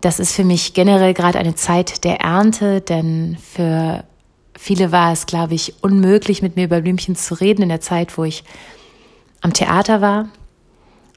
Das 0.00 0.18
ist 0.18 0.32
für 0.32 0.44
mich 0.44 0.74
generell 0.74 1.14
gerade 1.14 1.38
eine 1.38 1.54
Zeit 1.54 2.04
der 2.04 2.20
Ernte, 2.20 2.80
denn 2.80 3.36
für 3.42 4.04
viele 4.58 4.92
war 4.92 5.12
es, 5.12 5.26
glaube 5.26 5.54
ich, 5.54 5.82
unmöglich, 5.82 6.42
mit 6.42 6.56
mir 6.56 6.64
über 6.64 6.80
Blümchen 6.80 7.16
zu 7.16 7.34
reden 7.34 7.62
in 7.62 7.68
der 7.68 7.80
Zeit, 7.80 8.16
wo 8.18 8.24
ich 8.24 8.44
am 9.40 9.52
Theater 9.52 10.00
war. 10.00 10.28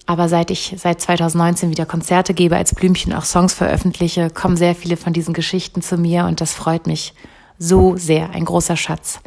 Aber 0.06 0.28
seit 0.28 0.52
ich 0.52 0.76
seit 0.78 1.00
2019 1.00 1.70
wieder 1.70 1.86
Konzerte 1.86 2.34
gebe, 2.34 2.58
als 2.58 2.76
Blümchen 2.76 3.14
auch 3.14 3.24
Songs 3.24 3.54
veröffentliche, 3.54 4.30
kommen 4.30 4.58
sehr 4.58 4.76
viele 4.76 4.98
von 4.98 5.14
diesen 5.14 5.34
Geschichten 5.34 5.82
zu 5.82 5.98
mir 5.98 6.26
und 6.26 6.42
das 6.42 6.54
freut 6.54 6.88
mich 6.88 7.14
so 7.58 7.96
sehr. 7.96 8.32
Ein 8.32 8.44
großer 8.44 8.76
Schatz. 8.76 9.20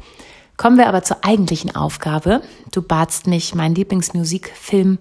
Kommen 0.57 0.79
wir 0.79 0.89
aber 0.89 1.03
zur 1.03 1.19
eigentlichen 1.23 1.75
Aufgabe. 1.75 2.41
Du 2.73 2.81
batst 2.81 3.27
mich, 3.27 3.55
meinen 3.55 3.75
Lieblingsmusikfilm 3.75 4.99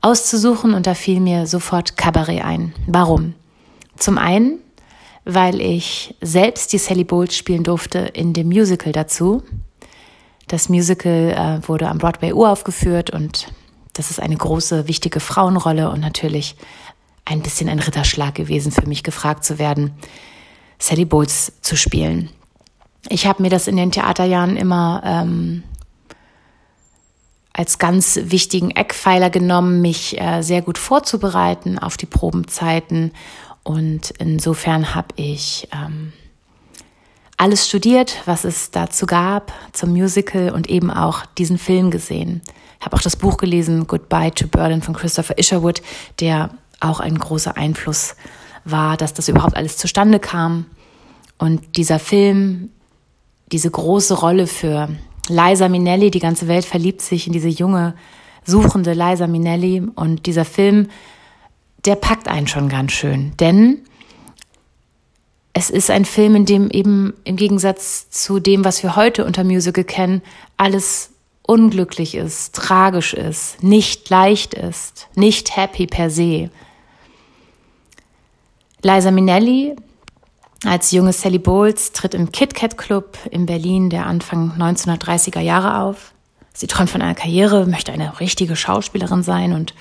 auszusuchen 0.00 0.74
und 0.74 0.86
da 0.86 0.94
fiel 0.94 1.20
mir 1.20 1.46
sofort 1.46 1.96
Cabaret 1.96 2.44
ein. 2.44 2.74
Warum? 2.86 3.34
Zum 3.96 4.18
einen, 4.18 4.58
weil 5.24 5.60
ich 5.60 6.14
selbst 6.20 6.72
die 6.72 6.78
Sally 6.78 7.04
Bowles 7.04 7.36
spielen 7.36 7.64
durfte 7.64 7.98
in 7.98 8.32
dem 8.34 8.48
Musical 8.48 8.92
dazu. 8.92 9.42
Das 10.46 10.68
Musical 10.68 11.60
äh, 11.64 11.68
wurde 11.68 11.88
am 11.88 11.98
Broadway 11.98 12.32
uraufgeführt 12.32 13.10
und 13.10 13.48
das 13.94 14.10
ist 14.10 14.20
eine 14.20 14.36
große, 14.36 14.86
wichtige 14.88 15.20
Frauenrolle 15.20 15.90
und 15.90 16.00
natürlich 16.00 16.56
ein 17.24 17.40
bisschen 17.40 17.68
ein 17.68 17.78
Ritterschlag 17.78 18.34
gewesen 18.34 18.70
für 18.70 18.86
mich, 18.86 19.02
gefragt 19.02 19.44
zu 19.44 19.58
werden, 19.58 19.92
Sally 20.78 21.06
Bowles 21.06 21.52
zu 21.62 21.76
spielen 21.76 22.28
ich 23.08 23.26
habe 23.26 23.42
mir 23.42 23.50
das 23.50 23.68
in 23.68 23.76
den 23.76 23.90
Theaterjahren 23.90 24.56
immer 24.56 25.02
ähm, 25.04 25.62
als 27.52 27.78
ganz 27.78 28.18
wichtigen 28.24 28.70
Eckpfeiler 28.72 29.30
genommen, 29.30 29.80
mich 29.80 30.20
äh, 30.20 30.42
sehr 30.42 30.62
gut 30.62 30.76
vorzubereiten 30.76 31.78
auf 31.78 31.96
die 31.96 32.06
Probenzeiten. 32.06 33.12
Und 33.62 34.10
insofern 34.18 34.94
habe 34.94 35.08
ich 35.16 35.68
ähm, 35.72 36.12
alles 37.36 37.68
studiert, 37.68 38.22
was 38.26 38.44
es 38.44 38.70
dazu 38.70 39.06
gab, 39.06 39.52
zum 39.72 39.90
Musical 39.90 40.50
und 40.50 40.68
eben 40.68 40.90
auch 40.90 41.26
diesen 41.38 41.58
Film 41.58 41.90
gesehen. 41.90 42.42
Ich 42.80 42.86
habe 42.86 42.96
auch 42.96 43.02
das 43.02 43.16
Buch 43.16 43.36
gelesen, 43.36 43.86
Goodbye 43.86 44.32
to 44.32 44.48
Berlin 44.48 44.82
von 44.82 44.94
Christopher 44.94 45.38
Isherwood, 45.38 45.80
der 46.20 46.50
auch 46.80 47.00
ein 47.00 47.18
großer 47.18 47.56
Einfluss 47.56 48.16
war, 48.64 48.96
dass 48.96 49.14
das 49.14 49.28
überhaupt 49.28 49.56
alles 49.56 49.76
zustande 49.76 50.18
kam. 50.18 50.66
Und 51.38 51.76
dieser 51.76 51.98
Film, 51.98 52.70
diese 53.52 53.70
große 53.70 54.14
Rolle 54.14 54.46
für 54.46 54.88
Liza 55.28 55.68
Minnelli, 55.68 56.10
die 56.10 56.20
ganze 56.20 56.48
Welt 56.48 56.64
verliebt 56.64 57.02
sich 57.02 57.26
in 57.26 57.32
diese 57.32 57.48
junge, 57.48 57.94
suchende 58.44 58.92
Liza 58.92 59.26
Minnelli. 59.26 59.82
Und 59.94 60.26
dieser 60.26 60.44
Film, 60.44 60.88
der 61.84 61.96
packt 61.96 62.28
einen 62.28 62.46
schon 62.46 62.68
ganz 62.68 62.92
schön. 62.92 63.32
Denn 63.38 63.80
es 65.52 65.70
ist 65.70 65.90
ein 65.90 66.04
Film, 66.04 66.34
in 66.34 66.46
dem 66.46 66.70
eben 66.70 67.14
im 67.24 67.36
Gegensatz 67.36 68.10
zu 68.10 68.40
dem, 68.40 68.64
was 68.64 68.82
wir 68.82 68.96
heute 68.96 69.24
unter 69.24 69.44
Musical 69.44 69.84
kennen, 69.84 70.20
alles 70.56 71.10
unglücklich 71.42 72.14
ist, 72.14 72.54
tragisch 72.54 73.14
ist, 73.14 73.62
nicht 73.62 74.08
leicht 74.10 74.54
ist, 74.54 75.08
nicht 75.14 75.56
happy 75.56 75.86
per 75.86 76.10
se. 76.10 76.50
Liza 78.82 79.10
Minnelli 79.10 79.76
als 80.66 80.90
junge 80.90 81.12
Sally 81.12 81.38
Bowles 81.38 81.92
tritt 81.92 82.14
im 82.14 82.32
Kit 82.32 82.54
Kat 82.54 82.78
Club 82.78 83.18
in 83.30 83.46
Berlin 83.46 83.90
der 83.90 84.06
Anfang 84.06 84.52
1930er 84.58 85.40
Jahre 85.40 85.80
auf. 85.80 86.12
Sie 86.52 86.66
träumt 86.66 86.90
von 86.90 87.02
einer 87.02 87.14
Karriere, 87.14 87.66
möchte 87.66 87.92
eine 87.92 88.20
richtige 88.20 88.56
Schauspielerin 88.56 89.22
sein 89.22 89.52
und 89.52 89.74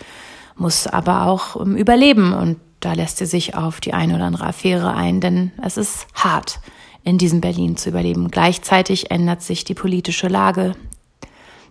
muss 0.55 0.87
aber 0.87 1.27
auch 1.27 1.55
überleben 1.55 2.33
und 2.33 2.57
da 2.79 2.93
lässt 2.93 3.17
sie 3.17 3.25
sich 3.25 3.55
auf 3.55 3.79
die 3.79 3.93
eine 3.93 4.15
oder 4.15 4.25
andere 4.25 4.45
Affäre 4.45 4.93
ein, 4.93 5.21
denn 5.21 5.51
es 5.61 5.77
ist 5.77 6.05
hart, 6.13 6.59
in 7.03 7.17
diesem 7.17 7.39
Berlin 7.39 7.77
zu 7.77 7.89
überleben. 7.89 8.29
Gleichzeitig 8.29 9.09
ändert 9.09 9.41
sich 9.41 9.63
die 9.63 9.73
politische 9.73 10.27
Lage. 10.27 10.73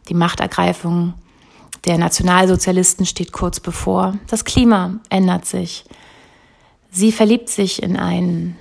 Die 0.09 0.15
Machtergreifung 0.15 1.15
der 1.85 1.99
Nationalsozialisten 1.99 3.07
steht 3.07 3.33
kurz 3.33 3.61
bevor. 3.61 4.17
Das 4.29 4.45
Klima 4.45 5.01
ändert 5.11 5.47
sich. 5.47 5.85
Sie 6.91 7.13
verliebt 7.13 7.49
sich 7.49 7.83
in 7.83 7.97
einen 7.97 8.57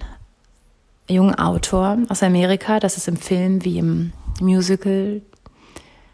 jungen 1.12 1.36
Autor 1.36 1.98
aus 2.10 2.24
Amerika. 2.24 2.80
Das 2.80 2.98
ist 2.98 3.08
im 3.08 3.18
Film 3.18 3.64
wie 3.64 3.78
im 3.78 4.14
Musical 4.40 5.22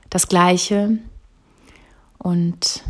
das 0.09 0.27
Gleiche. 0.27 0.97
Und 2.17 2.83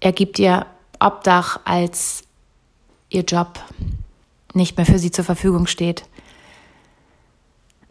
er 0.00 0.12
gibt 0.12 0.38
ihr 0.38 0.66
Obdach 1.00 1.60
als 1.64 2.24
ihr 3.08 3.22
Job 3.22 3.60
nicht 4.54 4.76
mehr 4.76 4.86
für 4.86 4.98
sie 4.98 5.10
zur 5.10 5.24
Verfügung 5.24 5.66
steht. 5.66 6.04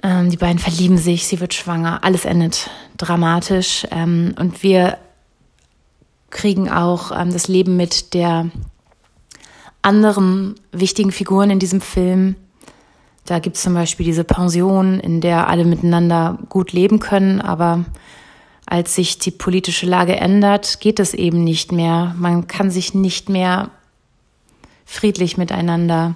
Ähm, 0.04 0.30
die 0.30 0.38
beiden 0.38 0.60
verlieben 0.60 0.98
sich, 0.98 1.28
sie 1.28 1.40
wird 1.40 1.54
schwanger, 1.54 2.04
alles 2.04 2.26
endet 2.26 2.70
dramatisch 2.98 3.88
ähm, 3.92 4.36
und 4.38 4.62
wir 4.64 4.98
kriegen 6.30 6.70
auch 6.70 7.12
ähm, 7.12 7.32
das 7.32 7.48
Leben 7.48 7.78
mit 7.78 8.14
der 8.14 8.50
anderen 9.86 10.56
wichtigen 10.72 11.12
Figuren 11.12 11.52
in 11.52 11.60
diesem 11.60 11.80
Film. 11.80 12.36
Da 13.26 13.40
gibt 13.40 13.56
es 13.56 13.64
zum 13.64 13.74
Beispiel 13.74 14.06
diese 14.06 14.24
Pension, 14.24 15.00
in 15.00 15.22
der 15.22 15.48
alle 15.48 15.66
miteinander 15.66 16.40
gut 16.50 16.74
leben 16.74 17.00
können, 17.00 17.40
aber 17.40 17.86
als 18.66 18.96
sich 18.96 19.20
die 19.20 19.32
politische 19.32 19.86
Lage 19.86 20.16
ändert, 20.16 20.80
geht 20.80 21.00
es 21.00 21.14
eben 21.14 21.44
nicht 21.44 21.72
mehr. 21.72 22.16
Man 22.18 22.48
kann 22.48 22.72
sich 22.72 22.94
nicht 22.94 23.30
mehr 23.30 23.70
friedlich 24.86 25.38
miteinander 25.38 26.16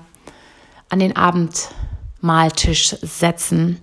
an 0.90 1.00
den 1.00 1.16
Abendmahltisch 1.16 2.96
setzen. 3.02 3.80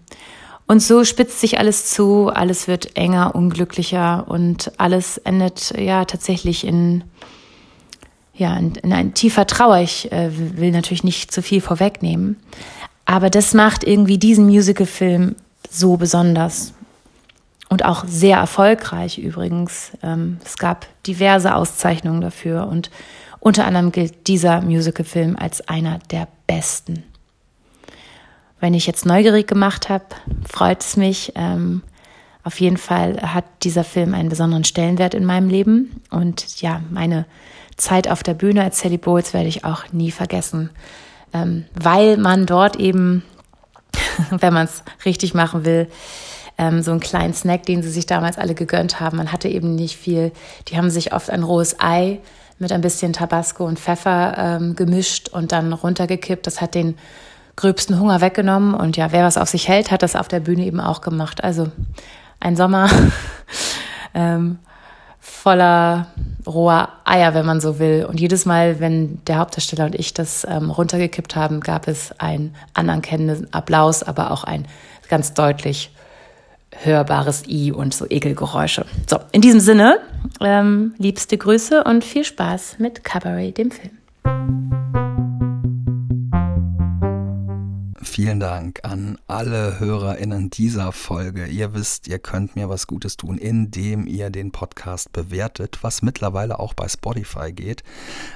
Und 0.67 0.81
so 0.81 1.05
spitzt 1.05 1.41
sich 1.41 1.59
alles 1.61 1.91
zu, 1.91 2.29
alles 2.29 2.67
wird 2.67 2.97
enger, 2.97 3.37
unglücklicher 3.37 4.27
und 4.29 4.73
alles 4.79 5.19
endet 5.19 5.73
ja 5.79 6.05
tatsächlich 6.05 6.67
in, 6.67 7.05
ja, 8.37 8.57
in, 8.57 8.75
in 8.77 8.93
ein 8.93 9.15
tiefer 9.15 9.47
Trauer. 9.47 9.79
Ich 9.79 10.13
äh, 10.13 10.31
will 10.59 10.71
natürlich 10.71 11.05
nicht 11.05 11.33
zu 11.33 11.43
viel 11.43 11.61
vorwegnehmen. 11.61 12.37
Aber 13.05 13.31
das 13.31 13.55
macht 13.55 13.85
irgendwie 13.85 14.19
diesen 14.19 14.47
Musicalfilm 14.47 15.37
so 15.71 15.97
besonders 15.97 16.75
und 17.69 17.85
auch 17.85 18.05
sehr 18.07 18.39
erfolgreich 18.39 19.19
übrigens. 19.19 19.93
Ähm, 20.03 20.39
es 20.45 20.59
gab 20.59 20.87
diverse 21.07 21.55
Auszeichnungen 21.55 22.21
dafür 22.21 22.69
und 22.69 22.91
unter 23.41 23.65
anderem 23.65 23.93
gilt 23.93 24.27
dieser 24.27 24.61
Musicalfilm 24.61 25.37
als 25.37 25.67
einer 25.69 25.99
der 26.11 26.29
besten. 26.47 27.05
Wenn 28.61 28.75
ich 28.75 28.87
jetzt 28.87 29.07
neugierig 29.07 29.47
gemacht 29.47 29.89
habe, 29.89 30.05
freut 30.49 30.83
es 30.83 30.97
mich. 30.97 31.33
Ähm, 31.37 31.83
auf 32.43 32.61
jeden 32.61 32.77
Fall 32.77 33.21
hat 33.21 33.45
dieser 33.63 33.85
Film 33.85 34.15
einen 34.15 34.29
besonderen 34.29 34.65
Stellenwert 34.65 35.15
in 35.15 35.25
meinem 35.25 35.49
Leben 35.49 36.01
und 36.11 36.61
ja, 36.61 36.81
meine 36.91 37.27
Zeit 37.77 38.09
auf 38.09 38.23
der 38.23 38.35
Bühne 38.35 38.63
als 38.63 38.81
Sally 38.81 38.99
Bowles 38.99 39.35
werde 39.35 39.49
ich 39.49 39.65
auch 39.65 39.93
nie 39.93 40.11
vergessen, 40.11 40.71
ähm, 41.33 41.67
weil 41.75 42.17
man 42.17 42.47
dort 42.47 42.77
eben, 42.77 43.23
wenn 44.31 44.55
man 44.55 44.65
es 44.65 44.83
richtig 45.05 45.35
machen 45.35 45.65
will, 45.65 45.89
ähm, 46.59 46.83
so 46.83 46.91
einen 46.91 47.01
kleinen 47.01 47.35
Snack, 47.35 47.65
den 47.65 47.83
sie 47.83 47.91
sich 47.91 48.07
damals 48.07 48.39
alle 48.39 48.55
gegönnt 48.55 49.01
haben. 49.01 49.19
Man 49.19 49.33
hatte 49.33 49.49
eben 49.49 49.75
nicht 49.75 49.97
viel. 49.97 50.33
Die 50.69 50.77
haben 50.77 50.91
sich 50.91 51.13
oft 51.13 51.31
ein 51.31 51.43
rohes 51.43 51.81
Ei 51.81 52.21
mit 52.59 52.73
ein 52.73 52.81
bisschen 52.81 53.13
Tabasco 53.13 53.67
und 53.67 53.79
Pfeffer 53.79 54.35
ähm, 54.39 54.77
gemischt 54.77 55.29
und 55.29 55.53
dann 55.53 55.73
runtergekippt. 55.73 56.47
Das 56.47 56.61
hat 56.61 56.75
den 56.75 56.97
gröbsten 57.57 58.01
Hunger 58.01 58.21
weggenommen. 58.21 58.75
Und 58.75 58.97
ja, 58.97 59.13
wer 59.13 59.25
was 59.25 59.37
auf 59.37 59.49
sich 59.49 59.69
hält, 59.69 59.91
hat 59.91 60.03
das 60.03 60.17
auf 60.17 60.29
der 60.29 60.41
Bühne 60.41 60.65
eben 60.65 60.81
auch 60.81 61.03
gemacht. 61.03 61.45
Also 61.45 61.71
ein 62.41 62.57
Sommer 62.57 62.89
ähm, 64.15 64.59
voller 65.47 66.09
roher 66.45 66.89
Eier, 67.05 67.33
wenn 67.35 67.47
man 67.47 67.61
so 67.61 67.79
will. 67.79 68.05
Und 68.05 68.19
jedes 68.19 68.47
Mal, 68.47 68.81
wenn 68.81 69.25
der 69.27 69.39
Hauptdarsteller 69.39 69.85
und 69.85 69.95
ich 69.95 70.13
das 70.13 70.45
ähm, 70.51 70.73
runtergekippt 70.73 71.37
haben, 71.37 71.61
gab 71.61 71.87
es 71.87 72.11
einen 72.19 72.53
anerkennenden 72.75 73.55
Applaus, 73.55 74.03
aber 74.03 74.33
auch 74.33 74.43
ein 74.43 74.67
ganz 75.09 75.35
deutlich 75.35 75.93
hörbares 76.83 77.45
I 77.47 77.71
und 77.71 77.95
so 77.95 78.07
Ekelgeräusche. 78.11 78.87
So, 79.09 79.21
in 79.31 79.41
diesem 79.41 79.61
Sinne, 79.61 80.01
ähm, 80.41 80.95
liebste 80.99 81.39
Grüße 81.39 81.85
und 81.85 82.03
viel 82.03 82.25
Spaß 82.25 82.81
mit 82.81 83.05
Cabaret, 83.05 83.57
dem 83.57 83.71
Film. 83.71 85.06
Vielen 88.17 88.41
Dank 88.41 88.81
an 88.83 89.19
alle 89.27 89.79
HörerInnen 89.79 90.49
dieser 90.49 90.93
Folge. 90.93 91.45
Ihr 91.45 91.75
wisst, 91.75 92.09
ihr 92.09 92.19
könnt 92.19 92.57
mir 92.57 92.71
was 92.71 92.87
Gutes 92.87 93.19
tun, 93.19 93.37
indem 93.37 94.07
ihr 94.07 94.31
den 94.31 94.53
Podcast 94.53 95.13
bewertet, 95.13 95.81
was 95.83 96.01
mittlerweile 96.01 96.59
auch 96.59 96.73
bei 96.73 96.89
Spotify 96.89 97.53
geht. 97.53 97.83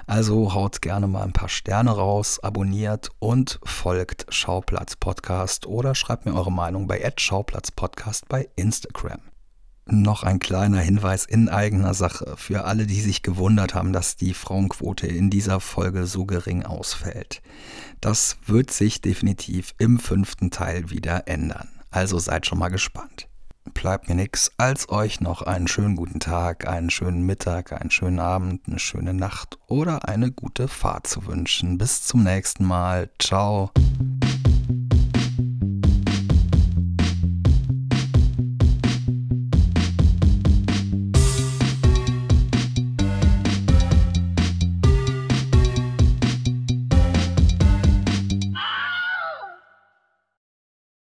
Also 0.06 0.52
haut 0.52 0.82
gerne 0.82 1.06
mal 1.06 1.22
ein 1.22 1.32
paar 1.32 1.48
Sterne 1.48 1.92
raus, 1.92 2.40
abonniert 2.40 3.08
und 3.20 3.58
folgt 3.64 4.26
Schauplatz 4.28 4.96
Podcast 4.96 5.64
oder 5.64 5.94
schreibt 5.94 6.26
mir 6.26 6.34
eure 6.34 6.52
Meinung 6.52 6.86
bei 6.86 7.10
Schauplatz 7.16 7.70
Podcast 7.70 8.28
bei 8.28 8.50
Instagram. 8.56 9.29
Noch 9.86 10.22
ein 10.22 10.38
kleiner 10.38 10.80
Hinweis 10.80 11.24
in 11.24 11.48
eigener 11.48 11.94
Sache 11.94 12.34
für 12.36 12.64
alle, 12.64 12.86
die 12.86 13.00
sich 13.00 13.22
gewundert 13.22 13.74
haben, 13.74 13.92
dass 13.92 14.16
die 14.16 14.34
Frauenquote 14.34 15.06
in 15.06 15.30
dieser 15.30 15.60
Folge 15.60 16.06
so 16.06 16.26
gering 16.26 16.64
ausfällt. 16.64 17.42
Das 18.00 18.36
wird 18.46 18.70
sich 18.70 19.00
definitiv 19.00 19.74
im 19.78 19.98
fünften 19.98 20.50
Teil 20.50 20.90
wieder 20.90 21.26
ändern. 21.26 21.68
Also 21.90 22.18
seid 22.18 22.46
schon 22.46 22.58
mal 22.58 22.68
gespannt. 22.68 23.26
Bleibt 23.74 24.08
mir 24.08 24.14
nichts, 24.14 24.52
als 24.56 24.88
euch 24.88 25.20
noch 25.20 25.42
einen 25.42 25.68
schönen 25.68 25.96
guten 25.96 26.18
Tag, 26.18 26.66
einen 26.66 26.90
schönen 26.90 27.24
Mittag, 27.26 27.72
einen 27.72 27.90
schönen 27.90 28.18
Abend, 28.18 28.66
eine 28.66 28.78
schöne 28.78 29.14
Nacht 29.14 29.58
oder 29.66 30.08
eine 30.08 30.32
gute 30.32 30.66
Fahrt 30.66 31.06
zu 31.06 31.26
wünschen. 31.26 31.78
Bis 31.78 32.02
zum 32.02 32.22
nächsten 32.22 32.64
Mal. 32.64 33.10
Ciao. 33.18 33.70